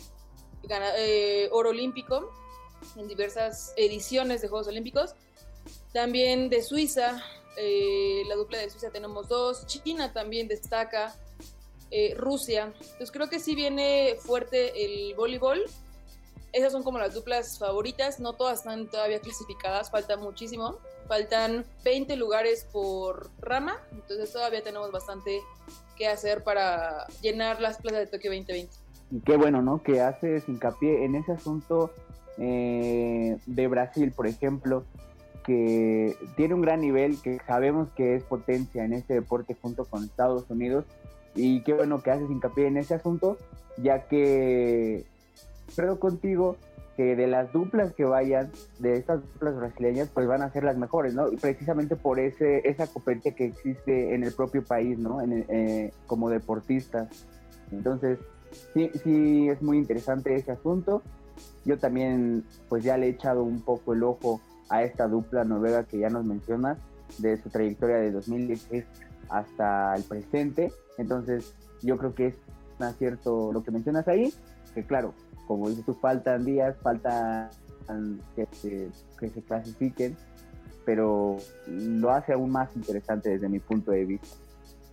eh, 0.96 1.48
oro 1.52 1.70
olímpico 1.70 2.30
en 2.96 3.08
diversas 3.08 3.72
ediciones 3.76 4.42
de 4.42 4.48
Juegos 4.48 4.68
Olímpicos. 4.68 5.14
También 5.92 6.48
de 6.48 6.62
Suiza, 6.62 7.22
eh, 7.56 8.22
la 8.28 8.34
dupla 8.34 8.58
de 8.58 8.70
Suiza 8.70 8.90
tenemos 8.90 9.28
dos, 9.28 9.66
China 9.66 10.12
también 10.12 10.48
destaca, 10.48 11.14
eh, 11.90 12.14
Rusia. 12.16 12.72
Entonces 12.80 13.10
creo 13.10 13.28
que 13.28 13.38
sí 13.38 13.54
viene 13.54 14.16
fuerte 14.18 14.84
el 14.84 15.14
voleibol. 15.14 15.64
Esas 16.52 16.72
son 16.72 16.82
como 16.82 16.98
las 16.98 17.14
duplas 17.14 17.58
favoritas, 17.58 18.20
no 18.20 18.34
todas 18.34 18.58
están 18.58 18.86
todavía 18.86 19.20
clasificadas, 19.20 19.90
falta 19.90 20.18
muchísimo. 20.18 20.76
Faltan 21.08 21.64
20 21.84 22.14
lugares 22.16 22.66
por 22.70 23.30
rama, 23.40 23.80
entonces 23.90 24.32
todavía 24.32 24.62
tenemos 24.62 24.92
bastante 24.92 25.40
que 25.96 26.06
hacer 26.06 26.44
para 26.44 27.06
llenar 27.22 27.60
las 27.60 27.78
plazas 27.78 28.00
de 28.00 28.06
Tokio 28.06 28.30
2020. 28.30 28.72
Y 29.10 29.20
qué 29.20 29.36
bueno, 29.36 29.62
¿no? 29.62 29.82
Que 29.82 30.00
haces 30.00 30.48
hincapié 30.48 31.04
en 31.04 31.14
ese 31.14 31.32
asunto 31.32 31.90
eh, 32.38 33.36
de 33.46 33.68
Brasil, 33.68 34.12
por 34.12 34.26
ejemplo, 34.26 34.84
que 35.44 36.16
tiene 36.36 36.54
un 36.54 36.62
gran 36.62 36.80
nivel, 36.80 37.20
que 37.20 37.38
sabemos 37.46 37.88
que 37.96 38.14
es 38.14 38.24
potencia 38.24 38.84
en 38.84 38.92
este 38.92 39.14
deporte 39.14 39.56
junto 39.60 39.84
con 39.86 40.04
Estados 40.04 40.48
Unidos. 40.50 40.84
Y 41.34 41.62
qué 41.62 41.72
bueno 41.72 42.02
que 42.02 42.10
haces 42.10 42.30
hincapié 42.30 42.66
en 42.66 42.76
ese 42.76 42.94
asunto, 42.94 43.38
ya 43.78 44.06
que 44.06 45.06
creo 45.74 45.98
contigo 45.98 46.56
que 46.96 47.16
de 47.16 47.26
las 47.26 47.52
duplas 47.52 47.92
que 47.94 48.04
vayan, 48.04 48.50
de 48.78 48.96
estas 48.96 49.22
duplas 49.22 49.56
brasileñas, 49.56 50.10
pues 50.12 50.26
van 50.26 50.42
a 50.42 50.50
ser 50.50 50.64
las 50.64 50.76
mejores, 50.76 51.14
¿no? 51.14 51.32
Y 51.32 51.36
precisamente 51.36 51.96
por 51.96 52.20
ese, 52.20 52.68
esa 52.68 52.86
competencia 52.86 53.34
que 53.34 53.46
existe 53.46 54.14
en 54.14 54.24
el 54.24 54.32
propio 54.32 54.62
país, 54.62 54.98
¿no? 54.98 55.22
En 55.22 55.44
eh, 55.48 55.92
como 56.06 56.28
deportistas. 56.28 57.08
Entonces, 57.70 58.18
sí, 58.74 58.90
sí 59.02 59.48
es 59.48 59.62
muy 59.62 59.78
interesante 59.78 60.34
ese 60.34 60.52
asunto. 60.52 61.02
Yo 61.64 61.78
también, 61.78 62.44
pues 62.68 62.84
ya 62.84 62.98
le 62.98 63.06
he 63.06 63.10
echado 63.10 63.42
un 63.42 63.62
poco 63.62 63.94
el 63.94 64.02
ojo 64.02 64.40
a 64.68 64.82
esta 64.82 65.08
dupla 65.08 65.44
noruega 65.44 65.84
que 65.84 65.98
ya 65.98 66.10
nos 66.10 66.24
mencionas, 66.24 66.78
de 67.18 67.36
su 67.36 67.50
trayectoria 67.50 67.96
de 67.96 68.10
2016 68.10 68.84
hasta 69.28 69.94
el 69.96 70.02
presente. 70.02 70.72
Entonces, 70.98 71.54
yo 71.82 71.96
creo 71.96 72.14
que 72.14 72.28
es 72.28 72.36
un 72.78 72.86
acierto 72.86 73.52
lo 73.52 73.62
que 73.62 73.70
mencionas 73.70 74.08
ahí, 74.08 74.32
que 74.74 74.84
claro, 74.84 75.14
como 75.52 75.68
dices 75.68 75.84
tú, 75.84 75.94
faltan 75.94 76.44
días, 76.44 76.76
faltan 76.82 77.50
que 78.36 78.46
se, 78.52 78.88
que 79.18 79.28
se 79.28 79.42
clasifiquen, 79.42 80.16
pero 80.84 81.36
lo 81.66 82.10
hace 82.10 82.32
aún 82.32 82.50
más 82.50 82.74
interesante 82.76 83.30
desde 83.30 83.48
mi 83.48 83.58
punto 83.58 83.90
de 83.90 84.04
vista. 84.04 84.36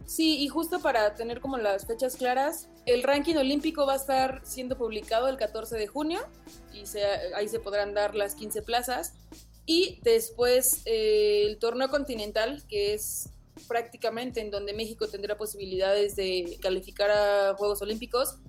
Sí, 0.05 0.39
y 0.39 0.47
justo 0.47 0.79
para 0.79 1.13
tener 1.13 1.39
como 1.39 1.57
las 1.57 1.85
fechas 1.85 2.15
claras, 2.15 2.67
el 2.87 3.03
ranking 3.03 3.35
olímpico 3.35 3.85
va 3.85 3.93
a 3.93 3.97
estar 3.97 4.41
siendo 4.43 4.75
publicado 4.75 5.27
el 5.27 5.37
14 5.37 5.77
de 5.77 5.85
junio 5.85 6.19
y 6.73 6.87
se, 6.87 7.03
ahí 7.35 7.47
se 7.47 7.59
podrán 7.59 7.93
dar 7.93 8.15
las 8.15 8.33
15 8.33 8.63
plazas. 8.63 9.13
Y 9.67 9.99
después 10.01 10.81
eh, 10.85 11.43
el 11.45 11.59
torneo 11.59 11.89
continental, 11.89 12.63
que 12.67 12.95
es 12.95 13.29
prácticamente 13.67 14.41
en 14.41 14.49
donde 14.49 14.73
México 14.73 15.07
tendrá 15.07 15.37
posibilidades 15.37 16.15
de 16.15 16.57
calificar 16.59 17.11
a 17.11 17.53
Juegos 17.55 17.83
Olímpicos, 17.83 18.39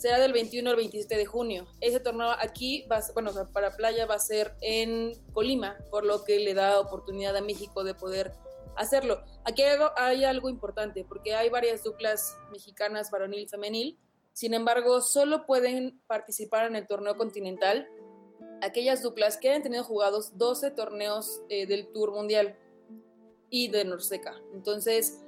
será 0.00 0.18
del 0.18 0.32
21 0.32 0.70
al 0.70 0.76
27 0.76 1.16
de 1.16 1.26
junio. 1.26 1.66
Ese 1.80 2.00
torneo 2.00 2.30
aquí, 2.30 2.86
va 2.90 3.00
bueno, 3.12 3.32
para 3.52 3.76
playa 3.76 4.06
va 4.06 4.14
a 4.14 4.18
ser 4.18 4.54
en 4.62 5.12
Colima, 5.32 5.76
por 5.90 6.04
lo 6.04 6.24
que 6.24 6.38
le 6.40 6.54
da 6.54 6.80
oportunidad 6.80 7.36
a 7.36 7.42
México 7.42 7.84
de 7.84 7.94
poder 7.94 8.32
hacerlo. 8.76 9.22
Aquí 9.44 9.62
hay 9.62 9.74
algo, 9.74 9.90
hay 9.96 10.24
algo 10.24 10.48
importante, 10.48 11.04
porque 11.04 11.34
hay 11.34 11.50
varias 11.50 11.84
duplas 11.84 12.34
mexicanas, 12.50 13.10
varonil 13.10 13.40
y 13.40 13.48
femenil, 13.48 13.98
sin 14.32 14.54
embargo, 14.54 15.02
solo 15.02 15.44
pueden 15.44 16.00
participar 16.06 16.66
en 16.66 16.76
el 16.76 16.86
torneo 16.86 17.16
continental 17.16 17.86
aquellas 18.62 19.02
duplas 19.02 19.36
que 19.36 19.50
hayan 19.50 19.62
tenido 19.62 19.84
jugados 19.84 20.38
12 20.38 20.70
torneos 20.70 21.42
eh, 21.50 21.66
del 21.66 21.92
Tour 21.92 22.12
Mundial 22.12 22.56
y 23.50 23.68
de 23.68 23.84
Norseca. 23.84 24.40
Entonces, 24.54 25.20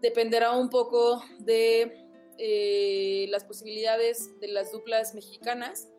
dependerá 0.00 0.52
un 0.52 0.68
poco 0.68 1.22
de 1.40 2.09
eh, 2.42 3.26
las 3.28 3.44
posibilidades 3.44 4.40
de 4.40 4.48
las 4.48 4.72
duplas 4.72 5.14
mexicanas 5.14 5.90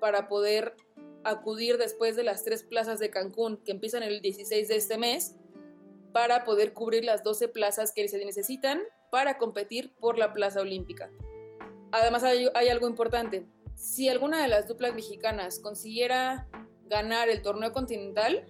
para 0.00 0.26
poder 0.26 0.74
acudir 1.22 1.76
después 1.76 2.16
de 2.16 2.22
las 2.22 2.44
tres 2.44 2.62
plazas 2.62 2.98
de 2.98 3.10
Cancún 3.10 3.58
que 3.58 3.72
empiezan 3.72 4.02
el 4.02 4.22
16 4.22 4.68
de 4.68 4.76
este 4.76 4.96
mes 4.96 5.36
para 6.14 6.44
poder 6.44 6.72
cubrir 6.72 7.04
las 7.04 7.22
12 7.22 7.48
plazas 7.48 7.92
que 7.92 8.08
se 8.08 8.24
necesitan 8.24 8.80
para 9.10 9.36
competir 9.36 9.94
por 9.96 10.16
la 10.16 10.32
plaza 10.32 10.62
olímpica. 10.62 11.10
Además 11.90 12.24
hay, 12.24 12.48
hay 12.54 12.68
algo 12.68 12.88
importante, 12.88 13.46
si 13.74 14.08
alguna 14.08 14.40
de 14.40 14.48
las 14.48 14.66
duplas 14.66 14.94
mexicanas 14.94 15.58
consiguiera 15.58 16.48
ganar 16.86 17.28
el 17.28 17.42
torneo 17.42 17.72
continental, 17.72 18.46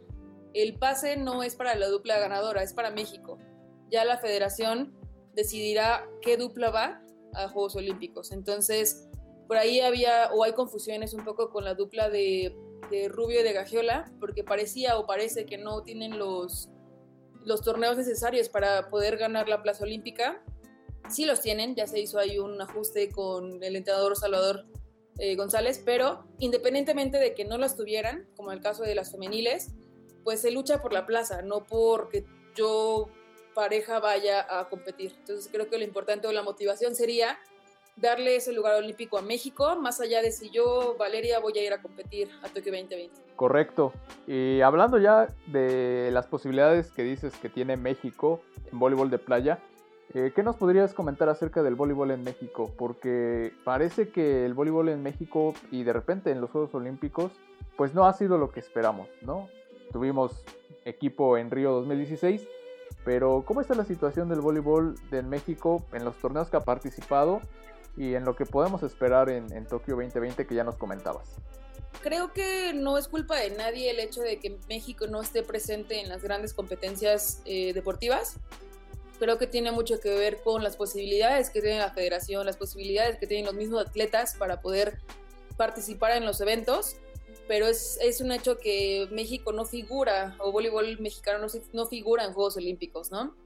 el 0.55 0.79
pase 0.79 1.17
no 1.17 1.43
es 1.43 1.57
para 1.57 1.75
la 1.75 1.89
dupla 1.89 2.21
ganadora, 2.21 2.63
es 2.63 2.73
para 2.73 2.93
México. 2.93 3.37
Ya 3.91 4.05
la 4.05 4.19
federación 4.19 4.95
decidirá 5.35 6.07
qué 6.21 6.37
dupla 6.37 6.71
va 6.71 7.02
a 7.35 7.49
Juegos 7.49 7.77
Olímpicos. 7.77 8.33
Entonces, 8.33 9.09
por 9.47 9.57
ahí 9.57 9.81
había 9.81 10.31
o 10.33 10.45
hay 10.45 10.53
confusiones 10.53 11.15
un 11.15 11.25
poco 11.25 11.51
con 11.51 11.65
la 11.65 11.75
dupla 11.75 12.09
de, 12.09 12.57
Rubio 13.09 13.41
y 13.41 13.43
de 13.43 13.55
Gagiola, 13.55 14.13
porque 14.21 14.45
parecía 14.45 14.99
o 14.99 15.07
parece 15.07 15.47
que 15.47 15.57
no 15.57 15.83
tienen 15.83 16.19
los, 16.19 16.69
los 17.43 17.63
torneos 17.63 17.97
necesarios 17.97 18.51
para 18.51 18.91
poder 18.91 19.17
ganar 19.17 19.49
la 19.49 19.63
plaza 19.63 19.85
olímpica. 19.85 20.43
Sí 21.09 21.25
los 21.25 21.41
tienen, 21.41 21.75
ya 21.75 21.87
se 21.87 22.01
hizo 22.01 22.19
ahí 22.19 22.39
un 22.39 22.61
ajuste 22.61 23.11
con 23.11 23.63
el 23.63 23.77
entrenador 23.77 24.15
Salvador 24.17 24.67
eh, 25.19 25.37
González, 25.37 25.83
pero 25.85 26.25
independientemente 26.39 27.19
de 27.19 27.35
que 27.35 27.45
no 27.45 27.57
las 27.57 27.77
tuvieran, 27.77 28.29
como 28.37 28.53
el 28.53 28.61
caso 28.61 28.83
de 28.83 28.95
las 28.95 29.11
femeniles, 29.11 29.73
pues 30.25 30.41
se 30.41 30.51
lucha 30.51 30.81
por 30.81 30.93
la 30.93 31.07
plaza, 31.07 31.43
no 31.43 31.65
porque 31.65 32.25
yo 32.55 33.09
pareja 33.55 34.01
vaya 34.01 34.47
a 34.49 34.69
competir. 34.69 35.15
Entonces 35.19 35.49
creo 35.53 35.69
que 35.69 35.79
lo 35.79 35.85
importante 35.85 36.27
o 36.27 36.33
la 36.33 36.43
motivación 36.43 36.95
sería 36.95 37.39
darle 37.97 38.37
ese 38.37 38.53
lugar 38.53 38.75
olímpico 38.77 39.19
a 39.19 39.23
México, 39.23 39.77
más 39.77 40.01
allá 40.01 40.23
de 40.23 40.33
si 40.33 40.51
yo, 40.51 40.97
Valeria, 40.99 41.41
voy 41.41 41.59
a 41.59 41.65
ir 41.65 41.73
a 41.73 41.83
competir 41.83 42.31
a 42.43 42.49
Tokio 42.49 42.73
2020. 42.73 43.21
Correcto. 43.37 43.93
Y 44.27 44.61
hablando 44.63 44.99
ya 44.99 45.29
de 45.47 46.11
las 46.13 46.27
posibilidades 46.27 46.91
que 46.91 47.03
dices 47.03 47.35
que 47.37 47.49
tiene 47.49 47.77
México 47.77 48.41
en 48.71 48.79
voleibol 48.79 49.11
de 49.11 49.19
playa, 49.19 49.59
eh, 50.15 50.33
¿Qué 50.35 50.43
nos 50.43 50.57
podrías 50.57 50.93
comentar 50.93 51.31
acerca 51.31 51.63
del 51.63 51.75
voleibol 51.75 52.11
en 52.11 52.23
México? 52.23 52.71
Porque 52.77 53.55
parece 53.65 54.11
que 54.11 54.45
el 54.45 54.53
voleibol 54.53 54.91
en 54.91 55.03
México 55.03 55.55
y 55.71 55.85
de 55.85 55.95
repente 55.95 56.31
en 56.31 56.43
los 56.43 56.51
Juegos 56.51 56.75
Olímpicos, 56.75 57.33
pues 57.79 57.95
no 57.95 58.05
ha 58.05 58.13
sido 58.13 58.37
lo 58.37 58.51
que 58.51 58.61
esperamos, 58.61 59.09
¿no? 59.23 59.49
Tuvimos 59.91 60.45
equipo 60.85 61.39
en 61.39 61.51
Río 61.51 61.73
2016, 61.73 62.47
pero 63.05 63.45
¿cómo 63.47 63.61
está 63.61 63.75
la 63.75 63.85
situación 63.85 64.29
del 64.29 64.41
voleibol 64.41 64.95
en 65.11 65.29
México 65.29 65.85
en 65.93 66.05
los 66.05 66.17
torneos 66.17 66.49
que 66.49 66.57
ha 66.57 66.61
participado 66.61 67.41
y 67.97 68.15
en 68.15 68.25
lo 68.25 68.37
que 68.37 68.47
podemos 68.47 68.83
esperar 68.83 69.29
en, 69.29 69.67
Tokio 69.67 69.97
2020 69.97 70.47
que 70.47 70.55
ya 70.55 70.65
nos 70.65 70.77
comentabas? 70.77 71.29
creo 72.01 72.33
que 72.33 72.73
no 72.75 72.99
es 72.99 73.07
culpa 73.07 73.37
de 73.37 73.51
nadie 73.51 73.91
el 73.91 74.01
hecho 74.01 74.23
de 74.23 74.41
que 74.41 74.59
México 74.69 75.07
no 75.07 75.21
esté 75.21 75.43
presente 75.43 76.01
en 76.01 76.09
las 76.09 76.23
grandes 76.23 76.53
competencias 76.53 77.43
eh, 77.45 77.73
deportivas. 77.75 78.37
Creo 79.21 79.39
que 79.39 79.47
tiene 79.47 79.71
mucho 79.71 80.01
que 80.01 80.13
ver 80.13 80.43
con 80.43 80.65
las 80.65 80.77
posibilidades 80.77 81.51
que 81.51 81.61
tiene 81.61 81.79
la 81.79 81.93
federación, 81.93 82.45
las 82.45 82.57
posibilidades 82.57 83.19
que 83.19 83.29
tienen 83.29 83.47
los 83.47 83.55
mismos 83.55 83.87
atletas 83.87 84.35
para 84.37 84.61
poder 84.61 84.99
participar 85.57 86.17
en 86.17 86.25
los 86.25 86.41
eventos, 86.41 86.97
pero 87.49 87.67
es, 87.67 87.99
es 88.03 88.21
un 88.21 88.33
hecho 88.33 88.59
que 88.59 89.09
México 89.11 89.53
no 89.53 89.65
figura, 89.65 90.37
o 90.41 90.53
voleibol 90.53 90.99
mexicano 91.01 91.39
no, 91.39 91.47
no 91.73 91.87
figura 91.87 92.25
en 92.25 92.33
Juegos 92.33 92.57
Olímpicos, 92.57 93.11
¿no? 93.11 93.37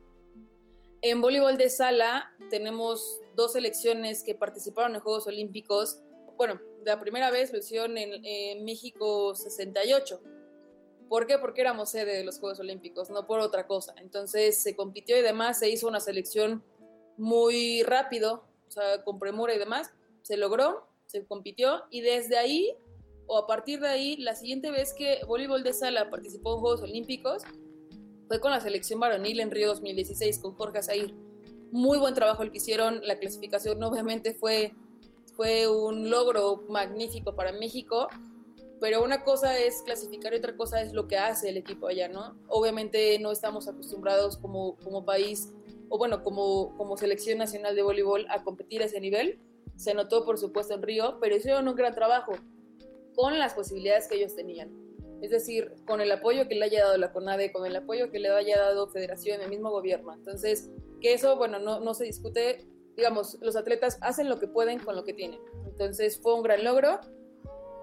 En 1.03 1.20
voleibol 1.20 1.57
de 1.57 1.70
sala 1.70 2.32
tenemos 2.51 3.20
dos 3.37 3.53
selecciones 3.53 4.22
que 4.24 4.34
participaron 4.34 4.95
en 4.95 5.01
Juegos 5.01 5.26
Olímpicos. 5.26 6.01
Bueno, 6.37 6.61
la 6.84 6.99
primera 6.99 7.30
vez 7.30 7.53
lo 7.53 7.59
hicieron 7.59 7.97
en, 7.99 8.64
México 8.64 9.34
68. 9.34 10.20
¿Por 11.09 11.26
qué? 11.26 11.39
Porque 11.39 11.61
éramos 11.61 11.91
sede 11.91 12.16
de 12.16 12.24
los 12.24 12.41
Juegos 12.41 12.59
Olímpicos, 12.61 13.11
no 13.11 13.26
por 13.26 13.41
otra 13.41 13.66
cosa. 13.66 13.95
Entonces 13.99 14.61
se 14.61 14.74
compitió 14.74 15.16
y 15.18 15.22
demás, 15.22 15.59
se 15.59 15.68
hizo 15.68 15.87
una 15.87 16.01
selección 16.01 16.64
muy 17.16 17.82
rápido, 17.82 18.45
o 18.66 18.70
sea, 18.70 19.05
con 19.05 19.18
premura 19.18 19.55
y 19.55 19.59
demás. 19.59 19.93
Se 20.22 20.37
logró, 20.37 20.89
se 21.07 21.24
compitió 21.26 21.84
y 21.91 22.01
desde 22.01 22.37
ahí, 22.37 22.76
o 23.26 23.38
a 23.38 23.46
partir 23.46 23.80
de 23.80 23.88
ahí, 23.88 24.16
la 24.16 24.34
siguiente 24.34 24.70
vez 24.70 24.94
que 24.94 25.20
voleibol 25.26 25.62
de 25.62 25.72
sala 25.72 26.10
participó 26.10 26.54
en 26.54 26.60
Juegos 26.60 26.82
Olímpicos 26.82 27.42
fue 28.28 28.40
con 28.40 28.50
la 28.50 28.60
selección 28.60 29.00
varonil 29.00 29.40
en 29.40 29.50
Río 29.50 29.68
2016 29.68 30.38
con 30.38 30.54
Jorge 30.54 30.78
Azair. 30.78 31.14
Muy 31.70 31.98
buen 31.98 32.14
trabajo 32.14 32.42
el 32.42 32.50
que 32.50 32.58
hicieron, 32.58 33.00
la 33.06 33.18
clasificación 33.18 33.82
obviamente 33.82 34.34
fue 34.34 34.72
fue 35.36 35.68
un 35.68 36.08
logro 36.08 36.64
magnífico 36.68 37.34
para 37.34 37.52
México, 37.52 38.08
pero 38.80 39.04
una 39.04 39.22
cosa 39.22 39.58
es 39.58 39.82
clasificar 39.82 40.32
y 40.32 40.38
otra 40.38 40.56
cosa 40.56 40.80
es 40.80 40.94
lo 40.94 41.06
que 41.06 41.18
hace 41.18 41.50
el 41.50 41.58
equipo 41.58 41.88
allá, 41.88 42.08
¿no? 42.08 42.36
Obviamente 42.48 43.18
no 43.18 43.30
estamos 43.30 43.68
acostumbrados 43.68 44.38
como, 44.38 44.76
como 44.76 45.04
país, 45.04 45.52
o 45.90 45.98
bueno, 45.98 46.22
como, 46.22 46.74
como 46.78 46.96
selección 46.96 47.38
nacional 47.38 47.76
de 47.76 47.82
voleibol 47.82 48.26
a 48.30 48.42
competir 48.42 48.82
a 48.82 48.86
ese 48.86 48.98
nivel. 48.98 49.38
Se 49.76 49.92
notó, 49.92 50.24
por 50.24 50.38
supuesto, 50.38 50.72
en 50.72 50.82
Río, 50.82 51.18
pero 51.20 51.36
hicieron 51.36 51.68
un 51.68 51.74
gran 51.74 51.94
trabajo 51.94 52.32
con 53.16 53.38
las 53.38 53.54
posibilidades 53.54 54.06
que 54.06 54.16
ellos 54.16 54.36
tenían. 54.36 54.70
Es 55.22 55.30
decir, 55.30 55.72
con 55.86 56.00
el 56.00 56.12
apoyo 56.12 56.46
que 56.46 56.54
le 56.54 56.66
haya 56.66 56.84
dado 56.84 56.98
la 56.98 57.12
CONADE, 57.12 57.50
con 57.50 57.66
el 57.66 57.74
apoyo 57.74 58.10
que 58.10 58.20
le 58.20 58.28
haya 58.28 58.58
dado 58.58 58.88
Federación, 58.88 59.40
el 59.40 59.48
mismo 59.48 59.70
gobierno. 59.70 60.12
Entonces, 60.12 60.70
que 61.00 61.14
eso, 61.14 61.36
bueno, 61.36 61.58
no, 61.58 61.80
no 61.80 61.94
se 61.94 62.04
discute, 62.04 62.68
digamos, 62.96 63.38
los 63.40 63.56
atletas 63.56 63.98
hacen 64.02 64.28
lo 64.28 64.38
que 64.38 64.46
pueden 64.46 64.78
con 64.78 64.94
lo 64.94 65.04
que 65.04 65.14
tienen. 65.14 65.40
Entonces 65.66 66.20
fue 66.20 66.34
un 66.34 66.42
gran 66.42 66.62
logro. 66.62 67.00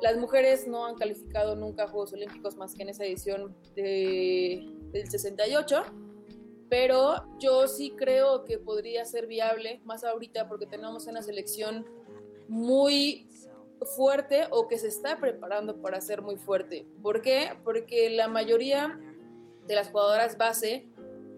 Las 0.02 0.18
mujeres 0.18 0.68
no 0.68 0.86
han 0.86 0.96
calificado 0.96 1.56
nunca 1.56 1.84
a 1.84 1.88
Juegos 1.88 2.14
Olímpicos 2.14 2.56
más 2.56 2.76
que 2.76 2.84
en 2.84 2.90
esa 2.90 3.04
edición 3.04 3.56
de, 3.76 4.64
del 4.92 5.10
68, 5.10 5.84
pero 6.70 7.26
yo 7.40 7.68
sí 7.68 7.94
creo 7.96 8.46
que 8.46 8.60
podría 8.60 9.06
ser 9.06 9.28
viable, 9.28 9.82
más 9.86 10.04
ahorita 10.04 10.48
porque 10.48 10.66
tenemos 10.66 11.08
una 11.08 11.22
selección 11.22 11.86
muy 12.48 13.28
fuerte 13.86 14.48
o 14.52 14.68
que 14.68 14.78
se 14.78 14.88
está 14.88 15.20
preparando 15.20 15.82
para 15.82 16.02
ser 16.02 16.22
muy 16.22 16.38
fuerte. 16.38 16.88
¿Por 17.02 17.22
qué? 17.22 17.58
Porque 17.64 18.10
la 18.10 18.28
mayoría 18.28 19.00
de 19.68 19.76
las 19.76 19.90
jugadoras 19.90 20.38
base 20.38 20.90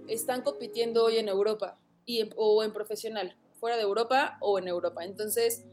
están 0.07 0.41
compitiendo 0.41 1.05
hoy 1.05 1.17
en 1.17 1.27
Europa 1.27 1.79
y 2.05 2.29
o 2.35 2.63
en 2.63 2.73
profesional 2.73 3.35
fuera 3.59 3.77
de 3.77 3.83
Europa 3.83 4.37
o 4.41 4.59
en 4.59 4.67
Europa. 4.67 5.03
Entonces, 5.03 5.65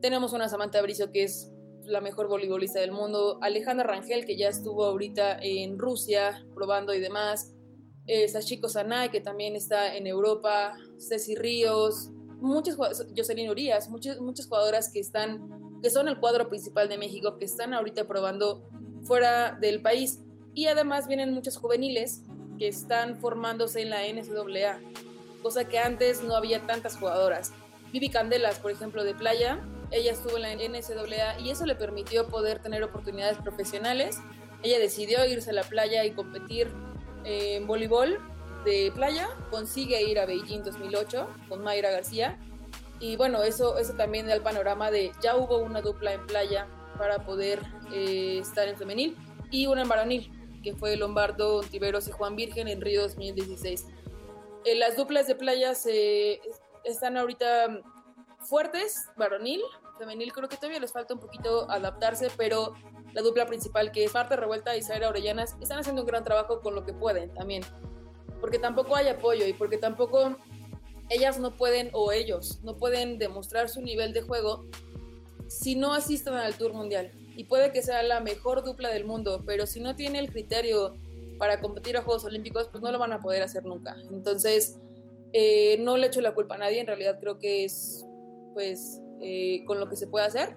tenemos 0.00 0.32
una 0.32 0.48
Samantha 0.48 0.80
Bricio 0.82 1.12
que 1.12 1.24
es 1.24 1.52
la 1.84 2.00
mejor 2.00 2.28
voleibolista 2.28 2.80
del 2.80 2.92
mundo, 2.92 3.38
Alejandra 3.40 3.86
Rangel 3.86 4.26
que 4.26 4.36
ya 4.36 4.48
estuvo 4.48 4.84
ahorita 4.84 5.38
en 5.40 5.78
Rusia 5.78 6.46
probando 6.54 6.94
y 6.94 7.00
demás, 7.00 7.54
eh, 8.06 8.28
Sashiko 8.28 8.68
Sanay 8.68 9.10
que 9.10 9.20
también 9.20 9.56
está 9.56 9.94
en 9.94 10.06
Europa, 10.06 10.74
Ceci 10.98 11.34
Ríos, 11.34 12.10
muchas 12.40 12.76
Jocelyn 13.16 13.50
Urias, 13.50 13.88
muchas, 13.88 14.20
muchas 14.20 14.46
jugadoras 14.46 14.92
que 14.92 15.00
están, 15.00 15.67
que 15.82 15.90
son 15.90 16.08
el 16.08 16.18
cuadro 16.18 16.48
principal 16.48 16.88
de 16.88 16.98
México, 16.98 17.38
que 17.38 17.44
están 17.44 17.74
ahorita 17.74 18.06
probando 18.06 18.68
fuera 19.04 19.52
del 19.52 19.80
país. 19.82 20.20
Y 20.54 20.66
además 20.66 21.06
vienen 21.06 21.32
muchas 21.32 21.56
juveniles 21.56 22.22
que 22.58 22.68
están 22.68 23.18
formándose 23.20 23.82
en 23.82 23.90
la 23.90 24.00
NCAA 24.02 24.80
cosa 25.42 25.64
que 25.64 25.78
antes 25.78 26.22
no 26.22 26.36
había 26.36 26.66
tantas 26.66 26.96
jugadoras. 26.96 27.52
Vivi 27.92 28.10
Candelas, 28.10 28.58
por 28.58 28.70
ejemplo, 28.70 29.04
de 29.04 29.14
playa, 29.14 29.60
ella 29.90 30.12
estuvo 30.12 30.36
en 30.36 30.42
la 30.42 30.54
NCAA 30.54 31.40
y 31.40 31.50
eso 31.50 31.64
le 31.64 31.74
permitió 31.74 32.28
poder 32.28 32.60
tener 32.60 32.82
oportunidades 32.82 33.38
profesionales. 33.38 34.18
Ella 34.62 34.78
decidió 34.78 35.24
irse 35.24 35.50
a 35.50 35.54
la 35.54 35.62
playa 35.62 36.04
y 36.04 36.10
competir 36.10 36.68
en 37.24 37.66
voleibol 37.66 38.18
de 38.64 38.92
playa, 38.94 39.28
consigue 39.50 40.02
ir 40.02 40.18
a 40.18 40.26
Beijing 40.26 40.62
2008 40.62 41.28
con 41.48 41.62
Mayra 41.62 41.90
García 41.90 42.38
y 43.00 43.16
bueno, 43.16 43.42
eso, 43.42 43.78
eso 43.78 43.94
también 43.94 44.26
da 44.26 44.34
el 44.34 44.42
panorama 44.42 44.90
de 44.90 45.12
ya 45.22 45.36
hubo 45.36 45.58
una 45.58 45.80
dupla 45.80 46.12
en 46.12 46.26
playa 46.26 46.66
para 46.96 47.24
poder 47.24 47.60
eh, 47.92 48.38
estar 48.40 48.68
en 48.68 48.76
femenil 48.76 49.16
y 49.50 49.66
una 49.66 49.82
en 49.82 49.88
varonil, 49.88 50.32
que 50.62 50.74
fue 50.74 50.96
Lombardo 50.96 51.60
Tiberos 51.60 52.08
y 52.08 52.10
Juan 52.10 52.36
Virgen 52.36 52.68
en 52.68 52.80
Río 52.80 53.02
2016. 53.02 53.86
Eh, 54.64 54.74
las 54.74 54.96
duplas 54.96 55.26
de 55.26 55.34
playas 55.34 55.86
están 56.84 57.16
ahorita 57.16 57.80
fuertes, 58.40 59.08
varonil, 59.16 59.62
femenil 59.98 60.32
creo 60.32 60.48
que 60.48 60.56
todavía 60.56 60.80
les 60.80 60.92
falta 60.92 61.14
un 61.14 61.20
poquito 61.20 61.70
adaptarse, 61.70 62.28
pero 62.36 62.74
la 63.12 63.22
dupla 63.22 63.46
principal 63.46 63.90
que 63.92 64.04
es 64.04 64.14
Marta 64.14 64.36
Revuelta 64.36 64.76
y 64.76 64.82
Zaira 64.82 65.08
Orellanas 65.08 65.56
están 65.60 65.78
haciendo 65.78 66.02
un 66.02 66.06
gran 66.06 66.24
trabajo 66.24 66.60
con 66.60 66.74
lo 66.74 66.84
que 66.84 66.92
pueden 66.92 67.34
también, 67.34 67.62
porque 68.40 68.58
tampoco 68.58 68.96
hay 68.96 69.08
apoyo 69.08 69.46
y 69.46 69.52
porque 69.52 69.76
tampoco 69.76 70.36
ellas 71.10 71.38
no 71.38 71.56
pueden 71.56 71.90
o 71.92 72.12
ellos 72.12 72.60
no 72.62 72.76
pueden 72.76 73.18
demostrar 73.18 73.68
su 73.68 73.80
nivel 73.80 74.12
de 74.12 74.22
juego 74.22 74.66
si 75.46 75.74
no 75.74 75.94
asisten 75.94 76.34
al 76.34 76.56
Tour 76.56 76.72
Mundial. 76.72 77.10
Y 77.36 77.44
puede 77.44 77.72
que 77.72 77.82
sea 77.82 78.02
la 78.02 78.20
mejor 78.20 78.64
dupla 78.64 78.90
del 78.90 79.04
mundo, 79.04 79.42
pero 79.46 79.66
si 79.66 79.80
no 79.80 79.96
tiene 79.96 80.18
el 80.18 80.30
criterio 80.30 80.96
para 81.38 81.60
competir 81.60 81.96
a 81.96 82.02
Juegos 82.02 82.24
Olímpicos, 82.24 82.68
pues 82.68 82.82
no 82.82 82.90
lo 82.90 82.98
van 82.98 83.12
a 83.12 83.20
poder 83.20 83.42
hacer 83.42 83.64
nunca. 83.64 83.96
Entonces, 84.10 84.78
eh, 85.32 85.76
no 85.80 85.96
le 85.96 86.08
echo 86.08 86.20
la 86.20 86.34
culpa 86.34 86.56
a 86.56 86.58
nadie, 86.58 86.80
en 86.80 86.86
realidad 86.86 87.18
creo 87.20 87.38
que 87.38 87.64
es 87.64 88.04
pues 88.54 89.00
eh, 89.20 89.62
con 89.66 89.78
lo 89.78 89.88
que 89.88 89.96
se 89.96 90.08
puede 90.08 90.26
hacer, 90.26 90.56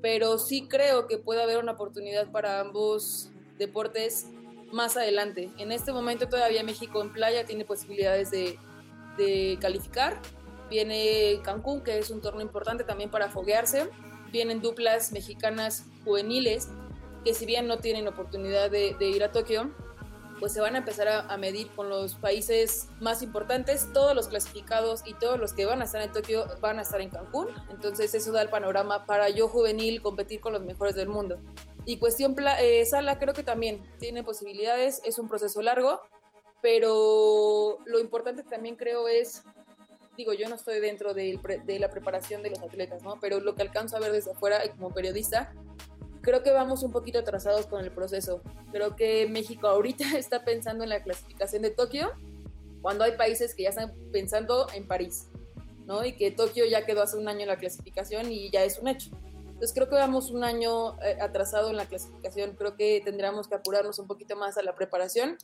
pero 0.00 0.38
sí 0.38 0.68
creo 0.68 1.06
que 1.06 1.18
puede 1.18 1.42
haber 1.42 1.58
una 1.58 1.72
oportunidad 1.72 2.30
para 2.30 2.60
ambos 2.60 3.30
deportes 3.58 4.26
más 4.70 4.96
adelante. 4.96 5.50
En 5.58 5.72
este 5.72 5.92
momento 5.92 6.28
todavía 6.28 6.62
México 6.62 7.02
en 7.02 7.12
playa 7.12 7.44
tiene 7.44 7.64
posibilidades 7.64 8.30
de, 8.30 8.58
de 9.16 9.58
calificar. 9.60 10.20
Viene 10.70 11.40
Cancún, 11.42 11.82
que 11.82 11.98
es 11.98 12.10
un 12.10 12.20
torneo 12.20 12.42
importante 12.42 12.84
también 12.84 13.10
para 13.10 13.28
foguearse. 13.28 13.88
Vienen 14.30 14.62
duplas 14.62 15.12
mexicanas 15.12 15.84
juveniles 16.04 16.68
que 17.24 17.34
si 17.34 17.46
bien 17.46 17.66
no 17.66 17.78
tienen 17.78 18.08
oportunidad 18.08 18.70
de, 18.70 18.96
de 18.98 19.08
ir 19.08 19.22
a 19.22 19.30
Tokio, 19.30 19.70
pues 20.42 20.54
se 20.54 20.60
van 20.60 20.74
a 20.74 20.78
empezar 20.78 21.06
a, 21.06 21.36
medir 21.36 21.70
con 21.70 21.88
los 21.88 22.16
países 22.16 22.88
más 22.98 23.22
importantes, 23.22 23.92
todos 23.92 24.12
los 24.12 24.26
clasificados 24.26 25.02
y 25.06 25.14
todos 25.14 25.38
los 25.38 25.52
que 25.52 25.66
van 25.66 25.82
a 25.82 25.84
estar 25.84 26.02
en 26.02 26.10
Tokio 26.10 26.46
van 26.60 26.80
a 26.80 26.82
estar 26.82 27.00
en 27.00 27.10
Cancún, 27.10 27.46
entonces 27.70 28.12
eso 28.12 28.32
da 28.32 28.42
el 28.42 28.48
panorama 28.48 29.06
para 29.06 29.28
yo 29.28 29.46
juvenil 29.46 30.02
competir 30.02 30.40
con 30.40 30.52
los 30.52 30.64
mejores 30.64 30.96
del 30.96 31.06
mundo. 31.06 31.38
Y 31.84 31.98
cuestión 31.98 32.34
eh, 32.58 32.84
sala 32.86 33.20
creo 33.20 33.34
que 33.34 33.44
también 33.44 33.84
tiene 34.00 34.24
posibilidades, 34.24 35.00
es 35.04 35.20
un 35.20 35.28
proceso 35.28 35.62
largo, 35.62 36.00
pero 36.62 37.78
lo 37.84 37.98
importante 37.98 38.44
también 38.44 38.76
creo 38.76 39.08
es, 39.08 39.42
digo, 40.16 40.32
yo 40.32 40.48
no 40.48 40.54
estoy 40.54 40.78
dentro 40.78 41.12
de, 41.12 41.38
la 41.80 41.90
preparación 41.90 42.42
de 42.42 42.50
los 42.50 42.60
atletas, 42.60 43.02
¿no? 43.02 43.18
Pero 43.20 43.40
lo 43.40 43.56
que 43.56 43.62
alcanzo 43.62 43.96
a 43.96 44.00
ver 44.00 44.12
desde 44.12 44.30
afuera 44.30 44.60
como 44.70 44.94
periodista, 44.94 45.52
creo 46.20 46.44
que 46.44 46.52
vamos 46.52 46.84
un 46.84 46.92
poquito 46.92 47.18
atrasados 47.18 47.66
con 47.66 47.84
el 47.84 47.90
proceso. 47.90 48.42
Creo 48.70 48.94
que 48.94 49.26
México 49.28 49.66
ahorita 49.66 50.04
está 50.16 50.44
pensando 50.44 50.84
en 50.84 50.90
la 50.90 51.02
clasificación 51.02 51.62
de 51.62 51.70
Tokio, 51.70 52.12
cuando 52.80 53.04
hay 53.04 53.12
países 53.16 53.54
que 53.54 53.64
ya 53.64 53.70
están 53.70 53.92
pensando 54.12 54.68
en 54.72 54.86
París, 54.86 55.28
¿no? 55.84 56.04
Y 56.04 56.12
que 56.12 56.30
Tokio 56.30 56.64
ya 56.64 56.86
quedó 56.86 57.02
hace 57.02 57.16
un 57.16 57.26
año 57.26 57.40
en 57.40 57.48
la 57.48 57.56
clasificación 57.56 58.30
y 58.30 58.50
ya 58.50 58.62
es 58.62 58.78
un 58.78 58.86
hecho. 58.86 59.10
Entonces 59.62 59.74
creo 59.74 59.88
que 59.88 59.94
vamos 59.94 60.30
un 60.30 60.42
año 60.42 61.00
eh, 61.02 61.18
atrasado 61.20 61.70
en 61.70 61.76
la 61.76 61.86
clasificación, 61.86 62.56
creo 62.56 62.76
que 62.76 63.00
tendríamos 63.04 63.46
que 63.48 63.54
apurarnos 63.54 63.98
un 64.00 64.08
poquito 64.08 64.34
más 64.36 64.58
a 64.58 64.62
la 64.62 64.74
preparación, 64.74 65.38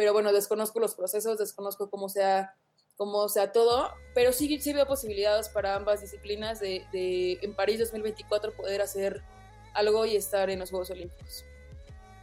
pero 0.00 0.14
bueno, 0.14 0.32
desconozco 0.32 0.80
los 0.80 0.94
procesos, 0.94 1.36
desconozco 1.36 1.90
cómo 1.90 2.08
sea, 2.08 2.54
cómo 2.96 3.28
sea 3.28 3.52
todo, 3.52 3.90
pero 4.14 4.32
sí, 4.32 4.58
sí 4.58 4.72
veo 4.72 4.86
posibilidades 4.86 5.50
para 5.50 5.76
ambas 5.76 6.00
disciplinas 6.00 6.58
de, 6.58 6.86
de 6.90 7.34
en 7.42 7.54
París 7.54 7.80
2024 7.80 8.52
poder 8.54 8.80
hacer 8.80 9.20
algo 9.74 10.06
y 10.06 10.16
estar 10.16 10.48
en 10.48 10.60
los 10.60 10.70
Juegos 10.70 10.90
Olímpicos. 10.90 11.44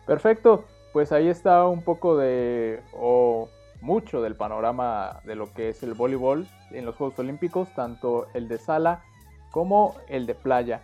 Perfecto, 0.07 0.65
pues 0.91 1.11
ahí 1.11 1.27
está 1.27 1.67
un 1.67 1.83
poco 1.83 2.17
de, 2.17 2.81
o 2.93 3.47
mucho 3.79 4.23
del 4.23 4.35
panorama 4.35 5.21
de 5.23 5.35
lo 5.35 5.53
que 5.53 5.69
es 5.69 5.83
el 5.83 5.93
voleibol 5.93 6.47
en 6.71 6.83
los 6.83 6.95
Juegos 6.95 7.19
Olímpicos, 7.19 7.69
tanto 7.75 8.25
el 8.33 8.47
de 8.47 8.57
sala 8.57 9.03
como 9.51 9.93
el 10.07 10.25
de 10.25 10.33
playa. 10.33 10.81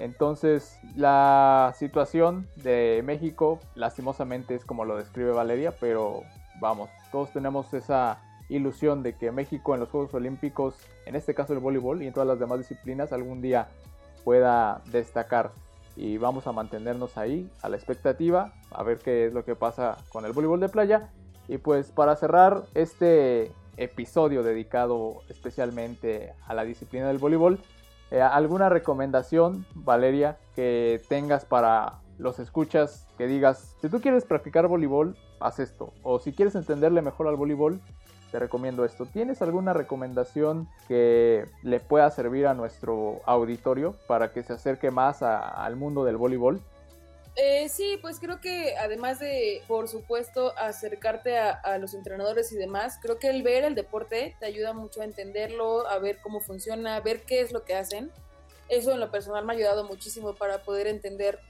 Entonces, 0.00 0.78
la 0.96 1.74
situación 1.76 2.48
de 2.56 3.02
México, 3.04 3.60
lastimosamente, 3.74 4.54
es 4.54 4.64
como 4.64 4.86
lo 4.86 4.96
describe 4.96 5.32
Valeria, 5.32 5.74
pero 5.78 6.22
vamos, 6.58 6.88
todos 7.12 7.30
tenemos 7.32 7.74
esa 7.74 8.18
ilusión 8.48 9.02
de 9.02 9.12
que 9.12 9.30
México 9.30 9.74
en 9.74 9.80
los 9.80 9.90
Juegos 9.90 10.14
Olímpicos, 10.14 10.74
en 11.04 11.16
este 11.16 11.34
caso 11.34 11.52
el 11.52 11.58
voleibol 11.58 12.02
y 12.02 12.06
en 12.06 12.14
todas 12.14 12.26
las 12.26 12.38
demás 12.38 12.58
disciplinas, 12.58 13.12
algún 13.12 13.42
día 13.42 13.68
pueda 14.24 14.80
destacar. 14.86 15.52
Y 15.96 16.16
vamos 16.16 16.46
a 16.46 16.52
mantenernos 16.52 17.18
ahí 17.18 17.50
a 17.60 17.68
la 17.68 17.76
expectativa, 17.76 18.54
a 18.70 18.82
ver 18.82 18.98
qué 18.98 19.26
es 19.26 19.34
lo 19.34 19.44
que 19.44 19.54
pasa 19.54 19.98
con 20.08 20.24
el 20.24 20.32
voleibol 20.32 20.60
de 20.60 20.70
playa. 20.70 21.10
Y 21.46 21.58
pues 21.58 21.90
para 21.90 22.16
cerrar 22.16 22.62
este 22.74 23.52
episodio 23.76 24.42
dedicado 24.42 25.20
especialmente 25.28 26.32
a 26.46 26.54
la 26.54 26.64
disciplina 26.64 27.08
del 27.08 27.18
voleibol, 27.18 27.60
eh, 28.10 28.20
¿Alguna 28.22 28.68
recomendación, 28.68 29.66
Valeria, 29.74 30.38
que 30.54 31.00
tengas 31.08 31.44
para 31.44 32.00
los 32.18 32.38
escuchas 32.38 33.06
que 33.16 33.26
digas, 33.26 33.76
si 33.80 33.88
tú 33.88 34.00
quieres 34.00 34.24
practicar 34.24 34.68
voleibol, 34.68 35.16
haz 35.40 35.58
esto. 35.58 35.92
O 36.02 36.18
si 36.18 36.32
quieres 36.32 36.54
entenderle 36.54 37.02
mejor 37.02 37.28
al 37.28 37.36
voleibol, 37.36 37.80
te 38.30 38.38
recomiendo 38.38 38.84
esto. 38.84 39.06
¿Tienes 39.06 39.42
alguna 39.42 39.72
recomendación 39.72 40.68
que 40.86 41.46
le 41.62 41.80
pueda 41.80 42.10
servir 42.10 42.46
a 42.46 42.54
nuestro 42.54 43.20
auditorio 43.26 43.96
para 44.06 44.32
que 44.32 44.42
se 44.42 44.52
acerque 44.52 44.90
más 44.90 45.22
al 45.22 45.76
mundo 45.76 46.04
del 46.04 46.16
voleibol? 46.16 46.60
Eh, 47.36 47.68
sí, 47.68 47.98
pues 48.02 48.18
creo 48.18 48.40
que 48.40 48.76
además 48.76 49.20
de, 49.20 49.62
por 49.68 49.88
supuesto, 49.88 50.56
acercarte 50.58 51.38
a, 51.38 51.78
los 51.78 51.94
entrenadores 51.94 52.52
y 52.52 52.56
demás, 52.56 52.98
creo 53.00 53.18
que 53.18 53.28
el 53.28 53.42
ver 53.42 53.64
el 53.64 53.74
deporte 53.74 54.36
te 54.40 54.46
ayuda 54.46 54.72
mucho 54.72 55.00
a 55.00 55.04
entenderlo, 55.04 55.86
a 55.86 55.98
ver 55.98 56.18
cómo 56.20 56.40
funciona, 56.40 56.96
a 56.96 57.00
ver 57.00 57.22
qué 57.22 57.40
es 57.40 57.52
lo 57.52 57.64
que 57.64 57.74
hacen. 57.74 58.10
Eso 58.68 58.92
en 58.92 59.00
lo 59.00 59.10
personal 59.10 59.44
me 59.44 59.52
ha 59.52 59.56
ayudado 59.56 59.84
muchísimo 59.84 60.34
para 60.34 60.62
poder 60.62 60.86
entender 60.86 61.40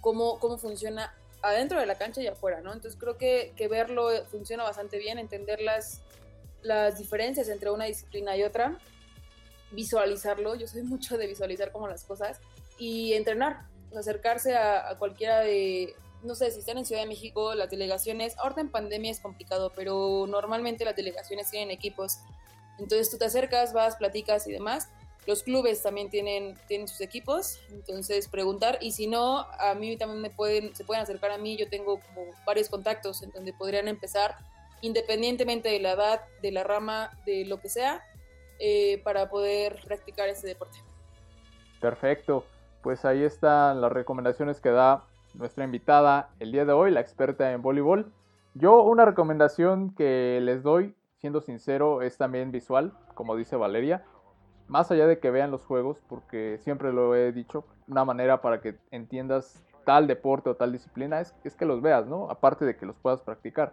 cómo, 0.00 0.38
cómo 0.38 0.56
funciona 0.56 1.14
adentro 1.42 1.78
de 1.78 1.86
la 1.86 1.96
cancha 1.96 2.22
y 2.22 2.26
afuera, 2.26 2.60
¿no? 2.60 2.72
Entonces 2.72 2.98
creo 2.98 3.18
que, 3.18 3.52
que 3.56 3.68
verlo 3.68 4.08
funciona 4.26 4.62
bastante 4.64 4.98
bien, 4.98 5.18
entender 5.18 5.60
las, 5.60 6.00
las 6.62 6.98
diferencias 6.98 7.48
entre 7.48 7.70
una 7.70 7.84
disciplina 7.84 8.36
y 8.36 8.42
otra, 8.42 8.78
visualizarlo, 9.72 10.54
yo 10.54 10.66
soy 10.66 10.82
mucho 10.82 11.18
de 11.18 11.26
visualizar 11.26 11.70
como 11.70 11.86
las 11.86 12.04
cosas, 12.04 12.40
y 12.78 13.12
entrenar, 13.12 13.66
acercarse 13.96 14.56
a, 14.56 14.96
cualquiera 14.98 15.40
de, 15.40 15.94
no 16.22 16.34
sé, 16.34 16.50
si 16.50 16.60
están 16.60 16.78
en 16.78 16.86
Ciudad 16.86 17.02
de 17.02 17.08
México, 17.08 17.54
las 17.54 17.70
delegaciones, 17.70 18.36
ahorita 18.38 18.60
en 18.60 18.70
pandemia 18.70 19.10
es 19.10 19.20
complicado, 19.20 19.72
pero 19.74 20.26
normalmente 20.28 20.84
las 20.84 20.96
delegaciones 20.96 21.50
tienen 21.50 21.70
equipos. 21.70 22.18
Entonces 22.78 23.10
tú 23.10 23.18
te 23.18 23.26
acercas, 23.26 23.72
vas, 23.72 23.96
platicas 23.96 24.46
y 24.46 24.52
demás. 24.52 24.88
Los 25.26 25.42
clubes 25.42 25.82
también 25.82 26.10
tienen, 26.10 26.54
tienen 26.68 26.86
sus 26.86 27.00
equipos, 27.00 27.60
entonces 27.70 28.28
preguntar. 28.28 28.78
Y 28.80 28.92
si 28.92 29.06
no, 29.06 29.46
a 29.58 29.74
mí 29.74 29.96
también 29.96 30.20
me 30.20 30.30
pueden, 30.30 30.74
se 30.74 30.84
pueden 30.84 31.02
acercar 31.02 31.30
a 31.30 31.38
mí. 31.38 31.56
Yo 31.56 31.68
tengo 31.68 32.00
como 32.00 32.26
varios 32.44 32.68
contactos 32.68 33.22
en 33.22 33.30
donde 33.30 33.54
podrían 33.54 33.88
empezar, 33.88 34.36
independientemente 34.82 35.70
de 35.70 35.80
la 35.80 35.92
edad, 35.92 36.20
de 36.42 36.52
la 36.52 36.62
rama, 36.62 37.10
de 37.24 37.46
lo 37.46 37.58
que 37.58 37.70
sea, 37.70 38.04
eh, 38.58 39.00
para 39.02 39.30
poder 39.30 39.80
practicar 39.84 40.28
ese 40.28 40.46
deporte. 40.46 40.78
Perfecto 41.80 42.44
pues 42.84 43.06
ahí 43.06 43.24
están 43.24 43.80
las 43.80 43.90
recomendaciones 43.90 44.60
que 44.60 44.70
da 44.70 45.04
nuestra 45.32 45.64
invitada 45.64 46.28
el 46.38 46.52
día 46.52 46.66
de 46.66 46.74
hoy, 46.74 46.90
la 46.90 47.00
experta 47.00 47.50
en 47.50 47.62
voleibol. 47.62 48.12
Yo 48.52 48.82
una 48.82 49.06
recomendación 49.06 49.94
que 49.94 50.38
les 50.42 50.62
doy, 50.62 50.94
siendo 51.16 51.40
sincero, 51.40 52.02
es 52.02 52.18
también 52.18 52.52
visual, 52.52 52.92
como 53.14 53.36
dice 53.36 53.56
Valeria. 53.56 54.04
Más 54.68 54.90
allá 54.90 55.06
de 55.06 55.18
que 55.18 55.30
vean 55.30 55.50
los 55.50 55.64
juegos, 55.64 55.98
porque 56.08 56.58
siempre 56.60 56.92
lo 56.92 57.16
he 57.16 57.32
dicho, 57.32 57.64
una 57.88 58.04
manera 58.04 58.42
para 58.42 58.60
que 58.60 58.78
entiendas 58.90 59.64
tal 59.86 60.06
deporte 60.06 60.50
o 60.50 60.56
tal 60.56 60.70
disciplina 60.70 61.20
es, 61.20 61.32
que 61.56 61.64
los 61.64 61.80
veas, 61.80 62.06
¿no? 62.06 62.30
Aparte 62.30 62.66
de 62.66 62.76
que 62.76 62.84
los 62.84 62.96
puedas 62.96 63.22
practicar. 63.22 63.72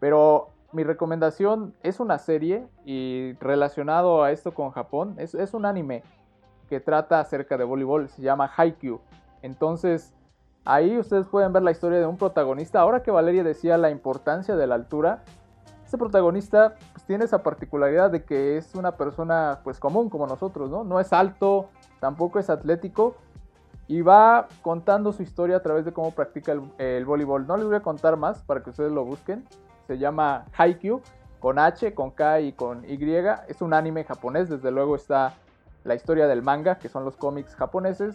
Pero 0.00 0.48
mi 0.72 0.82
recomendación 0.82 1.74
es 1.82 2.00
una 2.00 2.18
serie 2.18 2.66
y 2.86 3.34
relacionado 3.34 4.22
a 4.22 4.32
esto 4.32 4.54
con 4.54 4.70
Japón, 4.70 5.14
es, 5.18 5.34
un 5.52 5.66
anime 5.66 6.02
que 6.68 6.80
trata 6.80 7.20
acerca 7.20 7.56
de 7.56 7.64
voleibol, 7.64 8.08
se 8.08 8.22
llama 8.22 8.50
Haikyuu. 8.56 9.00
Entonces, 9.42 10.14
ahí 10.64 10.98
ustedes 10.98 11.26
pueden 11.26 11.52
ver 11.52 11.62
la 11.62 11.70
historia 11.70 11.98
de 11.98 12.06
un 12.06 12.16
protagonista. 12.16 12.80
Ahora 12.80 13.02
que 13.02 13.10
Valeria 13.10 13.44
decía 13.44 13.78
la 13.78 13.90
importancia 13.90 14.56
de 14.56 14.66
la 14.66 14.74
altura, 14.74 15.22
ese 15.86 15.98
protagonista 15.98 16.74
pues, 16.92 17.04
tiene 17.04 17.24
esa 17.24 17.42
particularidad 17.42 18.10
de 18.10 18.24
que 18.24 18.56
es 18.56 18.74
una 18.74 18.96
persona 18.96 19.60
pues 19.62 19.78
común 19.78 20.10
como 20.10 20.26
nosotros, 20.26 20.68
¿no? 20.68 20.82
No 20.82 20.98
es 20.98 21.12
alto, 21.12 21.68
tampoco 22.00 22.40
es 22.40 22.50
atlético 22.50 23.14
y 23.86 24.02
va 24.02 24.48
contando 24.62 25.12
su 25.12 25.22
historia 25.22 25.58
a 25.58 25.62
través 25.62 25.84
de 25.84 25.92
cómo 25.92 26.10
practica 26.10 26.52
el, 26.52 26.62
el 26.78 27.04
voleibol. 27.04 27.46
No 27.46 27.56
les 27.56 27.66
voy 27.66 27.76
a 27.76 27.82
contar 27.82 28.16
más 28.16 28.42
para 28.42 28.64
que 28.64 28.70
ustedes 28.70 28.90
lo 28.90 29.04
busquen. 29.04 29.44
Se 29.86 29.96
llama 29.96 30.46
Haikyuu 30.56 31.00
con 31.38 31.60
H, 31.60 31.94
con 31.94 32.10
K 32.10 32.40
y 32.40 32.52
con 32.52 32.84
Y. 32.84 32.98
Es 33.46 33.62
un 33.62 33.72
anime 33.72 34.02
japonés, 34.02 34.48
desde 34.48 34.72
luego 34.72 34.96
está 34.96 35.34
la 35.86 35.94
historia 35.94 36.26
del 36.26 36.42
manga, 36.42 36.78
que 36.78 36.88
son 36.88 37.04
los 37.04 37.16
cómics 37.16 37.54
japoneses, 37.54 38.14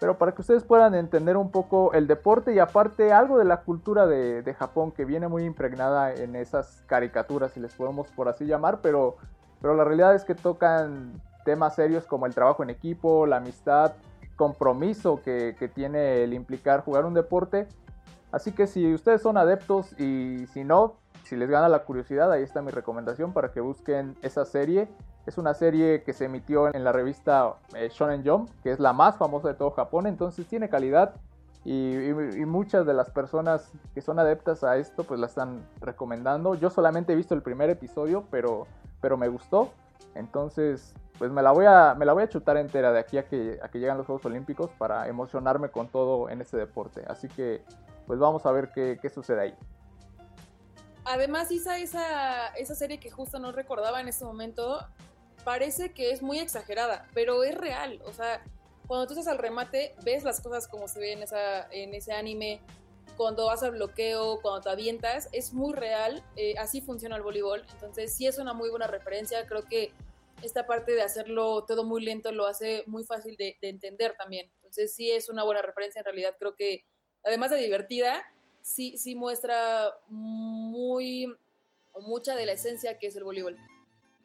pero 0.00 0.18
para 0.18 0.32
que 0.32 0.40
ustedes 0.40 0.64
puedan 0.64 0.96
entender 0.96 1.36
un 1.36 1.52
poco 1.52 1.92
el 1.92 2.08
deporte 2.08 2.52
y 2.52 2.58
aparte 2.58 3.12
algo 3.12 3.38
de 3.38 3.44
la 3.44 3.58
cultura 3.58 4.06
de, 4.06 4.54
Japón 4.58 4.90
que 4.90 5.04
viene 5.04 5.28
muy 5.28 5.44
impregnada 5.44 6.12
en 6.12 6.34
esas 6.34 6.82
caricaturas, 6.86 7.52
si 7.52 7.60
les 7.60 7.74
podemos 7.74 8.08
por 8.08 8.28
así 8.28 8.44
llamar, 8.44 8.80
pero, 8.80 9.16
pero 9.60 9.76
la 9.76 9.84
realidad 9.84 10.14
es 10.14 10.24
que 10.24 10.34
tocan 10.34 11.20
temas 11.44 11.76
serios 11.76 12.04
como 12.06 12.26
el 12.26 12.34
trabajo 12.34 12.64
en 12.64 12.70
equipo, 12.70 13.26
la 13.26 13.36
amistad, 13.36 13.92
compromiso 14.34 15.20
que, 15.22 15.54
que 15.56 15.68
tiene 15.68 16.24
el 16.24 16.34
implicar 16.34 16.82
jugar 16.82 17.04
un 17.04 17.14
deporte. 17.14 17.68
Así 18.32 18.50
que 18.50 18.66
si 18.66 18.92
ustedes 18.92 19.22
son 19.22 19.36
adeptos 19.36 19.92
y 20.00 20.46
si 20.48 20.64
no, 20.64 20.96
si 21.22 21.36
les 21.36 21.48
gana 21.48 21.68
la 21.68 21.84
curiosidad, 21.84 22.32
ahí 22.32 22.42
está 22.42 22.60
mi 22.60 22.72
recomendación 22.72 23.32
para 23.32 23.52
que 23.52 23.60
busquen 23.60 24.16
esa 24.22 24.44
serie. 24.44 24.88
Es 25.26 25.38
una 25.38 25.54
serie 25.54 26.02
que 26.02 26.12
se 26.12 26.24
emitió 26.24 26.74
en 26.74 26.82
la 26.84 26.92
revista 26.92 27.54
eh, 27.74 27.90
Shonen 27.92 28.24
Jump, 28.24 28.50
que 28.62 28.72
es 28.72 28.80
la 28.80 28.92
más 28.92 29.16
famosa 29.16 29.48
de 29.48 29.54
todo 29.54 29.70
Japón, 29.70 30.06
entonces 30.06 30.46
tiene 30.46 30.68
calidad 30.68 31.14
y, 31.64 32.12
muchas 32.44 32.84
de 32.86 32.94
las 32.94 33.10
personas 33.10 33.70
que 33.94 34.02
son 34.02 34.18
adeptas 34.18 34.64
a 34.64 34.76
esto 34.78 35.04
pues 35.04 35.20
la 35.20 35.26
están 35.26 35.64
recomendando. 35.80 36.56
Yo 36.56 36.70
solamente 36.70 37.12
he 37.12 37.16
visto 37.16 37.34
el 37.34 37.42
primer 37.42 37.70
episodio, 37.70 38.24
pero, 38.30 38.66
pero 39.00 39.16
me 39.16 39.28
gustó, 39.28 39.70
entonces 40.14 40.92
pues 41.18 41.30
me 41.30 41.40
la, 41.40 41.52
voy 41.52 41.66
a, 41.66 41.94
me 41.94 42.04
la 42.04 42.14
voy 42.14 42.24
a 42.24 42.28
chutar 42.28 42.56
entera 42.56 42.90
de 42.90 42.98
aquí 42.98 43.16
a 43.16 43.28
que, 43.28 43.60
a 43.62 43.68
que 43.68 43.78
llegan 43.78 43.96
los 43.96 44.06
Juegos 44.06 44.24
Olímpicos 44.24 44.70
para 44.72 45.06
emocionarme 45.06 45.68
con 45.68 45.86
todo 45.86 46.28
en 46.30 46.40
este 46.40 46.56
deporte. 46.56 47.04
Así 47.06 47.28
que 47.28 47.62
pues 48.08 48.18
vamos 48.18 48.44
a 48.44 48.50
ver 48.50 48.72
qué, 48.74 48.98
qué 49.00 49.08
sucede 49.08 49.40
ahí. 49.40 49.54
Además, 51.04 51.50
Isa, 51.50 51.78
esa, 51.78 52.48
esa 52.48 52.74
serie 52.74 52.98
que 52.98 53.10
justo 53.10 53.38
no 53.38 53.52
recordaba 53.52 54.00
en 54.00 54.08
este 54.08 54.24
momento, 54.24 54.84
parece 55.44 55.92
que 55.92 56.10
es 56.10 56.22
muy 56.22 56.38
exagerada, 56.38 57.08
pero 57.14 57.44
es 57.44 57.54
real. 57.56 58.00
O 58.04 58.12
sea, 58.12 58.42
cuando 58.86 59.06
tú 59.06 59.14
estás 59.14 59.28
al 59.28 59.38
remate, 59.38 59.94
ves 60.04 60.24
las 60.24 60.40
cosas 60.40 60.68
como 60.68 60.88
se 60.88 61.00
ven 61.00 61.18
en, 61.18 61.24
esa, 61.24 61.68
en 61.70 61.94
ese 61.94 62.12
anime. 62.12 62.60
Cuando 63.16 63.46
vas 63.46 63.62
al 63.62 63.72
bloqueo, 63.72 64.40
cuando 64.40 64.62
te 64.62 64.70
avientas, 64.70 65.28
es 65.32 65.52
muy 65.52 65.74
real. 65.74 66.24
Eh, 66.36 66.54
así 66.58 66.80
funciona 66.80 67.16
el 67.16 67.22
voleibol. 67.22 67.64
Entonces, 67.72 68.14
sí 68.14 68.26
es 68.26 68.38
una 68.38 68.52
muy 68.52 68.70
buena 68.70 68.86
referencia. 68.86 69.46
Creo 69.46 69.64
que 69.64 69.92
esta 70.42 70.66
parte 70.66 70.92
de 70.92 71.02
hacerlo 71.02 71.64
todo 71.64 71.84
muy 71.84 72.02
lento 72.02 72.32
lo 72.32 72.46
hace 72.46 72.84
muy 72.86 73.04
fácil 73.04 73.36
de, 73.36 73.56
de 73.60 73.68
entender 73.68 74.14
también. 74.16 74.50
Entonces, 74.56 74.94
sí 74.94 75.10
es 75.10 75.28
una 75.28 75.44
buena 75.44 75.62
referencia. 75.62 76.00
En 76.00 76.04
realidad, 76.04 76.34
creo 76.38 76.54
que, 76.54 76.84
además 77.22 77.50
de 77.50 77.58
divertida, 77.58 78.24
sí, 78.62 78.96
sí 78.96 79.14
muestra 79.14 79.92
muy 80.08 81.32
mucha 82.00 82.34
de 82.34 82.46
la 82.46 82.52
esencia 82.52 82.98
que 82.98 83.08
es 83.08 83.16
el 83.16 83.24
voleibol. 83.24 83.58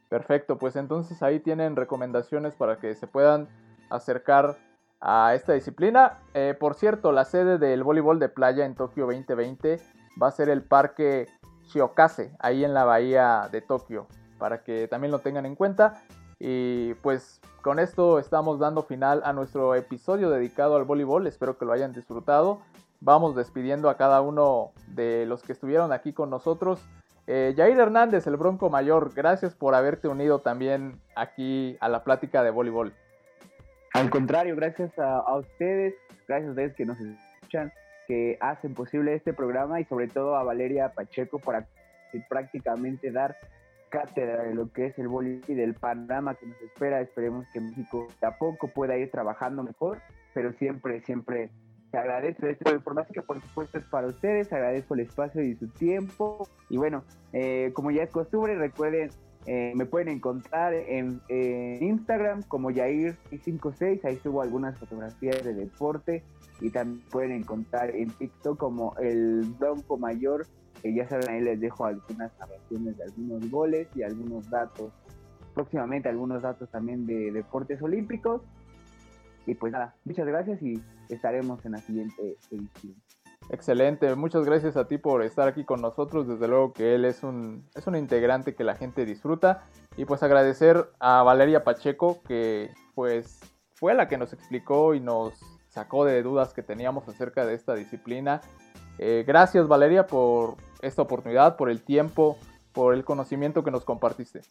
Perfecto, 0.09 0.57
pues 0.57 0.75
entonces 0.75 1.21
ahí 1.21 1.39
tienen 1.39 1.75
recomendaciones 1.75 2.55
para 2.55 2.77
que 2.77 2.95
se 2.95 3.07
puedan 3.07 3.47
acercar 3.89 4.57
a 5.01 5.33
esta 5.35 5.53
disciplina. 5.53 6.19
Eh, 6.33 6.55
por 6.57 6.75
cierto, 6.75 7.11
la 7.11 7.25
sede 7.25 7.57
del 7.57 7.83
voleibol 7.83 8.19
de 8.19 8.29
playa 8.29 8.65
en 8.65 8.75
Tokio 8.75 9.05
2020 9.05 9.79
va 10.21 10.27
a 10.27 10.31
ser 10.31 10.49
el 10.49 10.63
parque 10.63 11.27
Shiokase, 11.67 12.33
ahí 12.39 12.63
en 12.63 12.73
la 12.73 12.85
bahía 12.85 13.49
de 13.51 13.61
Tokio, 13.61 14.07
para 14.39 14.63
que 14.63 14.87
también 14.87 15.11
lo 15.11 15.19
tengan 15.19 15.45
en 15.45 15.55
cuenta. 15.55 16.01
Y 16.39 16.93
pues 16.95 17.41
con 17.61 17.79
esto 17.79 18.19
estamos 18.19 18.59
dando 18.59 18.83
final 18.83 19.21
a 19.25 19.33
nuestro 19.33 19.75
episodio 19.75 20.29
dedicado 20.29 20.75
al 20.77 20.85
voleibol, 20.85 21.27
espero 21.27 21.57
que 21.57 21.65
lo 21.65 21.73
hayan 21.73 21.91
disfrutado. 21.91 22.61
Vamos 22.99 23.35
despidiendo 23.35 23.89
a 23.89 23.97
cada 23.97 24.21
uno 24.21 24.71
de 24.87 25.25
los 25.25 25.43
que 25.43 25.51
estuvieron 25.51 25.91
aquí 25.91 26.13
con 26.13 26.29
nosotros. 26.29 26.79
Eh, 27.29 27.53
Jair 27.57 27.77
Hernández, 27.77 28.25
el 28.25 28.37
Bronco 28.37 28.69
Mayor, 28.69 29.13
gracias 29.13 29.53
por 29.53 29.75
haberte 29.75 30.07
unido 30.07 30.39
también 30.39 31.01
aquí 31.13 31.75
a 31.81 31.89
la 31.89 32.05
plática 32.05 32.41
de 32.41 32.51
voleibol. 32.51 32.93
Al 33.93 34.09
contrario, 34.09 34.55
gracias 34.55 34.97
a, 34.97 35.35
ustedes, 35.35 35.95
gracias 36.25 36.47
a 36.47 36.51
ustedes 36.51 36.75
que 36.75 36.85
nos 36.85 36.97
escuchan, 36.99 37.73
que 38.07 38.37
hacen 38.39 38.73
posible 38.73 39.13
este 39.13 39.33
programa 39.33 39.81
y 39.81 39.83
sobre 39.85 40.07
todo 40.07 40.37
a 40.37 40.43
Valeria 40.43 40.93
Pacheco 40.93 41.39
para 41.39 41.67
prácticamente 42.29 43.11
dar 43.11 43.35
cátedra 43.89 44.43
de 44.43 44.55
lo 44.55 44.71
que 44.71 44.85
es 44.85 44.97
el 44.97 45.09
voleibol 45.09 45.43
y 45.49 45.53
del 45.53 45.73
panorama 45.73 46.35
que 46.35 46.45
nos 46.45 46.61
espera. 46.61 47.01
Esperemos 47.01 47.45
que 47.51 47.59
México 47.59 48.07
de 48.21 48.27
a 48.27 48.37
poco 48.37 48.69
pueda 48.69 48.95
ir 48.97 49.11
trabajando 49.11 49.63
mejor, 49.63 49.99
pero 50.33 50.53
siempre, 50.53 51.01
siempre 51.01 51.49
te 51.91 51.97
agradezco 51.97 52.47
información 52.71 53.13
que 53.13 53.21
por 53.21 53.41
supuesto 53.41 53.77
es 53.77 53.85
para 53.85 54.07
ustedes, 54.07 54.51
agradezco 54.51 54.93
el 54.95 55.01
espacio 55.01 55.41
y 55.41 55.55
su 55.55 55.67
tiempo. 55.67 56.47
Y 56.69 56.77
bueno, 56.77 57.03
eh, 57.33 57.71
como 57.73 57.91
ya 57.91 58.03
es 58.03 58.11
costumbre, 58.11 58.55
recuerden, 58.55 59.09
eh, 59.45 59.71
me 59.75 59.85
pueden 59.85 60.09
encontrar 60.09 60.73
en, 60.73 61.21
Instagram 61.29 62.43
como 62.43 62.69
Yair56, 62.71 64.03
ahí 64.03 64.17
subo 64.17 64.41
algunas 64.41 64.77
fotografías 64.77 65.43
de 65.43 65.53
deporte 65.53 66.23
y 66.59 66.69
también 66.69 67.01
pueden 67.09 67.31
encontrar 67.31 67.95
en 67.95 68.09
TikTok 68.09 68.57
como 68.57 68.95
el 68.97 69.43
Bronco 69.57 69.97
Mayor, 69.97 70.45
ya 70.83 71.07
saben, 71.07 71.29
ahí 71.29 71.41
les 71.41 71.59
dejo 71.59 71.85
algunas 71.85 72.31
narraciones 72.39 72.97
de 72.97 73.03
algunos 73.03 73.49
goles 73.49 73.87
y 73.95 74.03
algunos 74.03 74.49
datos, 74.49 74.91
próximamente 75.53 76.09
algunos 76.09 76.41
datos 76.41 76.69
también 76.69 77.05
de 77.05 77.31
deportes 77.31 77.81
olímpicos. 77.81 78.41
Y 79.45 79.55
pues 79.55 79.71
nada, 79.71 79.95
muchas 80.03 80.27
gracias 80.27 80.61
y 80.61 80.81
estaremos 81.09 81.65
en 81.65 81.73
la 81.73 81.79
siguiente 81.79 82.37
edición. 82.51 82.95
Excelente, 83.49 84.13
muchas 84.15 84.45
gracias 84.45 84.75
a 84.75 84.87
ti 84.87 84.97
por 84.97 85.23
estar 85.23 85.47
aquí 85.47 85.63
con 85.63 85.81
nosotros. 85.81 86.27
Desde 86.27 86.47
luego 86.47 86.73
que 86.73 86.95
él 86.95 87.05
es 87.05 87.23
un, 87.23 87.65
es 87.75 87.87
un 87.87 87.95
integrante 87.95 88.55
que 88.55 88.63
la 88.63 88.75
gente 88.75 89.05
disfruta. 89.05 89.63
Y 89.95 90.05
pues 90.05 90.21
agradecer 90.23 90.89
a 90.99 91.23
Valeria 91.23 91.63
Pacheco, 91.63 92.21
que 92.23 92.71
pues 92.93 93.39
fue 93.73 93.93
la 93.93 94.07
que 94.07 94.17
nos 94.17 94.33
explicó 94.33 94.95
y 94.95 94.99
nos 94.99 95.33
sacó 95.69 96.05
de 96.05 96.21
dudas 96.23 96.53
que 96.53 96.63
teníamos 96.63 97.07
acerca 97.07 97.45
de 97.45 97.53
esta 97.53 97.75
disciplina. 97.75 98.41
Eh, 98.99 99.23
gracias 99.27 99.67
Valeria 99.67 100.07
por 100.07 100.57
esta 100.81 101.03
oportunidad, 101.03 101.55
por 101.55 101.69
el 101.69 101.83
tiempo, 101.83 102.37
por 102.73 102.93
el 102.93 103.05
conocimiento 103.05 103.63
que 103.63 103.71
nos 103.71 103.85
compartiste. 103.85 104.41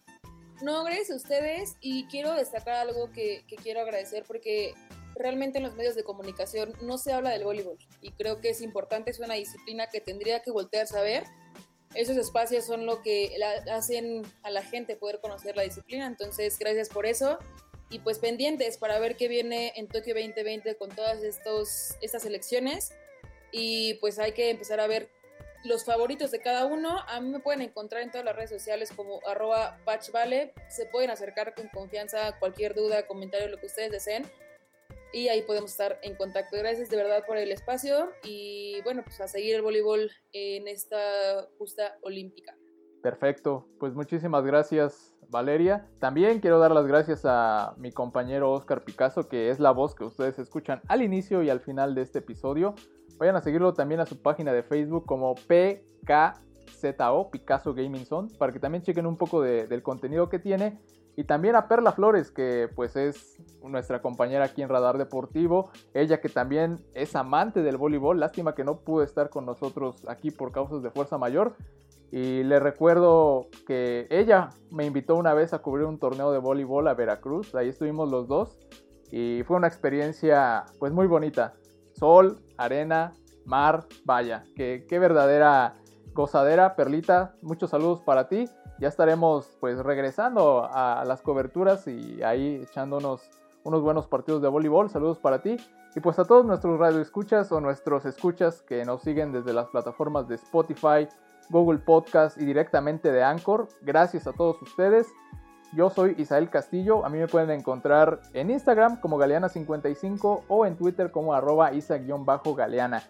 No, 0.62 0.84
gracias 0.84 1.10
a 1.10 1.16
ustedes 1.16 1.76
y 1.80 2.06
quiero 2.06 2.32
destacar 2.34 2.74
algo 2.74 3.10
que, 3.12 3.44
quiero 3.62 3.80
agradecer 3.80 4.24
porque 4.26 4.74
realmente 5.16 5.58
en 5.58 5.64
los 5.64 5.74
medios 5.74 5.94
de 5.94 6.04
comunicación 6.04 6.72
no 6.82 6.98
se 6.98 7.12
habla 7.12 7.30
del 7.30 7.44
voleibol 7.44 7.78
y 8.00 8.12
creo 8.12 8.40
que 8.40 8.50
es 8.50 8.60
importante, 8.60 9.10
es 9.10 9.18
una 9.18 9.34
disciplina 9.34 9.88
que 9.88 10.00
tendría 10.00 10.40
que 10.40 10.50
voltearse 10.50 10.96
a 10.96 11.02
ver. 11.02 11.24
Esos 11.94 12.16
espacios 12.16 12.64
son 12.66 12.84
lo 12.84 13.00
que 13.00 13.36
hacen 13.72 14.22
a 14.42 14.50
la 14.50 14.62
gente 14.62 14.96
poder 14.96 15.20
conocer 15.20 15.56
la 15.56 15.62
disciplina, 15.62 16.06
entonces 16.06 16.58
gracias 16.58 16.88
por 16.88 17.06
eso 17.06 17.38
y 17.88 18.00
pues 18.00 18.18
pendientes 18.18 18.78
para 18.78 18.98
ver 18.98 19.16
qué 19.16 19.28
viene 19.28 19.72
en 19.76 19.88
Tokio 19.88 20.14
2020 20.14 20.76
con 20.76 20.90
todas 20.90 21.22
estos, 21.22 21.96
estas 22.00 22.26
elecciones 22.26 22.92
y 23.52 23.94
pues 23.94 24.18
hay 24.18 24.32
que 24.32 24.50
empezar 24.50 24.80
a 24.80 24.86
ver 24.86 25.08
los 25.64 25.84
favoritos 25.84 26.30
de 26.30 26.40
cada 26.40 26.66
uno. 26.66 27.00
A 27.08 27.20
mí 27.20 27.30
me 27.30 27.40
pueden 27.40 27.62
encontrar 27.62 28.02
en 28.02 28.10
todas 28.10 28.24
las 28.24 28.36
redes 28.36 28.50
sociales 28.50 28.92
como 28.94 29.20
arroba 29.26 29.78
patchvale. 29.84 30.52
Se 30.68 30.86
pueden 30.86 31.10
acercar 31.10 31.54
con 31.54 31.68
confianza, 31.68 32.38
cualquier 32.38 32.74
duda, 32.74 33.06
comentario, 33.06 33.48
lo 33.48 33.58
que 33.58 33.66
ustedes 33.66 33.90
deseen. 33.90 34.24
Y 35.12 35.28
ahí 35.28 35.42
podemos 35.42 35.70
estar 35.70 35.98
en 36.02 36.16
contacto. 36.16 36.56
Gracias 36.56 36.90
de 36.90 36.96
verdad 36.96 37.24
por 37.26 37.36
el 37.36 37.52
espacio 37.52 38.10
y 38.22 38.80
bueno, 38.82 39.02
pues 39.04 39.20
a 39.20 39.28
seguir 39.28 39.54
el 39.54 39.62
voleibol 39.62 40.10
en 40.32 40.68
esta 40.68 41.48
justa 41.58 41.96
olímpica. 42.02 42.54
Perfecto, 43.02 43.68
pues 43.78 43.94
muchísimas 43.94 44.44
gracias 44.44 45.16
Valeria. 45.28 45.88
También 46.00 46.40
quiero 46.40 46.58
dar 46.58 46.72
las 46.72 46.86
gracias 46.86 47.22
a 47.24 47.74
mi 47.78 47.92
compañero 47.92 48.50
Oscar 48.52 48.84
Picasso, 48.84 49.28
que 49.28 49.50
es 49.50 49.60
la 49.60 49.70
voz 49.70 49.94
que 49.94 50.04
ustedes 50.04 50.38
escuchan 50.38 50.80
al 50.88 51.02
inicio 51.02 51.42
y 51.42 51.50
al 51.50 51.60
final 51.60 51.94
de 51.94 52.02
este 52.02 52.18
episodio. 52.20 52.74
Vayan 53.18 53.36
a 53.36 53.40
seguirlo 53.40 53.72
también 53.74 54.00
a 54.00 54.06
su 54.06 54.20
página 54.20 54.52
de 54.52 54.62
Facebook 54.62 55.06
como 55.06 55.34
PKZO, 55.34 57.30
Picasso 57.30 57.74
Gaming 57.74 58.04
Zone, 58.04 58.28
para 58.38 58.52
que 58.52 58.60
también 58.60 58.82
chequen 58.82 59.06
un 59.06 59.16
poco 59.16 59.40
del 59.40 59.82
contenido 59.82 60.28
que 60.28 60.38
tiene. 60.38 60.78
Y 61.16 61.24
también 61.24 61.56
a 61.56 61.66
Perla 61.66 61.92
Flores, 61.92 62.30
que 62.30 62.68
pues 62.74 62.94
es 62.94 63.40
nuestra 63.62 64.02
compañera 64.02 64.44
aquí 64.44 64.62
en 64.62 64.68
Radar 64.68 64.98
Deportivo. 64.98 65.70
Ella 65.94 66.20
que 66.20 66.28
también 66.28 66.84
es 66.94 67.16
amante 67.16 67.62
del 67.62 67.78
voleibol. 67.78 68.20
Lástima 68.20 68.54
que 68.54 68.64
no 68.64 68.80
pudo 68.80 69.02
estar 69.02 69.30
con 69.30 69.46
nosotros 69.46 70.04
aquí 70.08 70.30
por 70.30 70.52
causas 70.52 70.82
de 70.82 70.90
fuerza 70.90 71.16
mayor. 71.16 71.56
Y 72.12 72.42
le 72.44 72.60
recuerdo 72.60 73.48
que 73.66 74.06
ella 74.10 74.50
me 74.70 74.84
invitó 74.84 75.16
una 75.16 75.34
vez 75.34 75.54
a 75.54 75.60
cubrir 75.60 75.86
un 75.86 75.98
torneo 75.98 76.32
de 76.32 76.38
voleibol 76.38 76.86
a 76.86 76.94
Veracruz. 76.94 77.54
Ahí 77.54 77.70
estuvimos 77.70 78.10
los 78.10 78.28
dos. 78.28 78.58
Y 79.10 79.42
fue 79.46 79.56
una 79.56 79.68
experiencia 79.68 80.64
pues 80.78 80.92
muy 80.92 81.06
bonita 81.06 81.54
sol, 81.98 82.38
arena, 82.56 83.12
mar, 83.44 83.86
vaya, 84.04 84.44
qué, 84.54 84.84
verdadera 84.90 85.74
gozadera, 86.12 86.76
Perlita, 86.76 87.34
muchos 87.42 87.70
saludos 87.70 88.00
para 88.02 88.28
ti. 88.28 88.48
Ya 88.78 88.88
estaremos 88.88 89.56
pues 89.60 89.78
regresando 89.78 90.68
a, 90.70 91.04
las 91.06 91.22
coberturas 91.22 91.86
y 91.88 92.22
ahí 92.22 92.62
echándonos 92.62 93.30
unos 93.64 93.82
buenos 93.82 94.06
partidos 94.06 94.42
de 94.42 94.48
voleibol. 94.48 94.90
Saludos 94.90 95.18
para 95.18 95.40
ti. 95.42 95.56
Y 95.94 96.00
pues 96.00 96.18
a 96.18 96.24
todos 96.24 96.44
nuestros 96.44 96.78
radioescuchas 96.78 97.50
o 97.52 97.60
nuestros 97.60 98.04
escuchas 98.04 98.62
que 98.62 98.84
nos 98.84 99.02
siguen 99.02 99.32
desde 99.32 99.54
las 99.54 99.68
plataformas 99.68 100.28
de 100.28 100.34
Spotify, 100.34 101.08
Google 101.48 101.78
Podcast 101.78 102.38
y 102.38 102.44
directamente 102.44 103.10
de 103.10 103.24
Anchor. 103.24 103.68
Gracias 103.80 104.26
a 104.26 104.32
todos 104.32 104.60
ustedes. 104.60 105.06
Yo 105.72 105.90
soy 105.90 106.14
Isael 106.18 106.48
Castillo, 106.48 107.04
a 107.04 107.08
mí 107.08 107.18
me 107.18 107.26
pueden 107.26 107.50
encontrar 107.50 108.20
en 108.34 108.50
Instagram 108.50 109.00
como 109.00 109.18
Galeana55 109.18 110.44
o 110.48 110.64
en 110.64 110.76
Twitter 110.76 111.10
como 111.10 111.34
arroba 111.34 111.72
isa-galeana. 111.72 113.02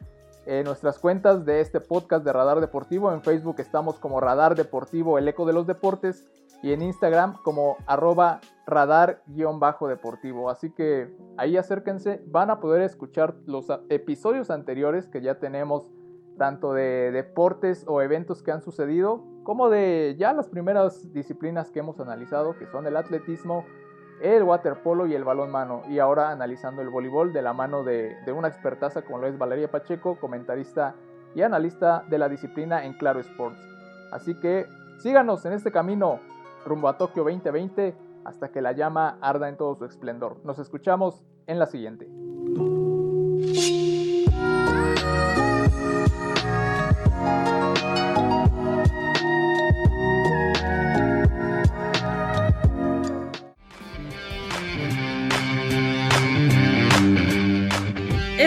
En 0.47 0.64
nuestras 0.64 0.99
cuentas 1.01 1.44
de 1.44 1.61
este 1.61 1.80
podcast 1.80 2.24
de 2.24 2.32
Radar 2.32 2.61
Deportivo, 2.61 3.12
en 3.12 3.20
Facebook 3.20 3.57
estamos 3.59 3.99
como 3.99 4.20
Radar 4.20 4.55
Deportivo, 4.55 5.18
el 5.18 5.26
eco 5.26 5.44
de 5.44 5.53
los 5.53 5.66
deportes, 5.66 6.24
y 6.62 6.72
en 6.72 6.82
Instagram 6.82 7.34
como 7.42 7.76
arroba 7.86 8.40
radar-deportivo. 8.64 10.49
Así 10.49 10.70
que 10.70 11.12
ahí 11.36 11.57
acérquense, 11.57 12.22
van 12.28 12.51
a 12.51 12.61
poder 12.61 12.82
escuchar 12.82 13.34
los 13.47 13.66
episodios 13.88 14.51
anteriores 14.51 15.09
que 15.09 15.20
ya 15.20 15.40
tenemos 15.40 15.90
tanto 16.38 16.72
de 16.74 17.11
deportes 17.11 17.84
o 17.88 18.01
eventos 18.01 18.44
que 18.44 18.53
han 18.53 18.62
sucedido, 18.62 19.24
como 19.42 19.68
de 19.68 20.14
ya 20.16 20.32
las 20.32 20.47
primeras 20.49 21.12
disciplinas 21.12 21.72
que 21.72 21.80
hemos 21.80 21.99
analizado, 21.99 22.57
que 22.57 22.66
son 22.66 22.86
el 22.86 22.97
atletismo, 22.97 23.64
el 24.20 24.42
waterpolo 24.42 25.06
y 25.06 25.14
el 25.14 25.24
balón 25.24 25.50
mano. 25.50 25.82
Y 25.88 25.98
ahora 25.98 26.30
analizando 26.30 26.82
el 26.82 26.88
voleibol 26.88 27.32
de 27.32 27.42
la 27.42 27.52
mano 27.52 27.82
de, 27.82 28.16
una 28.34 28.48
expertaza 28.48 29.02
como 29.02 29.18
lo 29.18 29.26
es 29.26 29.38
Valeria 29.38 29.70
Pacheco, 29.70 30.16
comentarista 30.18 30.94
y 31.34 31.42
analista 31.42 32.04
de 32.08 32.18
la 32.18 32.28
disciplina 32.28 32.84
en 32.84 32.94
Claro 32.94 33.20
Sports. 33.20 33.60
Así 34.10 34.34
que 34.40 34.66
síganos 34.98 35.44
en 35.44 35.52
este 35.52 35.70
camino 35.70 36.20
rumbo 36.64 36.88
a 36.88 36.96
Tokio 36.96 37.24
2020 37.24 37.94
hasta 38.24 38.48
que 38.48 38.62
la 38.62 38.72
llama 38.72 39.18
arda 39.20 39.48
en 39.48 39.56
todo 39.56 39.74
su 39.76 39.84
esplendor. 39.84 40.38
Nos 40.44 40.58
escuchamos 40.58 41.24
en 41.46 41.58
la 41.58 41.66
siguiente. 41.66 42.08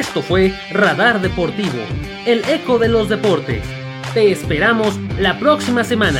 Esto 0.09 0.23
fue 0.23 0.55
Radar 0.71 1.21
Deportivo, 1.21 1.77
el 2.25 2.43
eco 2.49 2.79
de 2.79 2.87
los 2.89 3.09
deportes. 3.09 3.61
Te 4.15 4.31
esperamos 4.31 4.99
la 5.19 5.37
próxima 5.37 5.83
semana. 5.83 6.19